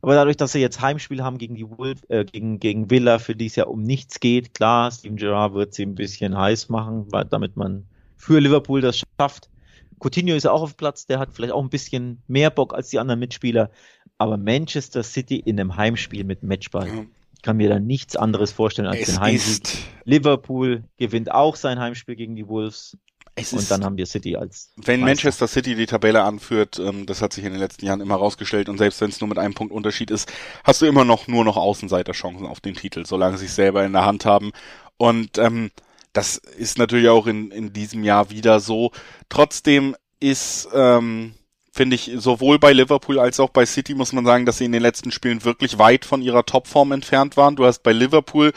Aber 0.00 0.14
dadurch, 0.14 0.36
dass 0.36 0.52
sie 0.52 0.60
jetzt 0.60 0.80
Heimspiel 0.80 1.22
haben 1.22 1.38
gegen 1.38 1.56
die 1.56 1.68
Wolf, 1.68 2.00
äh, 2.08 2.24
gegen, 2.24 2.60
gegen 2.60 2.88
Villa, 2.88 3.18
für 3.18 3.34
die 3.34 3.46
es 3.46 3.56
ja 3.56 3.64
um 3.64 3.82
nichts 3.82 4.20
geht, 4.20 4.54
klar, 4.54 4.90
Steven 4.92 5.16
Gerrard 5.16 5.54
wird 5.54 5.74
sie 5.74 5.82
ein 5.82 5.96
bisschen 5.96 6.38
heiß 6.38 6.68
machen, 6.68 7.06
weil, 7.10 7.24
damit 7.24 7.56
man 7.56 7.84
für 8.16 8.38
Liverpool 8.38 8.80
das 8.80 9.02
schafft. 9.18 9.50
Coutinho 9.98 10.36
ist 10.36 10.46
auch 10.46 10.62
auf 10.62 10.76
Platz, 10.76 11.06
der 11.06 11.18
hat 11.18 11.30
vielleicht 11.32 11.52
auch 11.52 11.62
ein 11.62 11.70
bisschen 11.70 12.22
mehr 12.28 12.50
Bock 12.50 12.74
als 12.74 12.90
die 12.90 13.00
anderen 13.00 13.18
Mitspieler. 13.18 13.70
Aber 14.18 14.36
Manchester 14.36 15.02
City 15.02 15.36
in 15.36 15.58
einem 15.58 15.76
Heimspiel 15.76 16.22
mit 16.22 16.42
Matchball. 16.44 16.86
Ja. 16.86 17.06
Ich 17.34 17.42
kann 17.42 17.56
mir 17.56 17.68
da 17.68 17.80
nichts 17.80 18.14
anderes 18.14 18.52
vorstellen 18.52 18.88
als 18.88 19.00
es 19.00 19.06
den 19.06 19.20
Heimsieg. 19.20 19.78
Liverpool 20.04 20.84
gewinnt 20.96 21.32
auch 21.32 21.56
sein 21.56 21.80
Heimspiel 21.80 22.14
gegen 22.14 22.36
die 22.36 22.46
Wolves. 22.46 22.96
Es 23.38 23.52
und 23.52 23.70
dann 23.70 23.84
haben 23.84 23.98
wir 23.98 24.06
City 24.06 24.34
als. 24.34 24.72
Wenn 24.76 25.00
Meister. 25.00 25.10
Manchester 25.10 25.46
City 25.46 25.74
die 25.74 25.84
Tabelle 25.84 26.22
anführt, 26.22 26.78
ähm, 26.78 27.04
das 27.04 27.20
hat 27.20 27.34
sich 27.34 27.44
in 27.44 27.52
den 27.52 27.60
letzten 27.60 27.84
Jahren 27.84 28.00
immer 28.00 28.16
rausgestellt 28.16 28.70
und 28.70 28.78
selbst 28.78 29.00
wenn 29.02 29.10
es 29.10 29.20
nur 29.20 29.28
mit 29.28 29.38
einem 29.38 29.52
Punkt 29.52 29.74
Unterschied 29.74 30.10
ist, 30.10 30.32
hast 30.64 30.80
du 30.80 30.86
immer 30.86 31.04
noch 31.04 31.28
nur 31.28 31.44
noch 31.44 31.58
Außenseiterchancen 31.58 32.46
auf 32.46 32.60
den 32.60 32.74
Titel, 32.74 33.04
solange 33.04 33.36
sie 33.36 33.44
es 33.44 33.54
selber 33.54 33.84
in 33.84 33.92
der 33.92 34.06
Hand 34.06 34.24
haben. 34.24 34.52
Und 34.96 35.36
ähm, 35.36 35.70
das 36.14 36.38
ist 36.38 36.78
natürlich 36.78 37.10
auch 37.10 37.26
in, 37.26 37.50
in 37.50 37.74
diesem 37.74 38.02
Jahr 38.02 38.30
wieder 38.30 38.58
so. 38.58 38.90
Trotzdem 39.28 39.94
ist, 40.18 40.66
ähm, 40.72 41.34
finde 41.72 41.96
ich, 41.96 42.12
sowohl 42.16 42.58
bei 42.58 42.72
Liverpool 42.72 43.18
als 43.18 43.38
auch 43.38 43.50
bei 43.50 43.66
City 43.66 43.94
muss 43.94 44.14
man 44.14 44.24
sagen, 44.24 44.46
dass 44.46 44.56
sie 44.56 44.64
in 44.64 44.72
den 44.72 44.80
letzten 44.80 45.12
Spielen 45.12 45.44
wirklich 45.44 45.78
weit 45.78 46.06
von 46.06 46.22
ihrer 46.22 46.46
Topform 46.46 46.92
entfernt 46.92 47.36
waren. 47.36 47.54
Du 47.54 47.66
hast 47.66 47.82
bei 47.82 47.92
Liverpool 47.92 48.54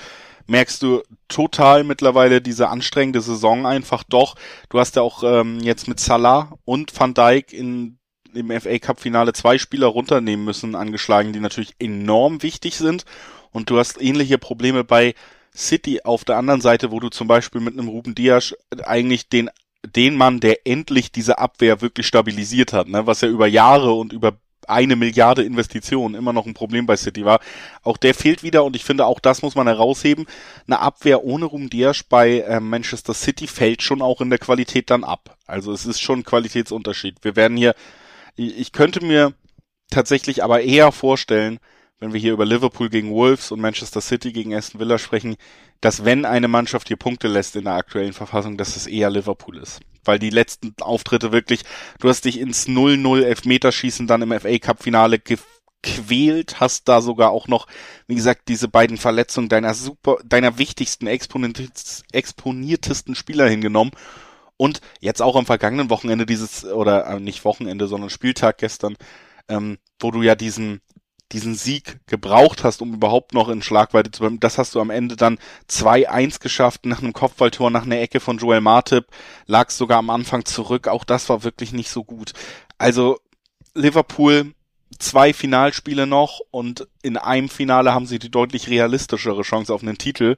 merkst 0.49 0.81
du 0.81 1.01
total 1.27 1.83
mittlerweile 1.83 2.41
diese 2.41 2.69
anstrengende 2.69 3.21
Saison 3.21 3.65
einfach 3.65 4.03
doch. 4.03 4.35
Du 4.69 4.79
hast 4.79 4.95
ja 4.95 5.01
auch 5.01 5.23
ähm, 5.23 5.59
jetzt 5.59 5.88
mit 5.88 5.99
Salah 5.99 6.57
und 6.65 6.97
Van 6.99 7.13
Dijk 7.13 7.53
in 7.53 7.95
im 8.33 8.51
FA 8.62 8.77
Cup 8.77 8.99
Finale 8.99 9.33
zwei 9.33 9.57
Spieler 9.57 9.88
runternehmen 9.88 10.45
müssen, 10.45 10.75
angeschlagen, 10.75 11.33
die 11.33 11.39
natürlich 11.39 11.73
enorm 11.79 12.43
wichtig 12.43 12.77
sind. 12.77 13.05
Und 13.49 13.71
du 13.71 13.79
hast 13.79 13.99
ähnliche 13.99 14.38
Probleme 14.38 14.83
bei 14.83 15.15
City 15.55 16.01
auf 16.03 16.25
der 16.25 16.38
anderen 16.38 16.62
Seite, 16.62 16.91
wo 16.91 16.99
du 16.99 17.09
zum 17.09 17.27
Beispiel 17.27 17.59
mit 17.59 17.73
einem 17.73 17.88
Ruben 17.88 18.13
Dias 18.13 18.53
eigentlich 18.83 19.29
den 19.29 19.49
den 19.85 20.15
Mann, 20.15 20.41
der 20.41 20.67
endlich 20.67 21.12
diese 21.12 21.39
Abwehr 21.39 21.81
wirklich 21.81 22.05
stabilisiert 22.05 22.73
hat, 22.73 22.89
ne, 22.89 23.07
was 23.07 23.21
ja 23.21 23.29
über 23.29 23.47
Jahre 23.47 23.93
und 23.93 24.12
über 24.12 24.38
eine 24.69 24.95
Milliarde 24.95 25.43
Investitionen 25.43 26.15
immer 26.15 26.34
noch 26.34 26.45
ein 26.45 26.53
Problem 26.53 26.86
bei 26.86 26.95
City 26.95 27.25
war. 27.25 27.39
Auch 27.84 27.97
der 27.97 28.13
fehlt 28.13 28.43
wieder 28.43 28.63
und 28.63 28.75
ich 28.75 28.84
finde, 28.84 29.05
auch 29.05 29.19
das 29.19 29.41
muss 29.41 29.55
man 29.55 29.67
herausheben. 29.67 30.25
Eine 30.67 30.79
Abwehr 30.79 31.23
ohne 31.23 31.45
Rumdiasch 31.45 32.03
bei 32.08 32.41
äh, 32.41 32.60
Manchester 32.60 33.13
City 33.13 33.47
fällt 33.47 33.82
schon 33.82 34.01
auch 34.01 34.21
in 34.21 34.29
der 34.29 34.39
Qualität 34.39 34.89
dann 34.89 35.03
ab. 35.03 35.38
Also 35.47 35.71
es 35.71 35.86
ist 35.86 36.01
schon 36.01 36.19
ein 36.19 36.23
Qualitätsunterschied. 36.23 37.17
Wir 37.23 37.36
werden 37.36 37.58
hier, 37.58 37.75
ich 38.36 38.71
könnte 38.71 39.03
mir 39.03 39.34
tatsächlich 39.89 40.43
aber 40.43 40.62
eher 40.62 40.91
vorstellen, 40.91 41.60
wenn 41.99 42.13
wir 42.13 42.19
hier 42.19 42.34
über 42.34 42.45
Liverpool 42.45 42.89
gegen 42.89 43.12
Wolves 43.12 43.51
und 43.51 43.60
Manchester 43.60 44.01
City 44.01 44.32
gegen 44.32 44.55
Aston 44.55 44.79
Villa 44.79 44.97
sprechen, 44.97 45.36
dass 45.82 46.05
wenn 46.05 46.25
eine 46.25 46.47
Mannschaft 46.47 46.88
hier 46.88 46.97
Punkte 46.97 47.27
lässt 47.27 47.55
in 47.55 47.65
der 47.65 47.73
aktuellen 47.73 48.13
Verfassung, 48.13 48.58
dass 48.58 48.75
es 48.75 48.88
eher 48.88 49.10
Liverpool 49.10 49.58
ist. 49.58 49.79
Weil 50.09 50.17
die 50.17 50.31
letzten 50.31 50.73
Auftritte 50.81 51.31
wirklich, 51.31 51.61
du 51.99 52.09
hast 52.09 52.25
dich 52.25 52.39
ins 52.39 52.67
0-0 52.67 53.21
Elfmeterschießen 53.21 54.07
dann 54.07 54.23
im 54.23 54.39
FA 54.39 54.57
Cup 54.57 54.81
Finale 54.81 55.19
gequält, 55.19 56.59
hast 56.59 56.87
da 56.87 57.01
sogar 57.01 57.29
auch 57.29 57.47
noch, 57.47 57.67
wie 58.07 58.15
gesagt, 58.15 58.47
diese 58.47 58.67
beiden 58.67 58.97
Verletzungen 58.97 59.49
deiner 59.49 59.75
super, 59.75 60.17
deiner 60.25 60.57
wichtigsten, 60.57 61.05
exponiertesten 61.05 63.13
Spieler 63.13 63.47
hingenommen. 63.47 63.91
Und 64.57 64.81
jetzt 64.99 65.21
auch 65.21 65.35
am 65.35 65.45
vergangenen 65.45 65.91
Wochenende 65.91 66.25
dieses, 66.25 66.65
oder 66.65 67.05
äh, 67.05 67.19
nicht 67.19 67.45
Wochenende, 67.45 67.85
sondern 67.85 68.09
Spieltag 68.09 68.57
gestern, 68.57 68.97
ähm, 69.47 69.77
wo 69.99 70.09
du 70.09 70.23
ja 70.23 70.33
diesen 70.33 70.81
diesen 71.31 71.55
Sieg 71.55 71.99
gebraucht 72.07 72.63
hast, 72.63 72.81
um 72.81 72.93
überhaupt 72.93 73.33
noch 73.33 73.49
in 73.49 73.61
Schlagweite 73.61 74.11
zu 74.11 74.21
bleiben. 74.21 74.39
Das 74.39 74.57
hast 74.57 74.75
du 74.75 74.81
am 74.81 74.89
Ende 74.89 75.15
dann 75.15 75.37
2-1 75.69 76.39
geschafft 76.39 76.85
nach 76.85 77.01
einem 77.01 77.13
Kopfballtor, 77.13 77.69
nach 77.69 77.83
einer 77.83 77.99
Ecke 77.99 78.19
von 78.19 78.37
Joel 78.37 78.61
Martip, 78.61 79.05
lag 79.45 79.69
sogar 79.69 79.99
am 79.99 80.09
Anfang 80.09 80.45
zurück. 80.45 80.87
Auch 80.87 81.03
das 81.03 81.29
war 81.29 81.43
wirklich 81.43 81.71
nicht 81.71 81.89
so 81.89 82.03
gut. 82.03 82.33
Also 82.77 83.19
Liverpool 83.75 84.53
zwei 84.97 85.33
Finalspiele 85.33 86.07
noch 86.07 86.39
und 86.51 86.87
in 87.03 87.17
einem 87.17 87.49
Finale 87.49 87.93
haben 87.93 88.07
sie 88.07 88.19
die 88.19 88.31
deutlich 88.31 88.69
realistischere 88.69 89.43
Chance 89.43 89.73
auf 89.73 89.83
einen 89.83 89.97
Titel. 89.97 90.37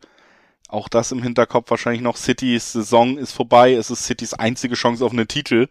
Auch 0.67 0.89
das 0.89 1.11
im 1.11 1.23
Hinterkopf 1.23 1.69
wahrscheinlich 1.69 2.01
noch. 2.01 2.17
Citys 2.17 2.73
Saison 2.73 3.17
ist 3.17 3.31
vorbei. 3.31 3.73
Es 3.73 3.89
ist 3.89 4.05
Citys 4.05 4.33
einzige 4.33 4.75
Chance 4.75 5.05
auf 5.05 5.11
einen 5.11 5.27
Titel. 5.27 5.67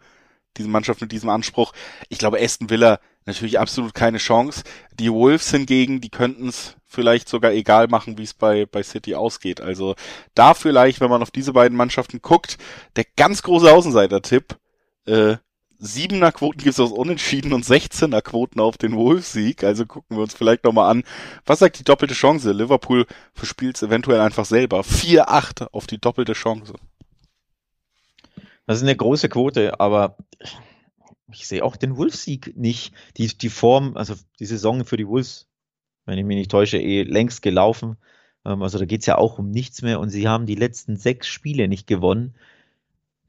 Diese 0.57 0.68
Mannschaft 0.68 1.01
mit 1.01 1.12
diesem 1.12 1.30
Anspruch. 1.30 1.72
Ich 2.09 2.18
glaube, 2.18 2.40
Aston 2.40 2.70
Villa 2.70 3.01
natürlich 3.27 3.59
absolut 3.59 3.95
keine 3.95 4.18
Chance. 4.18 4.62
Die 4.99 5.12
Wolves 5.12 5.51
hingegen, 5.51 6.01
die 6.01 6.11
könnten 6.11 6.49
es 6.49 6.77
vielleicht 6.87 7.29
sogar 7.29 7.53
egal 7.53 7.89
machen, 7.89 8.18
wie 8.18 8.25
es 8.25 8.35
bei, 8.35 8.66
bei 8.66 8.83
City 8.83 9.14
ausgeht. 9.14 9.61
Also 9.61 9.95
da 10.35 10.55
vielleicht, 10.55 11.01
wenn 11.01 11.11
man 11.11 11.23
auf 11.23 11.31
diese 11.31 11.53
beiden 11.53 11.77
Mannschaften 11.77 12.21
guckt, 12.21 12.59
der 12.97 13.05
ganz 13.16 13.43
große 13.43 13.71
Außenseiter-Tipp, 13.73 14.57
äh, 15.07 15.37
Siebener 15.83 16.31
Quoten 16.31 16.59
gibt 16.59 16.75
es 16.75 16.81
aus 16.81 16.93
Unentschieden 16.93 17.55
und 17.55 17.64
16er 17.64 18.21
Quoten 18.21 18.61
auf 18.61 18.77
den 18.77 18.95
Wolves-Sieg. 18.95 19.64
Also 19.64 19.87
gucken 19.87 20.18
wir 20.18 20.23
uns 20.23 20.35
vielleicht 20.35 20.64
nochmal 20.64 20.91
an. 20.91 21.05
Was 21.47 21.61
sagt 21.61 21.79
die 21.79 21.85
doppelte 21.85 22.12
Chance? 22.12 22.53
Liverpool 22.53 23.07
verspielt 23.33 23.77
es 23.77 23.83
eventuell 23.83 24.21
einfach 24.21 24.45
selber. 24.45 24.83
4-8 24.83 25.68
auf 25.73 25.87
die 25.87 25.99
doppelte 25.99 26.35
Chance. 26.35 26.75
Das 28.66 28.77
ist 28.77 28.83
eine 28.83 28.95
große 28.95 29.31
Quote, 29.31 29.81
aber 29.81 30.18
ich 31.33 31.47
sehe 31.47 31.64
auch 31.64 31.76
den 31.76 31.97
Wolves-Sieg 31.97 32.57
nicht. 32.57 32.95
Die, 33.16 33.26
die 33.26 33.49
Form, 33.49 33.97
also 33.97 34.14
die 34.39 34.47
Saison 34.47 34.85
für 34.85 34.97
die 34.97 35.07
Wolves, 35.07 35.47
wenn 36.07 36.18
ich 36.18 36.24
mich 36.24 36.37
nicht 36.37 36.51
täusche, 36.51 36.78
eh 36.78 37.03
längst 37.03 37.43
gelaufen. 37.43 37.97
Ähm, 38.45 38.62
also 38.62 38.78
da 38.78 38.85
geht 38.85 39.01
es 39.01 39.07
ja 39.07 39.18
auch 39.18 39.39
um 39.39 39.51
nichts 39.51 39.83
mehr 39.83 40.01
und 40.01 40.11
sie 40.11 40.28
haben 40.28 40.47
die 40.47 40.55
letzten 40.55 40.97
sechs 40.97 41.28
Spiele 41.28 41.68
nicht 41.68 41.87
gewonnen. 41.87 42.35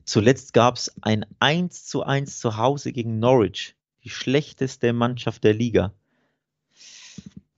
Zuletzt 0.04 0.54
gab 0.54 0.76
es 0.76 0.92
ein 1.02 1.26
1 1.40 1.86
zu 1.86 2.04
1 2.04 2.40
zu 2.40 2.58
Hause 2.58 2.92
gegen 2.92 3.20
Norwich, 3.20 3.76
die 4.04 4.10
schlechteste 4.10 4.94
Mannschaft 4.94 5.44
der 5.44 5.54
Liga. 5.54 5.94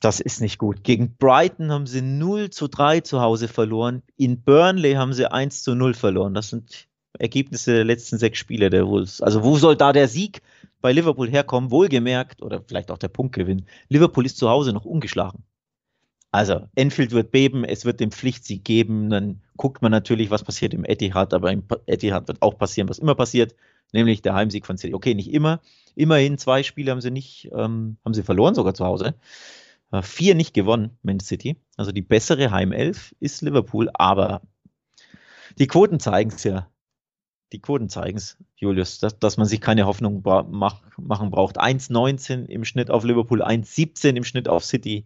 Das 0.02 0.20
ist 0.20 0.41
nicht 0.41 0.58
gut. 0.58 0.84
Gegen 0.84 1.16
Brighton 1.16 1.72
haben 1.72 1.88
sie 1.88 2.02
0 2.02 2.50
zu 2.50 2.68
3 2.68 3.00
zu 3.02 3.22
Hause 3.22 3.48
verloren. 3.48 4.04
In 4.18 4.41
Burnley 4.41 4.96
haben 4.96 5.14
sie 5.14 5.32
1 5.32 5.64
zu 5.64 5.76
0 5.76 5.94
verloren. 5.94 6.34
Das 6.34 6.50
sind 6.50 6.89
Ergebnisse 7.20 7.74
der 7.74 7.86
letzten 7.86 8.18
sechs 8.18 8.39
Spiele 8.39 8.70
der 8.70 8.88
Wolves. 8.88 9.22
Also 9.22 9.43
wo 9.43 9.57
soll 9.57 9.76
da 9.76 9.93
der 9.93 10.07
Sieg 10.07 10.41
bei 10.82 10.91
Liverpool 10.91 11.30
herkommen? 11.30 11.72
Wohlgemerkt, 11.72 12.41
oder 12.41 12.64
vielleicht 12.66 12.91
auch 12.91 12.97
der 12.97 13.07
Punktgewinn. 13.07 13.66
Liverpool 13.89 14.26
ist 14.26 14.38
zu 14.38 14.49
Hause 14.49 14.74
noch 14.74 14.86
ungeschlagen. 14.86 15.43
Also 16.32 16.68
Enfield 16.74 17.11
wird 17.11 17.30
beben, 17.30 17.64
es 17.64 17.86
wird 17.86 17.99
den 17.99 18.11
Pflichtsieg 18.11 18.66
geben, 18.66 19.11
dann 19.11 19.41
guckt 19.55 19.84
man 19.84 19.91
natürlich, 19.91 20.32
was 20.32 20.43
passiert 20.43 20.74
im 20.74 20.84
Etihad, 20.84 21.32
aber 21.32 21.51
im 21.51 21.64
Etihad 21.86 22.28
wird 22.28 22.41
auch 22.41 22.57
passieren, 22.57 22.89
was 22.89 22.97
immer 22.97 23.14
passiert, 23.14 23.53
nämlich 23.91 24.24
der 24.24 24.34
Heimsieg 24.34 24.66
von 24.66 24.76
City. 24.76 24.95
Okay, 24.95 25.14
nicht 25.14 25.32
immer, 25.32 25.61
immerhin 25.93 26.39
zwei 26.39 26.64
Spiele 26.64 26.89
haben 26.89 27.01
sie 27.01 27.11
nicht, 27.11 27.51
ähm, 27.53 27.97
haben 28.03 28.16
sie 28.16 28.24
verloren 28.24 28.55
sogar 28.55 28.74
zu 28.74 28.84
Hause. 28.84 29.14
Äh, 29.91 30.01
vier 30.01 30.34
nicht 30.34 30.55
gewonnen, 30.55 30.97
Man 31.03 31.20
City. 31.20 31.55
Also 31.78 31.91
die 31.91 32.01
bessere 32.01 32.49
Heimelf 32.49 33.14
ist 33.20 33.43
Liverpool, 33.43 33.91
aber 33.93 34.41
die 35.59 35.68
Quoten 35.68 35.99
zeigen 35.99 36.32
es 36.32 36.43
ja. 36.43 36.68
Die 37.54 37.60
Quoten 37.60 37.88
zeigen 37.88 38.18
es, 38.18 38.38
Julius, 38.58 38.97
dass, 38.97 39.20
dass 39.20 39.38
man 39.38 39.45
sich 39.45 39.62
keine 39.62 39.86
Hoffnung 39.86 40.24
bra 40.24 40.43
mach, 40.49 40.82
machen 40.97 41.30
braucht. 41.30 41.62
1,19 41.62 42.47
im 42.47 42.66
Schnitt 42.66 42.89
auf 42.89 43.04
Liverpool, 43.04 43.43
1,17 43.43 44.16
im 44.16 44.24
Schnitt 44.24 44.47
auf 44.49 44.66
City. 44.66 45.06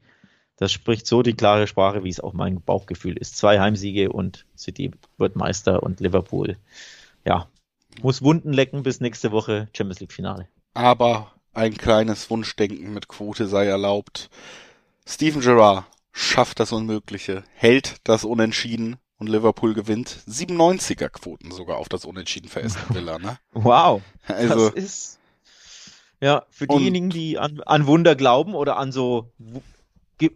Das 0.55 0.71
spricht 0.71 1.05
so 1.05 1.21
die 1.21 1.33
klare 1.33 1.67
Sprache, 1.67 2.05
wie 2.05 2.09
es 2.09 2.21
auch 2.21 2.33
mein 2.33 2.61
Bauchgefühl 2.61 3.17
ist. 3.17 3.35
Zwei 3.35 3.59
Heimsiege 3.59 4.11
und 4.11 4.45
City 4.57 4.91
wird 5.17 5.35
Meister 5.35 5.83
und 5.83 5.99
Liverpool, 5.99 6.57
ja, 7.25 7.47
muss 8.01 8.21
Wunden 8.21 8.53
lecken 8.53 8.83
bis 8.83 9.01
nächste 9.01 9.31
Woche 9.31 9.67
Champions 9.73 9.99
League 9.99 10.13
Finale. 10.13 10.47
Aber 10.73 11.33
ein 11.53 11.75
kleines 11.75 12.29
Wunschdenken 12.29 12.93
mit 12.93 13.09
Quote 13.09 13.47
sei 13.47 13.65
erlaubt. 13.65 14.29
Steven 15.05 15.41
Gerrard 15.41 15.85
schafft 16.13 16.59
das 16.61 16.71
Unmögliche, 16.71 17.43
hält 17.53 17.97
das 18.05 18.23
Unentschieden 18.23 18.97
und 19.19 19.27
Liverpool 19.27 19.73
gewinnt 19.73 20.09
97er 20.27 21.09
Quoten 21.09 21.51
sogar 21.51 21.77
auf 21.77 21.89
das 21.89 22.05
Unentschieden 22.05 22.49
für 22.49 22.63
Aston 22.63 22.83
Villa, 22.95 23.19
ne? 23.19 23.37
Wow. 23.51 24.01
Also, 24.27 24.69
das 24.69 24.83
ist, 24.83 25.19
ja, 26.21 26.45
für 26.49 26.67
diejenigen, 26.67 27.09
die 27.09 27.37
an, 27.37 27.61
an 27.65 27.87
Wunder 27.87 28.15
glauben 28.15 28.55
oder 28.55 28.77
an 28.77 28.91
so 28.91 29.31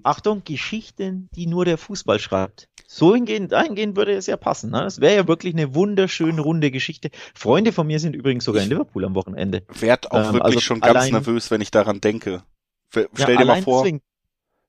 Achtung, 0.03 0.43
Geschichten, 0.43 1.29
die 1.35 1.47
nur 1.47 1.65
der 1.65 1.77
Fußball 1.77 2.19
schreibt. 2.19 2.67
So 2.87 3.15
hingehen, 3.15 3.47
dahingehend 3.47 3.95
würde 3.95 4.13
es 4.13 4.27
ja 4.27 4.37
passen. 4.37 4.69
Ne? 4.69 4.81
Das 4.81 5.01
wäre 5.01 5.15
ja 5.15 5.27
wirklich 5.27 5.53
eine 5.55 5.73
wunderschöne 5.73 6.41
runde 6.41 6.71
Geschichte. 6.71 7.09
Freunde 7.33 7.71
von 7.71 7.87
mir 7.87 7.99
sind 7.99 8.15
übrigens 8.15 8.43
sogar 8.43 8.63
in 8.63 8.69
Liverpool 8.69 9.05
am 9.05 9.15
Wochenende. 9.15 9.63
Werd 9.79 10.11
auch 10.11 10.17
ähm, 10.17 10.33
wirklich 10.33 10.43
also 10.43 10.59
schon 10.59 10.81
ganz 10.81 10.97
allein, 10.97 11.13
nervös, 11.13 11.49
wenn 11.49 11.61
ich 11.61 11.71
daran 11.71 12.01
denke. 12.01 12.43
Stell 12.89 13.07
ja, 13.17 13.37
dir 13.37 13.45
mal 13.45 13.61
vor, 13.61 13.83
deswegen. 13.83 14.01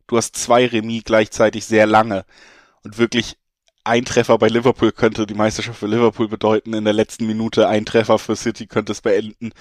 du 0.06 0.16
hast 0.16 0.36
zwei 0.36 0.66
Remis 0.66 1.02
gleichzeitig 1.04 1.66
sehr 1.66 1.86
lange 1.86 2.24
und 2.84 2.96
wirklich 2.96 3.36
ein 3.85 4.05
Treffer 4.05 4.39
bei 4.39 4.49
Liverpool 4.49 4.93
könnte 4.93 5.26
die 5.26 5.35
Meisterschaft 5.35 5.78
für 5.78 5.87
Liverpool 5.87 6.28
bedeuten. 6.28 6.74
In 6.74 6.85
der 6.85 6.93
letzten 6.93 7.26
Minute 7.26 7.68
ein 7.68 7.85
Treffer 7.85 8.18
für 8.18 8.37
City 8.37 8.66
könnte 8.66 8.93
es 8.93 9.01
beenden. 9.01 9.53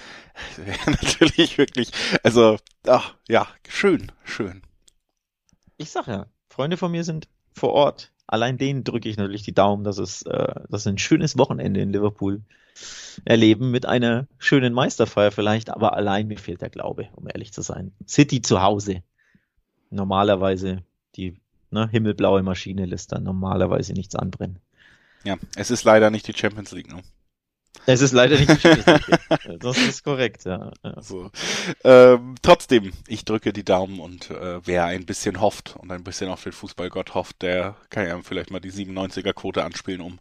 Natürlich 0.86 1.58
wirklich, 1.58 1.90
also, 2.22 2.58
ach, 2.86 3.14
ja, 3.28 3.48
schön, 3.68 4.12
schön. 4.24 4.62
Ich 5.76 5.90
sag 5.90 6.06
ja, 6.06 6.26
Freunde 6.48 6.76
von 6.76 6.92
mir 6.92 7.04
sind 7.04 7.28
vor 7.52 7.72
Ort. 7.72 8.12
Allein 8.26 8.56
denen 8.56 8.84
drücke 8.84 9.08
ich 9.08 9.18
natürlich 9.18 9.42
die 9.42 9.52
Daumen, 9.52 9.84
dass 9.84 9.98
es, 9.98 10.22
äh, 10.22 10.54
dass 10.70 10.86
ein 10.86 10.96
schönes 10.96 11.36
Wochenende 11.36 11.80
in 11.80 11.92
Liverpool 11.92 12.40
erleben 13.24 13.70
mit 13.70 13.84
einer 13.84 14.26
schönen 14.38 14.72
Meisterfeier 14.72 15.32
vielleicht, 15.32 15.68
aber 15.68 15.94
allein 15.94 16.28
mir 16.28 16.38
fehlt 16.38 16.62
der 16.62 16.70
Glaube, 16.70 17.08
um 17.14 17.28
ehrlich 17.28 17.52
zu 17.52 17.60
sein. 17.60 17.92
City 18.06 18.40
zu 18.40 18.62
Hause. 18.62 19.02
Normalerweise 19.90 20.82
die 21.16 21.41
ne, 21.72 21.88
himmelblaue 21.88 22.42
Maschine 22.42 22.86
lässt 22.86 23.12
dann 23.12 23.24
normalerweise 23.24 23.92
nichts 23.92 24.14
anbrennen. 24.14 24.58
Ja, 25.24 25.36
es 25.56 25.70
ist 25.70 25.84
leider 25.84 26.10
nicht 26.10 26.26
die 26.26 26.34
Champions 26.34 26.72
League, 26.72 26.92
ne? 26.92 27.02
Es 27.86 28.00
ist 28.00 28.12
leider 28.12 28.36
nicht 28.38 28.48
bestätigt. 28.48 28.86
das 29.60 29.78
ist 29.78 30.04
korrekt, 30.04 30.44
ja. 30.44 30.70
ja. 30.84 31.02
So. 31.02 31.30
Ähm, 31.82 32.36
trotzdem, 32.42 32.92
ich 33.08 33.24
drücke 33.24 33.52
die 33.52 33.64
Daumen 33.64 33.98
und 33.98 34.30
äh, 34.30 34.64
wer 34.64 34.84
ein 34.84 35.06
bisschen 35.06 35.40
hofft 35.40 35.74
und 35.76 35.90
ein 35.90 36.04
bisschen 36.04 36.28
auf 36.28 36.42
den 36.42 36.52
Fußballgott 36.52 37.14
hofft, 37.14 37.42
der 37.42 37.76
kann 37.90 38.06
ja 38.06 38.20
vielleicht 38.22 38.50
mal 38.50 38.60
die 38.60 38.70
97er 38.70 39.32
Quote 39.32 39.64
anspielen, 39.64 40.00
um 40.00 40.20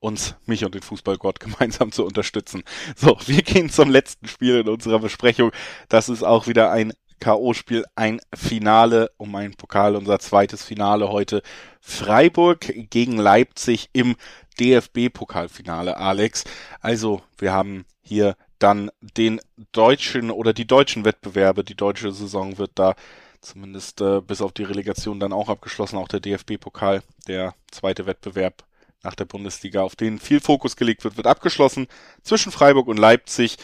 uns, 0.00 0.36
mich 0.46 0.64
und 0.64 0.74
den 0.74 0.82
Fußballgott 0.82 1.38
gemeinsam 1.40 1.92
zu 1.92 2.04
unterstützen. 2.04 2.62
So, 2.96 3.16
wir 3.26 3.42
gehen 3.42 3.70
zum 3.70 3.90
letzten 3.90 4.26
Spiel 4.26 4.60
in 4.60 4.68
unserer 4.68 4.98
Besprechung. 4.98 5.52
Das 5.88 6.08
ist 6.08 6.22
auch 6.22 6.46
wieder 6.46 6.72
ein 6.72 6.92
K.O.-Spiel, 7.20 7.84
ein 7.94 8.20
Finale 8.34 9.10
um 9.16 9.34
einen 9.34 9.54
Pokal, 9.54 9.96
unser 9.96 10.18
zweites 10.18 10.64
Finale 10.64 11.10
heute. 11.10 11.42
Freiburg 11.80 12.72
gegen 12.90 13.16
Leipzig 13.16 13.90
im 13.92 14.16
DFB-Pokalfinale, 14.60 15.96
Alex. 15.96 16.44
Also, 16.80 17.22
wir 17.38 17.52
haben 17.52 17.84
hier 18.02 18.36
dann 18.58 18.90
den 19.00 19.40
deutschen 19.72 20.30
oder 20.30 20.52
die 20.52 20.66
deutschen 20.66 21.04
Wettbewerbe. 21.04 21.64
Die 21.64 21.74
deutsche 21.74 22.12
Saison 22.12 22.58
wird 22.58 22.72
da 22.74 22.94
zumindest 23.40 24.00
äh, 24.00 24.20
bis 24.20 24.40
auf 24.40 24.52
die 24.52 24.64
Relegation 24.64 25.20
dann 25.20 25.32
auch 25.32 25.48
abgeschlossen. 25.48 25.96
Auch 25.96 26.08
der 26.08 26.20
DFB-Pokal, 26.20 27.02
der 27.28 27.54
zweite 27.70 28.06
Wettbewerb 28.06 28.64
nach 29.02 29.14
der 29.14 29.24
Bundesliga, 29.24 29.82
auf 29.82 29.94
den 29.94 30.18
viel 30.18 30.40
Fokus 30.40 30.76
gelegt 30.76 31.04
wird, 31.04 31.16
wird 31.16 31.26
abgeschlossen. 31.26 31.86
Zwischen 32.22 32.50
Freiburg 32.50 32.88
und 32.88 32.98
Leipzig 32.98 33.56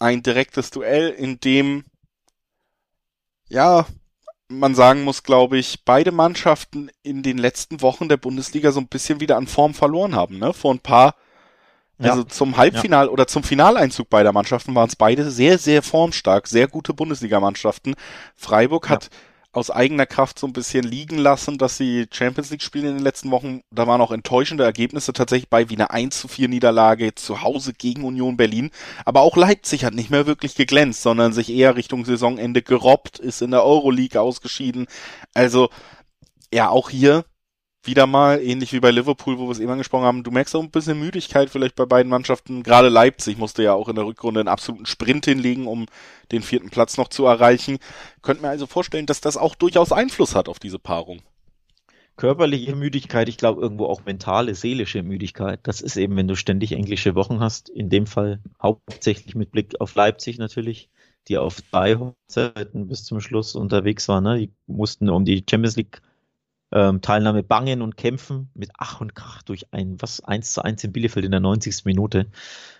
ein 0.00 0.22
direktes 0.24 0.70
Duell, 0.70 1.10
in 1.10 1.38
dem 1.38 1.84
ja 3.48 3.86
man 4.50 4.74
sagen 4.74 5.04
muss, 5.04 5.22
glaube 5.22 5.58
ich, 5.58 5.84
beide 5.84 6.12
Mannschaften 6.12 6.90
in 7.02 7.22
den 7.22 7.38
letzten 7.38 7.80
Wochen 7.82 8.08
der 8.08 8.16
Bundesliga 8.16 8.72
so 8.72 8.80
ein 8.80 8.88
bisschen 8.88 9.20
wieder 9.20 9.36
an 9.36 9.46
Form 9.46 9.74
verloren 9.74 10.14
haben. 10.14 10.38
Ne? 10.38 10.52
Vor 10.52 10.74
ein 10.74 10.80
paar, 10.80 11.14
ja. 11.98 12.10
also 12.10 12.24
zum 12.24 12.56
Halbfinal 12.56 13.06
ja. 13.06 13.12
oder 13.12 13.26
zum 13.26 13.44
Finaleinzug 13.44 14.10
beider 14.10 14.32
Mannschaften 14.32 14.74
waren 14.74 14.88
es 14.88 14.96
beide 14.96 15.30
sehr, 15.30 15.56
sehr 15.58 15.82
formstark, 15.82 16.48
sehr 16.48 16.66
gute 16.66 16.92
Bundesligamannschaften. 16.92 17.94
Freiburg 18.34 18.86
ja. 18.86 18.90
hat 18.90 19.10
aus 19.52 19.70
eigener 19.70 20.06
Kraft 20.06 20.38
so 20.38 20.46
ein 20.46 20.52
bisschen 20.52 20.84
liegen 20.84 21.18
lassen, 21.18 21.58
dass 21.58 21.76
sie 21.76 22.06
Champions 22.12 22.50
League 22.50 22.62
spielen 22.62 22.86
in 22.86 22.94
den 22.94 23.02
letzten 23.02 23.30
Wochen. 23.32 23.62
Da 23.70 23.86
waren 23.86 24.00
auch 24.00 24.12
enttäuschende 24.12 24.62
Ergebnisse 24.64 25.12
tatsächlich 25.12 25.48
bei, 25.48 25.68
wie 25.68 25.74
eine 25.74 25.90
1 25.90 26.20
zu 26.20 26.28
4 26.28 26.48
Niederlage 26.48 27.14
zu 27.16 27.42
Hause 27.42 27.72
gegen 27.72 28.04
Union 28.04 28.36
Berlin. 28.36 28.70
Aber 29.04 29.22
auch 29.22 29.36
Leipzig 29.36 29.84
hat 29.84 29.94
nicht 29.94 30.10
mehr 30.10 30.26
wirklich 30.26 30.54
geglänzt, 30.54 31.02
sondern 31.02 31.32
sich 31.32 31.50
eher 31.50 31.76
Richtung 31.76 32.04
Saisonende 32.04 32.62
gerobbt, 32.62 33.18
ist 33.18 33.42
in 33.42 33.50
der 33.50 33.64
Euroleague 33.64 34.20
ausgeschieden. 34.20 34.86
Also, 35.34 35.70
ja, 36.52 36.68
auch 36.68 36.90
hier 36.90 37.24
wieder 37.82 38.06
mal, 38.06 38.42
ähnlich 38.42 38.72
wie 38.72 38.80
bei 38.80 38.90
Liverpool, 38.90 39.38
wo 39.38 39.46
wir 39.46 39.52
es 39.52 39.58
eben 39.58 39.70
angesprochen 39.70 40.04
haben, 40.04 40.22
du 40.22 40.30
merkst 40.30 40.54
auch 40.54 40.62
ein 40.62 40.70
bisschen 40.70 40.98
Müdigkeit 40.98 41.50
vielleicht 41.50 41.76
bei 41.76 41.86
beiden 41.86 42.10
Mannschaften. 42.10 42.62
Gerade 42.62 42.88
Leipzig 42.88 43.38
musste 43.38 43.62
ja 43.62 43.72
auch 43.72 43.88
in 43.88 43.96
der 43.96 44.04
Rückrunde 44.04 44.40
einen 44.40 44.48
absoluten 44.48 44.86
Sprint 44.86 45.24
hinlegen, 45.24 45.66
um 45.66 45.86
den 46.30 46.42
vierten 46.42 46.70
Platz 46.70 46.98
noch 46.98 47.08
zu 47.08 47.24
erreichen. 47.24 47.78
Könnt 48.22 48.42
mir 48.42 48.48
also 48.48 48.66
vorstellen, 48.66 49.06
dass 49.06 49.20
das 49.20 49.36
auch 49.36 49.54
durchaus 49.54 49.92
Einfluss 49.92 50.34
hat 50.34 50.48
auf 50.48 50.58
diese 50.58 50.78
Paarung. 50.78 51.22
Körperliche 52.16 52.76
Müdigkeit, 52.76 53.30
ich 53.30 53.38
glaube 53.38 53.62
irgendwo 53.62 53.86
auch 53.86 54.04
mentale, 54.04 54.54
seelische 54.54 55.02
Müdigkeit. 55.02 55.60
Das 55.62 55.80
ist 55.80 55.96
eben, 55.96 56.16
wenn 56.16 56.28
du 56.28 56.36
ständig 56.36 56.72
englische 56.72 57.14
Wochen 57.14 57.40
hast, 57.40 57.70
in 57.70 57.88
dem 57.88 58.06
Fall 58.06 58.40
hauptsächlich 58.62 59.34
mit 59.34 59.52
Blick 59.52 59.80
auf 59.80 59.94
Leipzig 59.94 60.36
natürlich, 60.36 60.90
die 61.28 61.38
auf 61.38 61.62
drei 61.70 61.96
Hochzeiten 61.96 62.88
bis 62.88 63.04
zum 63.04 63.22
Schluss 63.22 63.54
unterwegs 63.54 64.06
waren. 64.08 64.24
Ne? 64.24 64.38
Die 64.38 64.52
mussten 64.66 65.08
um 65.08 65.24
die 65.24 65.44
Champions 65.48 65.76
League 65.76 66.02
ähm, 66.72 67.00
Teilnahme 67.00 67.42
bangen 67.42 67.82
und 67.82 67.96
kämpfen 67.96 68.50
mit 68.54 68.70
Ach 68.78 69.00
und 69.00 69.14
Krach 69.14 69.42
durch 69.42 69.66
ein, 69.72 69.96
was, 70.00 70.20
1 70.22 70.52
zu 70.52 70.62
1 70.62 70.84
in 70.84 70.92
Bielefeld 70.92 71.24
in 71.24 71.32
der 71.32 71.40
90. 71.40 71.84
Minute. 71.84 72.26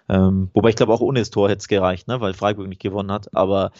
Ähm, 0.08 0.50
wobei 0.54 0.70
ich 0.70 0.76
glaube 0.76 0.92
auch 0.92 1.00
ohne 1.00 1.20
das 1.20 1.30
Tor 1.30 1.48
hätte 1.48 1.58
es 1.58 1.68
gereicht, 1.68 2.08
ne, 2.08 2.20
weil 2.20 2.34
Freiburg 2.34 2.68
nicht 2.68 2.82
gewonnen 2.82 3.12
hat. 3.12 3.34
Aber 3.34 3.72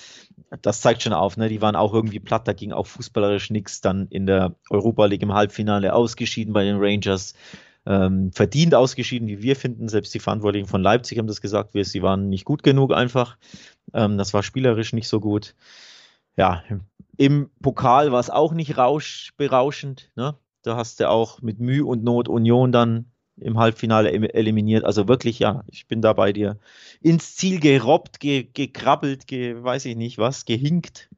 das 0.62 0.80
zeigt 0.80 1.02
schon 1.02 1.12
auf, 1.12 1.36
ne, 1.36 1.48
die 1.48 1.62
waren 1.62 1.76
auch 1.76 1.94
irgendwie 1.94 2.20
platt, 2.20 2.48
da 2.48 2.52
ging 2.52 2.72
auch 2.72 2.86
fußballerisch 2.86 3.50
nichts. 3.50 3.80
Dann 3.80 4.08
in 4.08 4.26
der 4.26 4.54
Europa 4.70 5.06
League 5.06 5.22
im 5.22 5.34
Halbfinale 5.34 5.92
ausgeschieden 5.94 6.52
bei 6.52 6.64
den 6.64 6.78
Rangers. 6.78 7.34
ähm, 7.86 8.30
verdient 8.32 8.74
ausgeschieden, 8.74 9.28
wie 9.28 9.42
wir 9.42 9.56
finden. 9.56 9.88
Selbst 9.88 10.14
die 10.14 10.20
Verantwortlichen 10.20 10.68
von 10.68 10.82
Leipzig 10.82 11.18
haben 11.18 11.26
das 11.26 11.40
gesagt, 11.40 11.74
wir, 11.74 11.84
sie 11.84 12.02
waren 12.02 12.28
nicht 12.28 12.44
gut 12.44 12.62
genug 12.62 12.92
einfach. 12.92 13.38
Ähm, 13.94 14.18
das 14.18 14.34
war 14.34 14.42
spielerisch 14.42 14.92
nicht 14.92 15.08
so 15.08 15.20
gut. 15.20 15.54
Ja, 16.36 16.62
im 17.20 17.50
Pokal 17.60 18.12
war 18.12 18.20
es 18.20 18.30
auch 18.30 18.54
nicht 18.54 18.78
rausch, 18.78 19.34
berauschend. 19.36 20.10
Ne? 20.16 20.38
Da 20.62 20.76
hast 20.76 21.00
du 21.00 21.10
auch 21.10 21.42
mit 21.42 21.60
Mühe 21.60 21.84
und 21.84 22.02
Not 22.02 22.30
Union 22.30 22.72
dann 22.72 23.12
im 23.36 23.58
Halbfinale 23.58 24.10
eliminiert. 24.10 24.84
Also 24.86 25.06
wirklich, 25.06 25.38
ja, 25.38 25.62
ich 25.66 25.86
bin 25.86 26.00
da 26.00 26.14
bei 26.14 26.32
dir. 26.32 26.58
Ins 27.02 27.36
Ziel 27.36 27.60
gerobbt, 27.60 28.20
ge 28.20 28.48
gekrabbelt, 28.54 29.26
ge 29.26 29.62
weiß 29.62 29.84
ich 29.84 29.96
nicht 29.96 30.16
was, 30.16 30.46
gehinkt. 30.46 31.10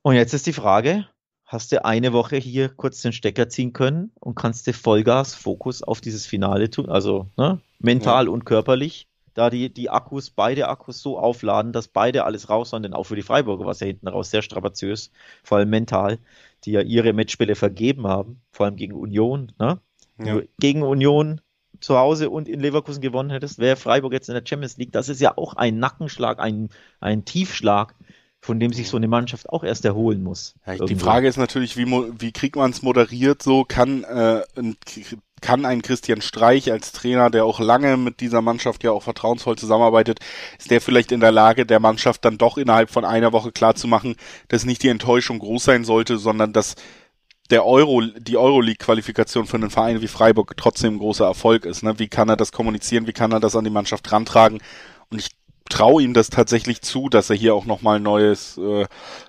Und 0.00 0.14
jetzt 0.14 0.32
ist 0.32 0.46
die 0.46 0.54
Frage, 0.54 1.06
hast 1.44 1.70
du 1.72 1.84
eine 1.84 2.14
Woche 2.14 2.36
hier 2.36 2.70
kurz 2.70 3.02
den 3.02 3.12
Stecker 3.12 3.50
ziehen 3.50 3.74
können 3.74 4.10
und 4.20 4.36
kannst 4.36 4.66
du 4.66 4.72
Vollgas, 4.72 5.34
Fokus 5.34 5.82
auf 5.82 6.00
dieses 6.00 6.24
Finale 6.24 6.70
tun, 6.70 6.88
also 6.88 7.28
ne, 7.36 7.60
mental 7.78 8.24
ja. 8.24 8.30
und 8.30 8.46
körperlich, 8.46 9.06
da 9.36 9.50
die, 9.50 9.72
die 9.72 9.90
Akkus, 9.90 10.30
beide 10.30 10.68
Akkus 10.68 11.00
so 11.02 11.18
aufladen, 11.18 11.72
dass 11.72 11.88
beide 11.88 12.24
alles 12.24 12.48
raushauen, 12.48 12.82
denn 12.82 12.94
auch 12.94 13.04
für 13.04 13.16
die 13.16 13.22
Freiburger 13.22 13.64
war 13.64 13.72
es 13.72 13.80
ja 13.80 13.86
hinten 13.86 14.08
raus 14.08 14.30
sehr 14.30 14.42
strapaziös, 14.42 15.10
vor 15.44 15.58
allem 15.58 15.70
mental, 15.70 16.18
die 16.64 16.72
ja 16.72 16.80
ihre 16.80 17.12
Matchspiele 17.12 17.54
vergeben 17.54 18.06
haben, 18.06 18.40
vor 18.50 18.66
allem 18.66 18.76
gegen 18.76 18.94
Union, 18.94 19.52
ne? 19.58 19.78
Ja. 20.18 20.40
Gegen 20.58 20.82
Union 20.82 21.42
zu 21.78 21.98
Hause 21.98 22.30
und 22.30 22.48
in 22.48 22.60
Leverkusen 22.60 23.02
gewonnen 23.02 23.28
hättest, 23.28 23.58
wäre 23.58 23.76
Freiburg 23.76 24.14
jetzt 24.14 24.30
in 24.30 24.34
der 24.34 24.44
Champions 24.46 24.78
League. 24.78 24.92
Das 24.92 25.10
ist 25.10 25.20
ja 25.20 25.36
auch 25.36 25.52
ein 25.54 25.78
Nackenschlag, 25.78 26.38
ein, 26.40 26.70
ein 27.00 27.26
Tiefschlag 27.26 27.94
von 28.40 28.60
dem 28.60 28.72
sich 28.72 28.88
so 28.88 28.96
eine 28.96 29.08
Mannschaft 29.08 29.48
auch 29.50 29.64
erst 29.64 29.84
erholen 29.84 30.22
muss. 30.22 30.54
Ja, 30.66 30.76
die 30.76 30.94
Frage 30.94 31.26
ist 31.26 31.36
natürlich, 31.36 31.76
wie, 31.76 31.86
wie 31.86 32.30
kriegt 32.30 32.54
man 32.54 32.70
es 32.70 32.80
moderiert 32.80 33.42
so? 33.42 33.64
Kann, 33.64 34.04
äh, 34.04 34.42
kann 35.40 35.64
ein 35.64 35.82
Christian 35.82 36.22
Streich 36.22 36.72
als 36.72 36.92
Trainer, 36.92 37.30
der 37.30 37.44
auch 37.44 37.60
lange 37.60 37.96
mit 37.96 38.20
dieser 38.20 38.42
Mannschaft 38.42 38.84
ja 38.84 38.90
auch 38.90 39.02
vertrauensvoll 39.02 39.56
zusammenarbeitet, 39.56 40.20
ist 40.58 40.70
der 40.70 40.80
vielleicht 40.80 41.12
in 41.12 41.20
der 41.20 41.32
Lage, 41.32 41.66
der 41.66 41.80
Mannschaft 41.80 42.24
dann 42.24 42.38
doch 42.38 42.56
innerhalb 42.58 42.90
von 42.90 43.04
einer 43.04 43.32
Woche 43.32 43.52
klarzumachen, 43.52 44.16
dass 44.48 44.64
nicht 44.64 44.82
die 44.82 44.88
Enttäuschung 44.88 45.38
groß 45.38 45.64
sein 45.64 45.84
sollte, 45.84 46.18
sondern 46.18 46.52
dass 46.52 46.74
der 47.50 47.64
Euro, 47.64 48.02
die 48.02 48.36
Euroleague-Qualifikation 48.36 49.46
für 49.46 49.56
einen 49.56 49.70
Verein 49.70 50.00
wie 50.00 50.08
Freiburg 50.08 50.56
trotzdem 50.56 50.94
ein 50.94 50.98
großer 50.98 51.26
Erfolg 51.26 51.64
ist. 51.64 51.82
Ne? 51.82 51.98
Wie 51.98 52.08
kann 52.08 52.28
er 52.28 52.36
das 52.36 52.52
kommunizieren? 52.52 53.06
Wie 53.06 53.12
kann 53.12 53.32
er 53.32 53.40
das 53.40 53.54
an 53.54 53.64
die 53.64 53.70
Mannschaft 53.70 54.10
rantragen? 54.10 54.58
Und 55.10 55.20
ich 55.20 55.30
traue 55.68 56.02
ihm 56.02 56.14
das 56.14 56.30
tatsächlich 56.30 56.82
zu, 56.82 57.08
dass 57.08 57.30
er 57.30 57.36
hier 57.36 57.54
auch 57.54 57.64
nochmal 57.64 57.96
ein 57.96 58.02
neues 58.02 58.58
äh, 58.58 58.86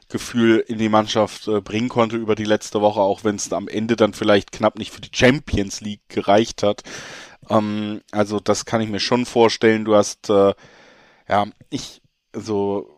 Gefühl 0.10 0.64
in 0.68 0.78
die 0.78 0.90
Mannschaft 0.90 1.48
äh, 1.48 1.62
bringen 1.62 1.90
konnte 1.90 2.18
über 2.18 2.36
die 2.36 2.44
letzte 2.44 2.82
Woche, 2.82 3.02
auch 3.02 3.24
wenn 3.24 3.36
es 3.36 3.52
am 3.54 3.68
Ende 3.68 3.96
dann 3.96 4.14
vielleicht 4.14 4.52
knapp 4.52 4.78
nicht 4.78 4.92
für 4.92 5.02
die 5.02 5.12
Champions 5.12 5.82
League 5.82 6.08
gereicht 6.10 6.64
hat. 6.64 6.84
Ähm, 7.50 8.02
also 8.12 8.40
das 8.40 8.66
kann 8.66 8.82
ich 8.82 8.90
mir 8.90 9.00
schon 9.00 9.26
vorstellen. 9.26 9.86
Du 9.86 9.96
hast, 9.96 10.30
äh, 10.30 10.54
ja, 11.28 11.46
ich, 11.70 12.02
also 12.34 12.90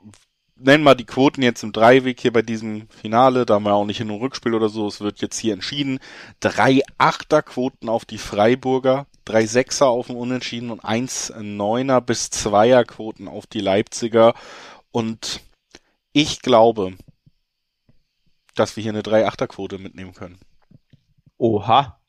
nennen 0.60 0.84
wir 0.84 0.96
die 0.96 1.06
Quoten 1.06 1.42
jetzt 1.42 1.64
im 1.64 1.72
Dreiweg 1.72 2.20
hier 2.20 2.34
bei 2.34 2.42
diesem 2.42 2.90
Finale, 2.90 3.46
da 3.46 3.56
haben 3.56 3.64
wir 3.64 3.74
auch 3.74 3.86
nicht 3.86 4.00
in 4.00 4.10
einem 4.10 4.20
Rückspiel 4.20 4.54
oder 4.54 4.70
so, 4.70 4.88
es 4.88 5.02
wird 5.02 5.22
jetzt 5.22 5.38
hier 5.38 5.54
entschieden. 5.54 6.00
Drei 6.40 6.82
Achterquoten 6.98 7.90
auf 7.90 8.06
die 8.06 8.18
Freiburger, 8.18 9.08
drei 9.26 9.46
Sechser 9.46 9.88
auf 9.88 10.08
dem 10.08 10.16
Unentschieden 10.16 10.72
und 10.72 10.82
eins 10.82 11.34
Neuner 11.40 12.02
bis 12.02 12.30
Zweier 12.30 12.84
Quoten 12.84 13.28
auf 13.28 13.48
die 13.48 13.62
Leipziger. 13.62 14.34
Und 14.92 15.42
ich 16.14 16.42
glaube, 16.42 16.94
dass 18.56 18.76
wir 18.76 18.84
hier 18.84 18.92
eine 18.92 19.04
drei 19.04 19.26
Achter 19.26 19.48
Quote 19.48 19.78
mitnehmen 19.78 20.14
können. 20.14 20.40
Oha. 21.38 22.00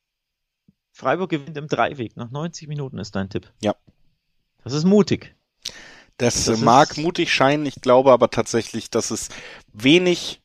Freiburg 0.93 1.31
gewinnt 1.31 1.57
im 1.57 1.69
Dreiweg. 1.69 2.17
Nach 2.17 2.31
90 2.31 2.69
Minuten 2.69 2.99
ist 2.99 3.15
dein 3.15 3.31
Tipp. 3.31 3.53
Ja. 3.63 3.75
Das 4.65 4.73
ist 4.73 4.85
mutig. 4.85 5.35
Das, 6.21 6.45
das 6.45 6.61
mag 6.61 6.99
mutig 6.99 7.33
scheinen, 7.33 7.65
ich 7.65 7.77
glaube 7.77 8.13
aber 8.13 8.29
tatsächlich, 8.29 8.91
dass 8.91 9.11
es 9.11 9.31
wenig 9.73 10.43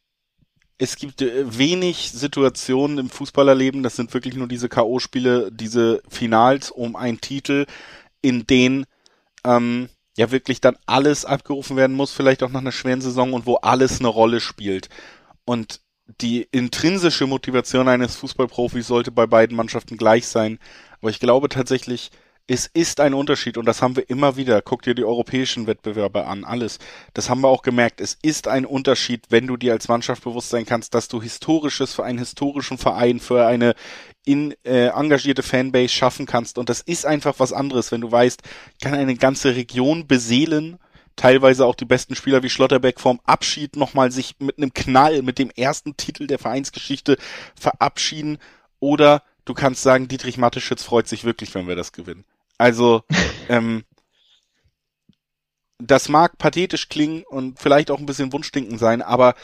es 0.77 0.95
gibt 0.95 1.21
äh, 1.21 1.57
wenig 1.57 2.11
Situationen 2.11 2.97
im 2.97 3.09
Fußballerleben, 3.09 3.83
das 3.83 3.97
sind 3.97 4.13
wirklich 4.13 4.35
nur 4.35 4.47
diese 4.47 4.69
K.O.-Spiele, 4.69 5.49
diese 5.51 6.01
Finals 6.07 6.71
um 6.71 6.95
einen 6.95 7.19
Titel, 7.19 7.65
in 8.21 8.47
denen 8.47 8.85
ähm, 9.43 9.89
ja 10.17 10.31
wirklich 10.31 10.61
dann 10.61 10.77
alles 10.85 11.25
abgerufen 11.25 11.75
werden 11.75 11.95
muss, 11.95 12.13
vielleicht 12.13 12.41
auch 12.43 12.51
nach 12.51 12.61
einer 12.61 12.71
schweren 12.71 13.01
Saison 13.01 13.33
und 13.33 13.45
wo 13.45 13.55
alles 13.55 13.99
eine 13.99 14.07
Rolle 14.07 14.39
spielt. 14.39 14.87
Und 15.43 15.81
die 16.21 16.47
intrinsische 16.53 17.27
Motivation 17.27 17.89
eines 17.89 18.15
Fußballprofis 18.15 18.87
sollte 18.87 19.11
bei 19.11 19.25
beiden 19.25 19.57
Mannschaften 19.57 19.97
gleich 19.97 20.25
sein. 20.27 20.57
Aber 21.01 21.09
ich 21.09 21.19
glaube 21.19 21.49
tatsächlich, 21.49 22.11
es 22.47 22.67
ist 22.67 22.99
ein 22.99 23.15
Unterschied 23.15 23.57
und 23.57 23.65
das 23.65 23.81
haben 23.81 23.95
wir 23.95 24.07
immer 24.07 24.37
wieder. 24.37 24.61
Guck 24.61 24.83
dir 24.83 24.93
die 24.93 25.03
europäischen 25.03 25.65
Wettbewerbe 25.65 26.27
an, 26.27 26.43
alles. 26.43 26.77
Das 27.15 27.29
haben 27.29 27.41
wir 27.41 27.47
auch 27.47 27.63
gemerkt. 27.63 27.99
Es 27.99 28.17
ist 28.21 28.47
ein 28.47 28.65
Unterschied, 28.65 29.25
wenn 29.29 29.47
du 29.47 29.57
dir 29.57 29.73
als 29.73 29.87
Mannschaft 29.87 30.23
bewusst 30.23 30.49
sein 30.49 30.65
kannst, 30.65 30.93
dass 30.93 31.07
du 31.07 31.21
historisches 31.21 31.93
für 31.95 32.03
einen 32.03 32.19
historischen 32.19 32.77
Verein, 32.77 33.19
für 33.19 33.47
eine 33.47 33.73
in, 34.25 34.53
äh, 34.63 34.87
engagierte 34.87 35.41
Fanbase 35.41 35.89
schaffen 35.89 36.27
kannst. 36.27 36.59
Und 36.59 36.69
das 36.69 36.81
ist 36.81 37.07
einfach 37.07 37.35
was 37.39 37.51
anderes, 37.51 37.91
wenn 37.91 38.01
du 38.01 38.11
weißt, 38.11 38.43
kann 38.79 38.93
eine 38.93 39.15
ganze 39.15 39.55
Region 39.55 40.05
beseelen, 40.05 40.77
teilweise 41.15 41.65
auch 41.65 41.75
die 41.75 41.85
besten 41.85 42.15
Spieler 42.15 42.43
wie 42.43 42.49
Schlotterbeck 42.51 42.99
vorm 42.99 43.21
Abschied 43.25 43.75
nochmal 43.75 44.11
sich 44.11 44.35
mit 44.37 44.57
einem 44.59 44.73
Knall, 44.73 45.23
mit 45.23 45.39
dem 45.39 45.49
ersten 45.49 45.97
Titel 45.97 46.27
der 46.27 46.37
Vereinsgeschichte 46.37 47.17
verabschieden. 47.59 48.37
Oder 48.79 49.23
du 49.45 49.55
kannst 49.55 49.81
sagen, 49.81 50.07
Dietrich 50.07 50.37
Matteschitz 50.37 50.83
freut 50.83 51.07
sich 51.07 51.23
wirklich, 51.23 51.55
wenn 51.55 51.67
wir 51.67 51.75
das 51.75 51.91
gewinnen. 51.91 52.23
Also, 52.57 53.03
ähm, 53.49 53.83
das 55.77 56.09
mag 56.09 56.37
pathetisch 56.37 56.89
klingen 56.89 57.23
und 57.23 57.59
vielleicht 57.59 57.91
auch 57.91 57.99
ein 57.99 58.05
bisschen 58.05 58.31
Wunschdenken 58.33 58.77
sein, 58.77 59.01
aber 59.01 59.35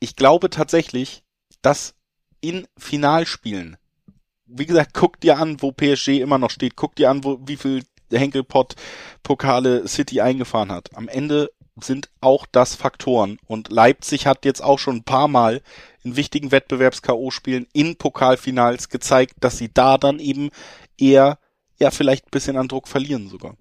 ich 0.00 0.16
glaube 0.16 0.50
tatsächlich, 0.50 1.22
dass 1.62 1.94
in 2.40 2.66
Finalspielen, 2.76 3.76
wie 4.46 4.66
gesagt, 4.66 4.94
guck 4.94 5.20
dir 5.20 5.38
an, 5.38 5.62
wo 5.62 5.72
PSG 5.72 6.20
immer 6.20 6.38
noch 6.38 6.50
steht, 6.50 6.76
guck 6.76 6.96
dir 6.96 7.10
an, 7.10 7.24
wo, 7.24 7.38
wie 7.46 7.56
viel 7.56 7.84
Henkelpott 8.10 8.74
Pokale 9.22 9.88
City 9.88 10.20
eingefahren 10.20 10.70
hat. 10.70 10.90
Am 10.94 11.08
Ende 11.08 11.50
sind 11.80 12.10
auch 12.20 12.46
das 12.50 12.74
Faktoren 12.74 13.38
und 13.46 13.70
Leipzig 13.70 14.26
hat 14.26 14.44
jetzt 14.44 14.62
auch 14.62 14.78
schon 14.78 14.96
ein 14.96 15.04
paar 15.04 15.28
Mal 15.28 15.62
in 16.02 16.16
wichtigen 16.16 16.52
Wettbewerbs-K.O.-Spielen 16.52 17.66
in 17.72 17.96
Pokalfinals 17.96 18.88
gezeigt, 18.88 19.34
dass 19.40 19.58
sie 19.58 19.72
da 19.72 19.98
dann 19.98 20.18
eben 20.18 20.50
eher 20.98 21.38
ja 21.78 21.90
vielleicht 21.90 22.26
ein 22.26 22.30
bisschen 22.30 22.56
an 22.56 22.68
Druck 22.68 22.88
verlieren 22.88 23.28
sogar. 23.28 23.56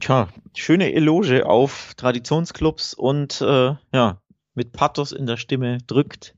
Tja, 0.00 0.28
schöne 0.54 0.92
Eloge 0.92 1.46
auf 1.46 1.94
Traditionsclubs 1.96 2.94
und 2.94 3.40
äh, 3.40 3.74
ja, 3.92 4.22
mit 4.54 4.72
Pathos 4.72 5.12
in 5.12 5.26
der 5.26 5.36
Stimme 5.36 5.78
drückt 5.86 6.36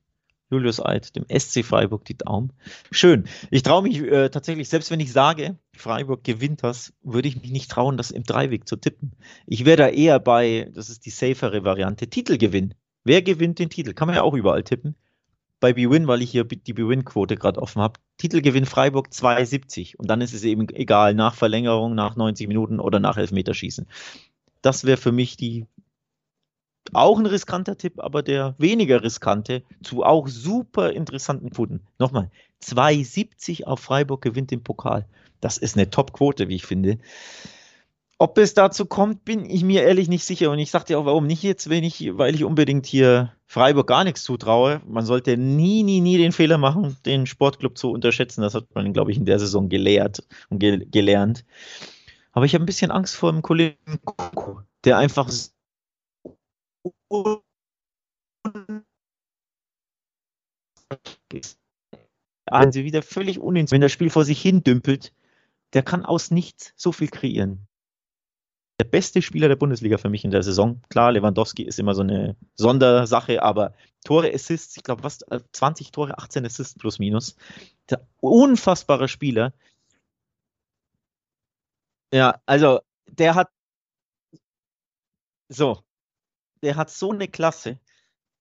Julius 0.51 0.85
Eid 0.85 1.15
dem 1.15 1.27
SC 1.29 1.65
Freiburg 1.65 2.05
die 2.07 2.17
Daumen. 2.17 2.53
Schön. 2.91 3.29
Ich 3.51 3.63
traue 3.63 3.83
mich 3.83 3.99
äh, 3.99 4.31
tatsächlich, 4.31 4.69
selbst 4.69 4.91
wenn 4.91 4.99
ich 4.99 5.13
sage, 5.13 5.59
Freiburg 5.77 6.25
gewinnt 6.25 6.65
das, 6.65 6.93
würde 7.03 7.29
ich 7.29 7.41
mich 7.41 7.51
nicht 7.51 7.71
trauen, 7.71 7.97
das 7.97 8.11
im 8.11 8.25
Dreiweg 8.25 8.67
zu 8.67 8.77
tippen. 8.77 9.13
Ich 9.47 9.65
wäre 9.65 9.77
da 9.77 9.89
eher 9.89 10.19
bei, 10.19 10.71
das 10.75 10.89
ist 10.89 11.07
die 11.07 11.11
safere 11.11 11.63
Variante, 11.63 12.09
Titelgewinn. 12.09 12.75
Wer 13.05 13.23
gewinnt 13.23 13.59
den 13.59 13.71
Titel? 13.71 13.93
Kann 13.93 14.07
man 14.07 14.17
ja 14.17 14.23
auch 14.23 14.35
überall 14.35 14.65
tippen 14.65 14.97
bei 15.61 15.75
BWin, 15.75 16.09
weil 16.09 16.23
ich 16.23 16.31
hier 16.31 16.45
die 16.45 16.73
BWin-Quote 16.73 17.37
gerade 17.37 17.61
offen 17.61 17.83
habe. 17.83 18.01
Titelgewinn 18.19 18.67
Freiburg 18.67 19.09
2,70 19.09 19.97
und 19.97 20.09
dann 20.09 20.21
ist 20.21 20.35
es 20.35 20.43
eben 20.45 20.69
egal, 20.71 21.15
nach 21.15 21.35
Verlängerung, 21.35 21.95
nach 21.95 22.17
90 22.17 22.49
Minuten 22.49 22.81
oder 22.81 22.99
nach 22.99 23.17
Elfmeterschießen. 23.17 23.87
Das 24.63 24.85
wäre 24.85 24.97
für 24.97 25.13
mich 25.13 25.37
die 25.37 25.67
auch 26.93 27.19
ein 27.19 27.27
riskanter 27.27 27.77
Tipp, 27.77 28.01
aber 28.01 28.23
der 28.23 28.55
weniger 28.59 29.03
riskante 29.03 29.63
zu 29.83 30.03
auch 30.03 30.29
super 30.29 30.93
interessanten 30.93 31.51
Quoten. 31.51 31.81
Nochmal, 31.99 32.31
2,70 32.63 33.65
auf 33.65 33.81
Freiburg 33.81 34.23
gewinnt 34.23 34.51
den 34.51 34.63
Pokal. 34.63 35.07
Das 35.41 35.57
ist 35.57 35.77
eine 35.77 35.91
Top-Quote, 35.91 36.49
wie 36.49 36.57
ich 36.57 36.67
finde. 36.67 36.99
Ob 38.23 38.37
es 38.37 38.53
dazu 38.53 38.85
kommt, 38.85 39.25
bin 39.25 39.49
ich 39.49 39.65
mir 39.65 39.83
ehrlich 39.83 40.09
nicht 40.09 40.27
sicher. 40.27 40.51
Und 40.51 40.59
ich 40.59 40.71
sagte 40.71 40.99
auch, 40.99 41.07
warum 41.07 41.27
nicht 41.27 41.43
jetzt, 41.43 41.71
wenn 41.71 41.83
ich, 41.83 42.19
weil 42.19 42.35
ich 42.35 42.45
unbedingt 42.45 42.85
hier 42.85 43.33
Freiburg 43.47 43.87
gar 43.87 44.05
nichts 44.05 44.25
zutraue. 44.25 44.83
Man 44.87 45.07
sollte 45.07 45.39
nie, 45.39 45.83
nie, 45.85 46.03
nie 46.03 46.19
den 46.19 46.33
Fehler 46.33 46.59
machen, 46.59 46.99
den 47.07 47.25
Sportclub 47.25 47.79
zu 47.79 47.91
unterschätzen. 47.91 48.43
Das 48.43 48.55
hat 48.55 48.75
man, 48.75 48.93
glaube 48.93 49.11
ich, 49.11 49.17
in 49.17 49.25
der 49.25 49.39
Saison 49.39 49.71
gelehrt 49.71 50.23
und 50.51 50.59
ge 50.59 50.85
gelernt. 50.85 51.47
Aber 52.33 52.45
ich 52.45 52.53
habe 52.53 52.63
ein 52.63 52.67
bisschen 52.67 52.91
Angst 52.91 53.17
vor 53.17 53.33
dem 53.33 53.41
Kollegen 53.41 53.79
Koko, 54.05 54.61
der 54.85 54.99
einfach 54.99 55.31
also 62.45 62.81
wieder 62.81 63.01
völlig 63.01 63.39
uninteressant, 63.39 63.73
wenn 63.73 63.81
das 63.81 63.93
Spiel 63.93 64.11
vor 64.11 64.27
sich 64.27 64.43
hin 64.43 64.63
dümpelt, 64.63 65.15
der 65.73 65.83
kann 65.83 66.05
aus 66.05 66.31
nichts 66.31 66.75
so 66.77 66.93
viel 66.93 67.09
kreieren 67.09 67.67
der 68.81 68.85
beste 68.85 69.21
Spieler 69.21 69.49
der 69.49 69.57
Bundesliga 69.57 69.99
für 69.99 70.09
mich 70.09 70.25
in 70.25 70.31
der 70.31 70.43
Saison. 70.43 70.81
Klar, 70.89 71.13
Lewandowski 71.13 71.65
ist 71.65 71.79
immer 71.79 71.95
so 71.95 72.01
eine 72.01 72.35
Sondersache, 72.55 73.43
aber 73.43 73.75
Tore, 74.07 74.33
Assists, 74.33 74.75
ich 74.79 74.83
glaube, 74.83 75.05
was 75.05 75.19
20 75.53 75.89
äh, 75.89 75.91
Tore, 75.91 76.17
18 76.17 76.47
Assists 76.47 76.79
plus 76.79 76.99
minus. 76.99 77.37
Der 77.91 78.09
unfassbare 78.21 79.07
Spieler. 79.07 79.53
Ja, 82.11 82.41
also 82.47 82.81
der 83.07 83.35
hat 83.35 83.51
so, 85.51 85.85
der 86.63 86.77
hat 86.77 86.89
so 86.89 87.13
eine 87.13 87.29
Klasse. 87.29 87.79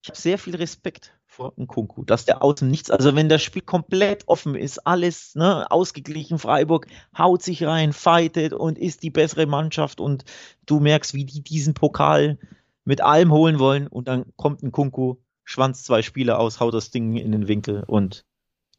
Ich 0.01 0.07
habe 0.07 0.17
sehr 0.17 0.39
viel 0.39 0.55
Respekt 0.55 1.18
vor 1.29 1.53
Nkunku, 1.57 2.03
dass 2.03 2.25
der 2.25 2.43
außen 2.43 2.67
nichts, 2.67 2.89
also 2.89 3.15
wenn 3.15 3.29
das 3.29 3.43
Spiel 3.43 3.61
komplett 3.61 4.27
offen 4.27 4.55
ist, 4.55 4.79
alles 4.87 5.35
ne, 5.35 5.69
ausgeglichen, 5.69 6.39
Freiburg 6.39 6.87
haut 7.15 7.43
sich 7.43 7.63
rein, 7.63 7.93
fightet 7.93 8.51
und 8.51 8.79
ist 8.79 9.03
die 9.03 9.11
bessere 9.11 9.45
Mannschaft 9.45 10.01
und 10.01 10.25
du 10.65 10.79
merkst, 10.79 11.13
wie 11.13 11.25
die 11.25 11.41
diesen 11.41 11.75
Pokal 11.75 12.39
mit 12.83 13.01
allem 13.01 13.31
holen 13.31 13.59
wollen 13.59 13.87
und 13.87 14.07
dann 14.07 14.25
kommt 14.37 14.63
ein 14.63 14.71
Kunku, 14.71 15.17
schwanzt 15.43 15.85
zwei 15.85 16.01
Spieler 16.01 16.39
aus, 16.39 16.59
haut 16.59 16.73
das 16.73 16.89
Ding 16.89 17.15
in 17.15 17.31
den 17.31 17.47
Winkel 17.47 17.83
und 17.85 18.25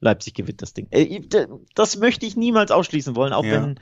Leipzig 0.01 0.34
gewinnt 0.34 0.61
das 0.61 0.74
Ding. 0.74 0.88
Äh, 0.90 1.20
das 1.74 1.96
möchte 1.98 2.26
ich 2.26 2.36
niemals 2.36 2.72
ausschließen 2.72 3.14
wollen, 3.14 3.32
auch 3.32 3.44
ja. 3.44 3.53
wenn, 3.53 3.80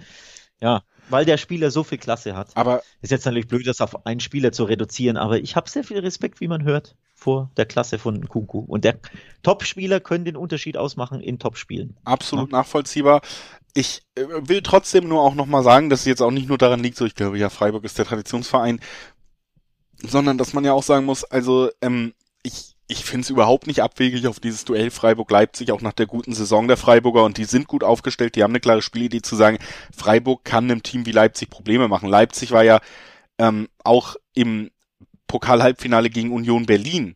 ja, 0.60 0.82
weil 1.08 1.24
der 1.24 1.38
Spieler 1.38 1.70
so 1.70 1.84
viel 1.84 1.98
Klasse 1.98 2.36
hat. 2.36 2.54
Aber 2.54 2.82
ist 3.00 3.10
jetzt 3.10 3.24
natürlich 3.24 3.48
blöd, 3.48 3.66
das 3.66 3.80
auf 3.80 4.04
einen 4.04 4.20
Spieler 4.20 4.52
zu 4.52 4.64
reduzieren, 4.64 5.16
aber 5.16 5.38
ich 5.38 5.56
habe 5.56 5.70
sehr 5.70 5.84
viel 5.84 6.00
Respekt, 6.00 6.40
wie 6.40 6.48
man 6.48 6.64
hört, 6.64 6.96
vor 7.18 7.50
der 7.56 7.66
Klasse 7.66 7.98
von 7.98 8.28
Kunku. 8.28 8.60
Und 8.60 8.84
der 8.84 8.98
Top-Spieler 9.42 9.98
können 9.98 10.24
den 10.24 10.36
Unterschied 10.36 10.76
ausmachen 10.76 11.20
in 11.20 11.40
Top-Spielen. 11.40 11.96
Absolut 12.04 12.52
ja. 12.52 12.58
nachvollziehbar. 12.58 13.22
Ich 13.74 14.02
äh, 14.14 14.24
will 14.40 14.62
trotzdem 14.62 15.08
nur 15.08 15.22
auch 15.22 15.34
nochmal 15.34 15.64
sagen, 15.64 15.90
dass 15.90 16.00
es 16.00 16.06
jetzt 16.06 16.22
auch 16.22 16.30
nicht 16.30 16.48
nur 16.48 16.58
daran 16.58 16.80
liegt, 16.80 16.96
so 16.96 17.04
ich 17.04 17.16
glaube 17.16 17.36
ja, 17.36 17.50
Freiburg 17.50 17.84
ist 17.84 17.98
der 17.98 18.04
Traditionsverein, 18.04 18.78
sondern 20.00 20.38
dass 20.38 20.52
man 20.52 20.64
ja 20.64 20.72
auch 20.72 20.84
sagen 20.84 21.06
muss, 21.06 21.24
also 21.24 21.70
ähm, 21.82 22.14
ich 22.44 22.76
ich 22.90 23.04
finde 23.04 23.24
es 23.24 23.30
überhaupt 23.30 23.66
nicht 23.66 23.82
abwegig 23.82 24.26
auf 24.28 24.40
dieses 24.40 24.64
Duell 24.64 24.90
Freiburg-Leipzig, 24.90 25.72
auch 25.72 25.82
nach 25.82 25.92
der 25.92 26.06
guten 26.06 26.32
Saison 26.32 26.68
der 26.68 26.78
Freiburger. 26.78 27.22
Und 27.24 27.36
die 27.36 27.44
sind 27.44 27.68
gut 27.68 27.84
aufgestellt, 27.84 28.34
die 28.34 28.42
haben 28.42 28.52
eine 28.52 28.60
klare 28.60 28.80
Spielidee 28.80 29.20
zu 29.20 29.36
sagen, 29.36 29.58
Freiburg 29.94 30.42
kann 30.44 30.64
einem 30.64 30.82
Team 30.82 31.04
wie 31.04 31.12
Leipzig 31.12 31.50
Probleme 31.50 31.86
machen. 31.88 32.08
Leipzig 32.08 32.50
war 32.50 32.64
ja 32.64 32.80
ähm, 33.38 33.68
auch 33.84 34.16
im 34.34 34.70
Pokal-Halbfinale 35.28 36.10
gegen 36.10 36.32
Union 36.32 36.66
Berlin 36.66 37.14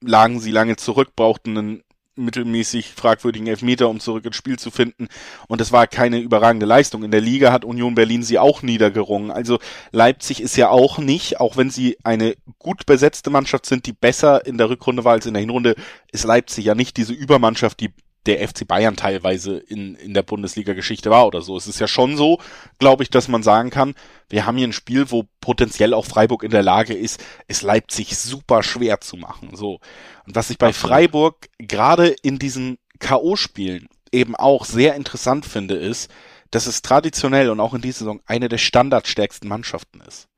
lagen 0.00 0.40
sie 0.40 0.50
lange 0.50 0.76
zurück, 0.76 1.14
brauchten 1.14 1.56
einen 1.56 1.82
mittelmäßig 2.14 2.88
fragwürdigen 2.88 3.46
Elfmeter, 3.46 3.88
um 3.88 4.00
zurück 4.00 4.24
ins 4.26 4.36
Spiel 4.36 4.58
zu 4.58 4.70
finden. 4.70 5.08
Und 5.48 5.60
es 5.60 5.72
war 5.72 5.86
keine 5.86 6.18
überragende 6.18 6.66
Leistung. 6.66 7.04
In 7.04 7.10
der 7.10 7.20
Liga 7.20 7.52
hat 7.52 7.64
Union 7.64 7.94
Berlin 7.94 8.22
sie 8.22 8.38
auch 8.38 8.62
niedergerungen. 8.62 9.30
Also 9.30 9.58
Leipzig 9.92 10.42
ist 10.42 10.56
ja 10.56 10.68
auch 10.68 10.98
nicht, 10.98 11.40
auch 11.40 11.56
wenn 11.56 11.70
sie 11.70 11.96
eine 12.04 12.34
gut 12.58 12.84
besetzte 12.86 13.30
Mannschaft 13.30 13.66
sind, 13.66 13.86
die 13.86 13.92
besser 13.92 14.44
in 14.44 14.58
der 14.58 14.68
Rückrunde 14.68 15.04
war 15.04 15.12
als 15.12 15.26
in 15.26 15.34
der 15.34 15.40
Hinrunde, 15.40 15.74
ist 16.10 16.24
Leipzig 16.24 16.66
ja 16.66 16.74
nicht 16.74 16.96
diese 16.96 17.14
Übermannschaft, 17.14 17.80
die 17.80 17.90
der 18.26 18.46
FC 18.46 18.66
Bayern 18.66 18.96
teilweise 18.96 19.58
in, 19.58 19.94
in 19.96 20.14
der 20.14 20.22
Bundesliga-Geschichte 20.22 21.10
war 21.10 21.26
oder 21.26 21.42
so. 21.42 21.56
Es 21.56 21.66
ist 21.66 21.80
ja 21.80 21.88
schon 21.88 22.16
so, 22.16 22.38
glaube 22.78 23.02
ich, 23.02 23.10
dass 23.10 23.28
man 23.28 23.42
sagen 23.42 23.70
kann, 23.70 23.94
wir 24.28 24.46
haben 24.46 24.56
hier 24.56 24.68
ein 24.68 24.72
Spiel, 24.72 25.10
wo 25.10 25.24
potenziell 25.40 25.92
auch 25.94 26.06
Freiburg 26.06 26.42
in 26.42 26.50
der 26.50 26.62
Lage 26.62 26.94
ist, 26.94 27.22
es 27.48 27.62
Leipzig 27.62 28.16
super 28.16 28.62
schwer 28.62 29.00
zu 29.00 29.16
machen. 29.16 29.50
So. 29.54 29.80
Und 30.26 30.34
was 30.34 30.50
ich 30.50 30.58
bei 30.58 30.72
Freiburg 30.72 31.48
gerade 31.58 32.08
in 32.08 32.38
diesen 32.38 32.78
K.O.-Spielen 32.98 33.86
eben 34.12 34.36
auch 34.36 34.64
sehr 34.64 34.94
interessant 34.94 35.44
finde, 35.44 35.74
ist, 35.74 36.10
dass 36.50 36.66
es 36.66 36.82
traditionell 36.82 37.50
und 37.50 37.60
auch 37.60 37.74
in 37.74 37.80
dieser 37.80 38.00
Saison 38.00 38.20
eine 38.26 38.48
der 38.48 38.58
standardstärksten 38.58 39.48
Mannschaften 39.48 40.00
ist. 40.02 40.28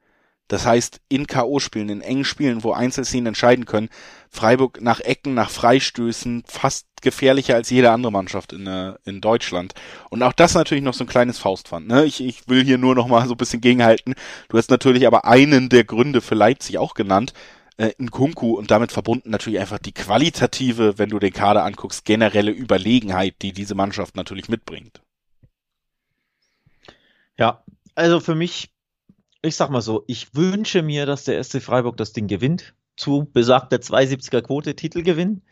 Das 0.48 0.66
heißt, 0.66 1.00
in 1.08 1.26
K.O.-Spielen, 1.26 1.90
in 1.90 2.02
engen 2.02 2.24
Spielen, 2.24 2.64
wo 2.64 2.72
Einzelszenen 2.72 3.28
entscheiden 3.28 3.64
können, 3.64 3.88
Freiburg 4.28 4.80
nach 4.82 5.00
Ecken, 5.00 5.32
nach 5.32 5.48
Freistößen 5.48 6.44
fast 6.46 6.86
gefährlicher 7.00 7.54
als 7.54 7.70
jede 7.70 7.90
andere 7.90 8.12
Mannschaft 8.12 8.52
in, 8.52 8.66
äh, 8.66 8.94
in 9.04 9.20
Deutschland. 9.20 9.74
Und 10.10 10.22
auch 10.22 10.34
das 10.34 10.54
natürlich 10.54 10.84
noch 10.84 10.94
so 10.94 11.04
ein 11.04 11.08
kleines 11.08 11.38
Faustpfand. 11.38 11.86
Ne? 11.88 12.04
Ich, 12.04 12.22
ich 12.22 12.46
will 12.46 12.62
hier 12.62 12.78
nur 12.78 12.94
noch 12.94 13.06
mal 13.06 13.26
so 13.26 13.34
ein 13.34 13.38
bisschen 13.38 13.62
gegenhalten. 13.62 14.14
Du 14.48 14.58
hast 14.58 14.70
natürlich 14.70 15.06
aber 15.06 15.24
einen 15.24 15.70
der 15.70 15.84
Gründe 15.84 16.20
für 16.20 16.34
Leipzig 16.34 16.76
auch 16.78 16.94
genannt, 16.94 17.32
äh, 17.76 17.92
in 17.98 18.10
Kunku 18.10 18.54
und 18.56 18.70
damit 18.70 18.92
verbunden 18.92 19.30
natürlich 19.30 19.60
einfach 19.60 19.78
die 19.78 19.92
qualitative, 19.92 20.98
wenn 20.98 21.10
du 21.10 21.18
den 21.18 21.32
Kader 21.32 21.64
anguckst, 21.64 22.04
generelle 22.04 22.52
Überlegenheit, 22.52 23.36
die 23.40 23.52
diese 23.52 23.74
Mannschaft 23.74 24.14
natürlich 24.14 24.48
mitbringt. 24.48 25.00
Ja, 27.36 27.64
also 27.94 28.20
für 28.20 28.34
mich 28.34 28.73
ich 29.44 29.56
sag 29.56 29.70
mal 29.70 29.82
so, 29.82 30.04
ich 30.06 30.34
wünsche 30.34 30.82
mir, 30.82 31.06
dass 31.06 31.24
der 31.24 31.42
SC 31.42 31.62
Freiburg 31.62 31.96
das 31.96 32.12
Ding 32.12 32.26
gewinnt, 32.26 32.74
zu 32.96 33.28
besagter 33.32 33.76
72er 33.76 34.42
Quote 34.42 34.74
Titelgewinn. 34.74 35.42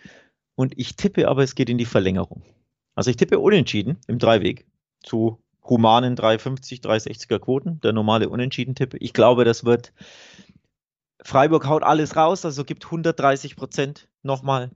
Und 0.54 0.78
ich 0.78 0.96
tippe 0.96 1.28
aber, 1.28 1.42
es 1.42 1.54
geht 1.54 1.70
in 1.70 1.78
die 1.78 1.84
Verlängerung. 1.84 2.42
Also 2.94 3.10
ich 3.10 3.16
tippe 3.16 3.38
unentschieden 3.38 3.98
im 4.06 4.18
Dreiweg 4.18 4.66
zu 5.02 5.42
humanen 5.62 6.16
350, 6.16 6.80
360er 6.80 7.38
Quoten, 7.38 7.80
der 7.80 7.92
normale 7.92 8.28
Unentschieden-Tippe. 8.28 8.98
Ich 8.98 9.12
glaube, 9.12 9.44
das 9.44 9.64
wird 9.64 9.92
Freiburg 11.22 11.66
haut 11.66 11.84
alles 11.84 12.16
raus, 12.16 12.44
also 12.44 12.64
gibt 12.64 12.84
130 12.84 13.56
Prozent 13.56 14.08
nochmal 14.22 14.70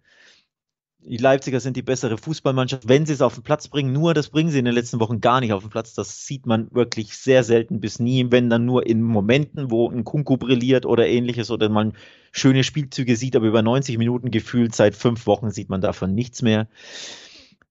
die 1.09 1.19
Leipziger 1.19 1.61
sind 1.61 1.77
die 1.77 1.83
bessere 1.83 2.19
Fußballmannschaft, 2.19 2.89
wenn 2.89 3.07
sie 3.07 3.13
es 3.13 3.21
auf 3.21 3.35
den 3.35 3.45
Platz 3.45 3.69
bringen. 3.69 3.93
Nur 3.93 4.13
das 4.13 4.29
bringen 4.29 4.51
sie 4.51 4.59
in 4.59 4.65
den 4.65 4.75
letzten 4.75 4.99
Wochen 4.99 5.21
gar 5.21 5.41
nicht 5.41 5.53
auf 5.53 5.63
den 5.63 5.71
Platz. 5.71 5.95
Das 5.95 6.27
sieht 6.27 6.47
man 6.47 6.69
wirklich 6.73 7.17
sehr 7.17 7.45
selten 7.45 7.79
bis 7.79 8.01
nie, 8.01 8.27
wenn 8.31 8.51
dann 8.51 8.65
nur 8.65 8.87
in 8.87 9.03
Momenten, 9.03 9.71
wo 9.71 9.89
ein 9.89 10.03
Kunku 10.03 10.37
brilliert 10.37 10.85
oder 10.85 11.07
ähnliches 11.07 11.53
oder 11.53 11.69
man 11.69 11.93
schöne 12.33 12.65
Spielzüge 12.65 13.15
sieht, 13.15 13.37
aber 13.37 13.47
über 13.47 13.63
90 13.63 13.99
Minuten 13.99 14.33
gefühlt 14.33 14.75
seit 14.75 14.97
fünf 14.97 15.29
Wochen 15.29 15.53
sieht 15.53 15.69
man 15.69 15.81
davon 15.81 16.13
nichts 16.13 16.43
mehr. 16.43 16.69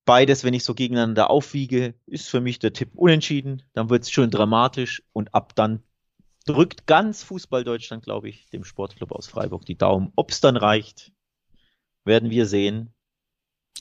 Beides, 0.05 0.45
wenn 0.45 0.53
ich 0.53 0.63
so 0.63 0.73
gegeneinander 0.73 1.29
aufwiege, 1.29 1.93
ist 2.05 2.29
für 2.29 2.39
mich 2.39 2.59
der 2.59 2.71
Tipp 2.71 2.91
unentschieden. 2.93 3.63
Dann 3.73 3.89
wird 3.89 4.03
es 4.03 4.11
schön 4.11 4.31
dramatisch 4.31 5.03
und 5.11 5.33
ab 5.33 5.53
dann 5.55 5.83
drückt 6.45 6.87
ganz 6.87 7.23
Fußball 7.23 7.65
Deutschland, 7.65 8.03
glaube 8.03 8.29
ich, 8.29 8.49
dem 8.51 8.63
Sportclub 8.63 9.11
aus 9.11 9.27
Freiburg 9.27 9.65
die 9.65 9.77
Daumen. 9.77 10.13
Ob 10.15 10.31
es 10.31 10.39
dann 10.39 10.55
reicht, 10.55 11.11
werden 12.05 12.29
wir 12.29 12.45
sehen 12.45 12.94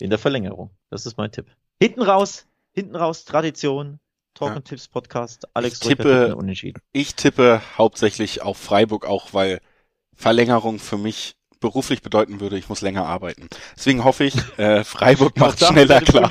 in 0.00 0.10
der 0.10 0.18
Verlängerung. 0.18 0.70
Das 0.90 1.06
ist 1.06 1.16
mein 1.16 1.30
Tipp. 1.30 1.46
Hinten 1.80 2.02
raus, 2.02 2.46
hinten 2.72 2.96
raus, 2.96 3.24
Tradition, 3.24 4.00
Talk 4.34 4.50
ja. 4.50 4.56
und 4.56 4.64
Tipps 4.64 4.88
Podcast, 4.88 5.46
Alex 5.54 5.80
ich 5.80 5.88
tippe, 5.88 6.34
unentschieden. 6.34 6.80
Ich 6.92 7.14
tippe 7.14 7.62
hauptsächlich 7.78 8.42
auf 8.42 8.58
Freiburg 8.58 9.06
auch, 9.06 9.32
weil 9.32 9.60
Verlängerung 10.14 10.78
für 10.78 10.98
mich 10.98 11.36
beruflich 11.60 12.02
bedeuten 12.02 12.40
würde, 12.40 12.58
ich 12.58 12.68
muss 12.68 12.82
länger 12.82 13.06
arbeiten. 13.06 13.48
Deswegen 13.76 14.04
hoffe 14.04 14.24
ich, 14.24 14.34
äh, 14.58 14.84
Freiburg 14.84 15.38
macht 15.38 15.64
schneller 15.64 16.00
klar. 16.00 16.30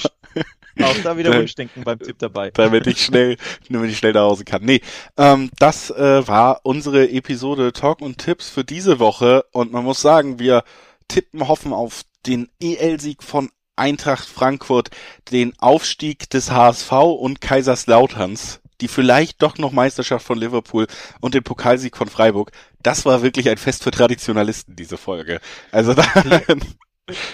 Auch 0.82 0.98
da 1.04 1.18
wieder 1.18 1.38
Wunschdenken 1.38 1.84
beim 1.84 2.00
Tipp 2.00 2.18
dabei. 2.18 2.50
Damit 2.54 2.88
ich 2.88 3.04
schnell, 3.04 3.38
damit 3.70 3.92
ich 3.92 3.98
schnell 4.00 4.14
nach 4.14 4.22
Hause 4.22 4.44
kann. 4.44 4.64
Nee, 4.64 4.82
ähm, 5.18 5.52
das 5.60 5.92
äh, 5.92 6.28
war 6.28 6.62
unsere 6.64 7.10
Episode 7.10 7.74
Talk 7.74 8.02
und 8.02 8.18
Tipps 8.18 8.50
für 8.50 8.64
diese 8.64 9.00
Woche 9.00 9.46
und 9.52 9.72
man 9.72 9.84
muss 9.84 10.02
sagen, 10.02 10.40
wir 10.40 10.64
tippen, 11.08 11.48
hoffen 11.48 11.74
auf 11.74 12.04
den 12.26 12.50
EL-Sieg 12.62 13.24
von 13.24 13.50
Eintracht 13.76 14.28
Frankfurt, 14.28 14.90
den 15.32 15.54
Aufstieg 15.60 16.30
des 16.30 16.52
HSV 16.52 16.92
und 16.92 17.42
Kaiserslauterns, 17.42 18.62
die 18.82 18.88
vielleicht 18.88 19.42
doch 19.42 19.58
noch 19.58 19.72
Meisterschaft 19.72 20.26
von 20.26 20.38
Liverpool 20.38 20.88
und 21.22 21.34
den 21.34 21.44
Pokalsieg 21.44 21.98
von 21.98 22.08
Freiburg. 22.08 22.52
Das 22.82 23.06
war 23.06 23.24
wirklich 23.24 23.50
ein 23.50 23.58
Fest 23.58 23.84
für 23.84 23.92
Traditionalisten, 23.92 24.76
diese 24.76 24.98
Folge. 24.98 25.40
Also 25.72 25.94
da, 25.94 26.04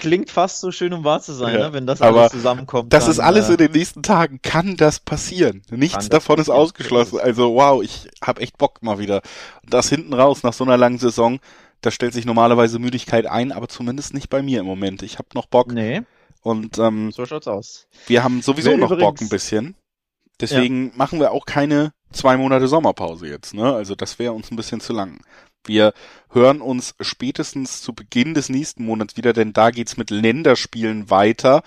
Klingt 0.00 0.30
fast 0.30 0.60
so 0.60 0.72
schön, 0.72 0.92
um 0.92 1.04
wahr 1.04 1.20
zu 1.20 1.32
sein, 1.32 1.54
ja, 1.54 1.66
ne? 1.66 1.72
wenn 1.72 1.86
das 1.86 2.00
alles 2.00 2.32
zusammenkommt. 2.32 2.92
Das 2.92 3.04
dann, 3.04 3.12
ist 3.12 3.18
alles 3.20 3.48
äh, 3.48 3.52
in 3.52 3.58
den 3.58 3.72
nächsten 3.72 4.02
Tagen. 4.02 4.40
Kann 4.42 4.76
das 4.76 4.98
passieren? 4.98 5.62
Nichts 5.70 6.08
davon 6.08 6.38
ist 6.38 6.50
ausgeschlossen. 6.50 7.20
Also 7.20 7.54
wow, 7.54 7.82
ich 7.82 8.08
hab 8.22 8.40
echt 8.40 8.58
Bock 8.58 8.82
mal 8.82 8.98
wieder. 8.98 9.22
Und 9.62 9.74
das 9.74 9.88
hinten 9.88 10.14
raus 10.14 10.42
nach 10.42 10.52
so 10.52 10.64
einer 10.64 10.76
langen 10.76 10.98
Saison 10.98 11.38
da 11.80 11.90
stellt 11.90 12.12
sich 12.12 12.24
normalerweise 12.24 12.78
Müdigkeit 12.78 13.26
ein, 13.26 13.52
aber 13.52 13.68
zumindest 13.68 14.14
nicht 14.14 14.28
bei 14.28 14.42
mir 14.42 14.60
im 14.60 14.66
Moment. 14.66 15.02
Ich 15.02 15.18
habe 15.18 15.28
noch 15.34 15.46
Bock. 15.46 15.72
Nee. 15.72 16.02
Und 16.42 16.78
ähm, 16.78 17.10
so 17.12 17.26
schaut's 17.26 17.48
aus. 17.48 17.86
Wir 18.06 18.24
haben 18.24 18.42
sowieso 18.42 18.70
Wer 18.70 18.78
noch 18.78 18.90
übrigens, 18.90 19.04
Bock 19.04 19.20
ein 19.20 19.28
bisschen. 19.28 19.74
Deswegen 20.40 20.86
ja. 20.86 20.92
machen 20.96 21.20
wir 21.20 21.32
auch 21.32 21.44
keine 21.44 21.92
zwei 22.12 22.36
Monate 22.36 22.66
Sommerpause 22.66 23.26
jetzt. 23.26 23.54
Ne? 23.54 23.72
Also 23.74 23.94
das 23.94 24.18
wäre 24.18 24.32
uns 24.32 24.50
ein 24.50 24.56
bisschen 24.56 24.80
zu 24.80 24.92
lang. 24.92 25.20
Wir 25.64 25.92
hören 26.30 26.62
uns 26.62 26.94
spätestens 27.00 27.82
zu 27.82 27.92
Beginn 27.92 28.32
des 28.32 28.48
nächsten 28.48 28.84
Monats 28.84 29.16
wieder, 29.18 29.34
denn 29.34 29.52
da 29.52 29.70
geht's 29.70 29.98
mit 29.98 30.10
Länderspielen 30.10 31.10
weiter 31.10 31.62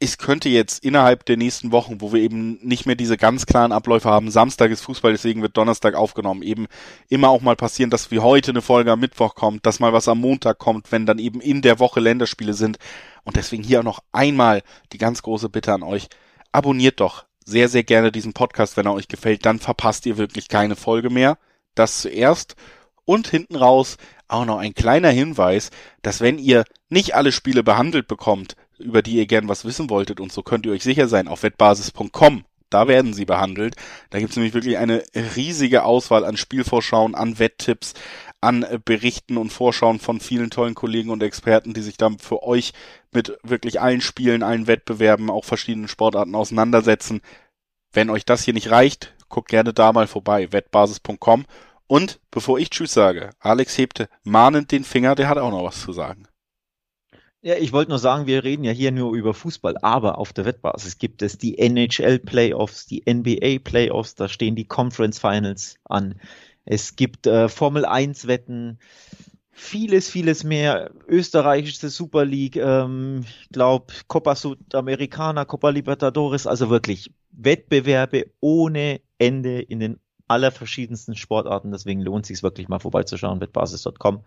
es 0.00 0.16
könnte 0.16 0.48
jetzt 0.48 0.84
innerhalb 0.84 1.24
der 1.24 1.36
nächsten 1.36 1.72
Wochen, 1.72 2.00
wo 2.00 2.12
wir 2.12 2.20
eben 2.20 2.58
nicht 2.62 2.86
mehr 2.86 2.94
diese 2.94 3.16
ganz 3.16 3.46
klaren 3.46 3.72
Abläufe 3.72 4.08
haben, 4.08 4.30
Samstag 4.30 4.70
ist 4.70 4.82
Fußball, 4.82 5.10
deswegen 5.12 5.42
wird 5.42 5.56
Donnerstag 5.56 5.94
aufgenommen, 5.96 6.42
eben 6.42 6.68
immer 7.08 7.30
auch 7.30 7.40
mal 7.40 7.56
passieren, 7.56 7.90
dass 7.90 8.12
wie 8.12 8.20
heute 8.20 8.52
eine 8.52 8.62
Folge 8.62 8.92
am 8.92 9.00
Mittwoch 9.00 9.34
kommt, 9.34 9.66
dass 9.66 9.80
mal 9.80 9.92
was 9.92 10.06
am 10.06 10.20
Montag 10.20 10.58
kommt, 10.58 10.92
wenn 10.92 11.04
dann 11.04 11.18
eben 11.18 11.40
in 11.40 11.62
der 11.62 11.80
Woche 11.80 11.98
Länderspiele 11.98 12.54
sind. 12.54 12.78
Und 13.24 13.36
deswegen 13.36 13.64
hier 13.64 13.80
auch 13.80 13.84
noch 13.84 14.00
einmal 14.12 14.62
die 14.92 14.98
ganz 14.98 15.22
große 15.22 15.48
Bitte 15.48 15.72
an 15.72 15.82
euch. 15.82 16.08
Abonniert 16.52 17.00
doch 17.00 17.24
sehr, 17.44 17.68
sehr 17.68 17.82
gerne 17.82 18.12
diesen 18.12 18.34
Podcast, 18.34 18.76
wenn 18.76 18.86
er 18.86 18.94
euch 18.94 19.08
gefällt, 19.08 19.46
dann 19.46 19.58
verpasst 19.58 20.06
ihr 20.06 20.16
wirklich 20.16 20.48
keine 20.48 20.76
Folge 20.76 21.10
mehr. 21.10 21.38
Das 21.74 22.00
zuerst. 22.00 22.54
Und 23.04 23.26
hinten 23.26 23.56
raus 23.56 23.96
auch 24.28 24.44
noch 24.44 24.58
ein 24.58 24.74
kleiner 24.74 25.08
Hinweis, 25.08 25.70
dass 26.02 26.20
wenn 26.20 26.38
ihr 26.38 26.64
nicht 26.90 27.14
alle 27.14 27.32
Spiele 27.32 27.62
behandelt 27.62 28.06
bekommt, 28.06 28.54
über 28.78 29.02
die 29.02 29.16
ihr 29.16 29.26
gern 29.26 29.48
was 29.48 29.64
wissen 29.64 29.90
wolltet 29.90 30.20
und 30.20 30.32
so 30.32 30.42
könnt 30.42 30.66
ihr 30.66 30.72
euch 30.72 30.82
sicher 30.82 31.08
sein, 31.08 31.28
auf 31.28 31.42
wettbasis.com 31.42 32.44
da 32.70 32.86
werden 32.86 33.14
sie 33.14 33.24
behandelt. 33.24 33.76
Da 34.10 34.18
gibt 34.18 34.30
es 34.30 34.36
nämlich 34.36 34.54
wirklich 34.54 34.78
eine 34.78 35.02
riesige 35.14 35.84
Auswahl 35.84 36.24
an 36.24 36.36
Spielvorschauen, 36.36 37.14
an 37.14 37.38
Wetttipps, 37.38 37.94
an 38.40 38.64
Berichten 38.84 39.36
und 39.36 39.50
Vorschauen 39.50 39.98
von 39.98 40.20
vielen 40.20 40.50
tollen 40.50 40.74
Kollegen 40.74 41.10
und 41.10 41.22
Experten, 41.22 41.74
die 41.74 41.80
sich 41.80 41.96
dann 41.96 42.18
für 42.18 42.42
euch 42.42 42.72
mit 43.10 43.36
wirklich 43.42 43.80
allen 43.80 44.00
Spielen, 44.00 44.42
allen 44.42 44.66
Wettbewerben, 44.66 45.30
auch 45.30 45.44
verschiedenen 45.44 45.88
Sportarten 45.88 46.34
auseinandersetzen. 46.34 47.22
Wenn 47.92 48.10
euch 48.10 48.24
das 48.24 48.44
hier 48.44 48.54
nicht 48.54 48.70
reicht, 48.70 49.14
guckt 49.28 49.48
gerne 49.48 49.72
da 49.72 49.92
mal 49.92 50.06
vorbei, 50.06 50.52
wettbasis.com. 50.52 51.46
Und 51.86 52.20
bevor 52.30 52.58
ich 52.58 52.68
Tschüss 52.68 52.92
sage, 52.92 53.30
Alex 53.40 53.78
hebte 53.78 54.10
mahnend 54.22 54.72
den 54.72 54.84
Finger, 54.84 55.14
der 55.14 55.28
hat 55.28 55.38
auch 55.38 55.50
noch 55.50 55.64
was 55.64 55.80
zu 55.80 55.92
sagen. 55.92 56.28
Ja, 57.48 57.54
ich 57.54 57.72
wollte 57.72 57.92
nur 57.92 57.98
sagen, 57.98 58.26
wir 58.26 58.44
reden 58.44 58.62
ja 58.62 58.72
hier 58.72 58.92
nur 58.92 59.14
über 59.14 59.32
Fußball, 59.32 59.78
aber 59.80 60.18
auf 60.18 60.34
der 60.34 60.44
Wettbasis 60.44 60.98
gibt 60.98 61.22
es 61.22 61.38
die 61.38 61.56
NHL 61.56 62.18
Playoffs, 62.18 62.84
die 62.84 63.02
NBA 63.10 63.60
Playoffs, 63.64 64.14
da 64.14 64.28
stehen 64.28 64.54
die 64.54 64.66
Conference 64.66 65.18
Finals 65.18 65.76
an. 65.84 66.16
Es 66.66 66.94
gibt 66.94 67.26
äh, 67.26 67.48
Formel 67.48 67.86
1 67.86 68.26
Wetten, 68.26 68.78
vieles, 69.50 70.10
vieles 70.10 70.44
mehr. 70.44 70.90
Österreichische 71.06 71.88
Super 71.88 72.26
League, 72.26 72.56
ähm, 72.56 73.24
ich 73.40 73.48
glaube 73.48 73.94
Copa 74.08 74.34
Sudamericana, 74.34 75.46
Copa 75.46 75.70
Libertadores, 75.70 76.46
also 76.46 76.68
wirklich 76.68 77.10
Wettbewerbe 77.30 78.26
ohne 78.40 79.00
Ende 79.16 79.62
in 79.62 79.80
den 79.80 80.00
aller 80.28 80.52
verschiedensten 80.52 81.16
Sportarten. 81.16 81.72
Deswegen 81.72 82.00
lohnt 82.00 82.24
es 82.24 82.28
sich 82.28 82.42
wirklich 82.42 82.68
mal 82.68 82.78
vorbeizuschauen, 82.78 83.40
wettbasis.com. 83.40 84.20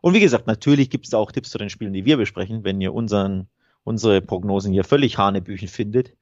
Und 0.00 0.14
wie 0.14 0.20
gesagt, 0.20 0.46
natürlich 0.46 0.90
gibt 0.90 1.06
es 1.06 1.14
auch 1.14 1.30
Tipps 1.30 1.50
zu 1.50 1.58
den 1.58 1.70
Spielen, 1.70 1.92
die 1.92 2.04
wir 2.04 2.16
besprechen, 2.16 2.64
wenn 2.64 2.80
ihr 2.80 2.94
unseren, 2.94 3.46
unsere 3.84 4.20
Prognosen 4.20 4.72
hier 4.72 4.84
völlig 4.84 5.18
hanebüchen 5.18 5.68
findet. 5.68 6.12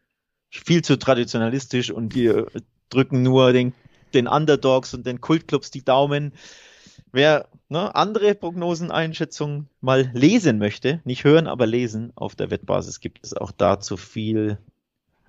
Viel 0.50 0.82
zu 0.82 0.98
traditionalistisch 0.98 1.90
und 1.90 2.14
wir 2.14 2.48
drücken 2.88 3.22
nur 3.22 3.52
den, 3.52 3.72
den 4.14 4.26
Underdogs 4.26 4.94
und 4.94 5.06
den 5.06 5.20
Kultclubs 5.20 5.70
die 5.70 5.84
Daumen. 5.84 6.32
Wer 7.12 7.48
ne, 7.68 7.94
andere 7.94 8.34
Prognoseneinschätzungen 8.34 9.68
mal 9.80 10.10
lesen 10.12 10.58
möchte, 10.58 11.00
nicht 11.04 11.24
hören, 11.24 11.46
aber 11.46 11.66
lesen, 11.66 12.12
auf 12.16 12.34
der 12.34 12.50
Wettbasis 12.50 13.00
gibt 13.00 13.24
es 13.24 13.36
auch 13.36 13.52
dazu 13.52 13.96
viel 13.96 14.58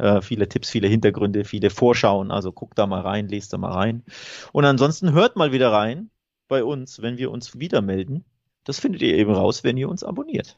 äh, 0.02 0.22
viele 0.22 0.50
Tipps, 0.50 0.70
viele 0.70 0.88
Hintergründe, 0.88 1.46
viele 1.46 1.70
Vorschauen. 1.70 2.32
Also 2.32 2.52
guckt 2.52 2.78
da 2.78 2.88
mal 2.88 3.02
rein, 3.02 3.28
lest 3.28 3.54
da 3.54 3.58
mal 3.58 3.72
rein. 3.72 4.04
Und 4.52 4.66
ansonsten 4.66 5.14
hört 5.14 5.36
mal 5.36 5.52
wieder 5.52 5.72
rein 5.72 6.10
bei 6.48 6.64
uns, 6.64 7.02
wenn 7.02 7.18
wir 7.18 7.32
uns 7.32 7.60
wieder 7.60 7.82
melden. 7.82 8.26
Das 8.64 8.80
findet 8.80 9.02
ihr 9.02 9.16
eben 9.16 9.34
raus, 9.34 9.64
wenn 9.64 9.78
ihr 9.78 9.90
uns 9.90 10.04
abonniert. 10.04 10.58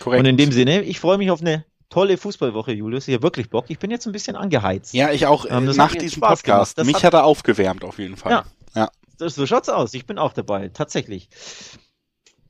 Korrekt. 0.00 0.20
Und 0.20 0.26
in 0.26 0.36
dem 0.36 0.52
Sinne, 0.52 0.82
ich 0.82 1.00
freue 1.00 1.18
mich 1.18 1.30
auf 1.30 1.40
eine 1.40 1.64
tolle 1.88 2.18
Fußballwoche, 2.18 2.72
Julius. 2.72 3.08
Ich 3.08 3.14
habe 3.14 3.22
wirklich 3.22 3.48
Bock. 3.48 3.66
Ich 3.68 3.78
bin 3.78 3.90
jetzt 3.90 4.06
ein 4.06 4.12
bisschen 4.12 4.36
angeheizt. 4.36 4.92
Ja, 4.92 5.10
ich 5.10 5.26
auch 5.26 5.46
ähm, 5.48 5.64
nach 5.64 5.94
diesem 5.94 6.20
Podcast. 6.20 6.78
Mich 6.84 6.96
hat, 6.96 7.04
hat 7.04 7.14
er 7.14 7.24
aufgewärmt 7.24 7.84
auf 7.84 7.98
jeden 7.98 8.16
Fall. 8.16 8.32
Ja, 8.32 8.44
ja. 8.74 8.90
So 9.28 9.46
schaut's 9.46 9.68
aus. 9.68 9.94
Ich 9.94 10.06
bin 10.06 10.18
auch 10.18 10.32
dabei, 10.32 10.68
tatsächlich. 10.68 11.28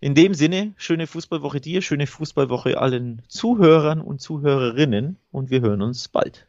In 0.01 0.15
dem 0.15 0.35
Sinne, 0.35 0.75
schöne 0.77 1.07
Fußballwoche 1.07 1.61
dir, 1.61 1.83
schöne 1.83 2.07
Fußballwoche 2.07 2.79
allen 2.79 3.23
Zuhörern 3.29 4.01
und 4.01 4.21
Zuhörerinnen 4.21 5.17
und 5.33 5.51
wir 5.51 5.61
hören 5.61 5.83
uns 5.83 6.09
bald. 6.09 6.47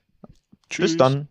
Tschüss. 0.69 0.91
Bis 0.91 0.97
dann. 0.97 1.27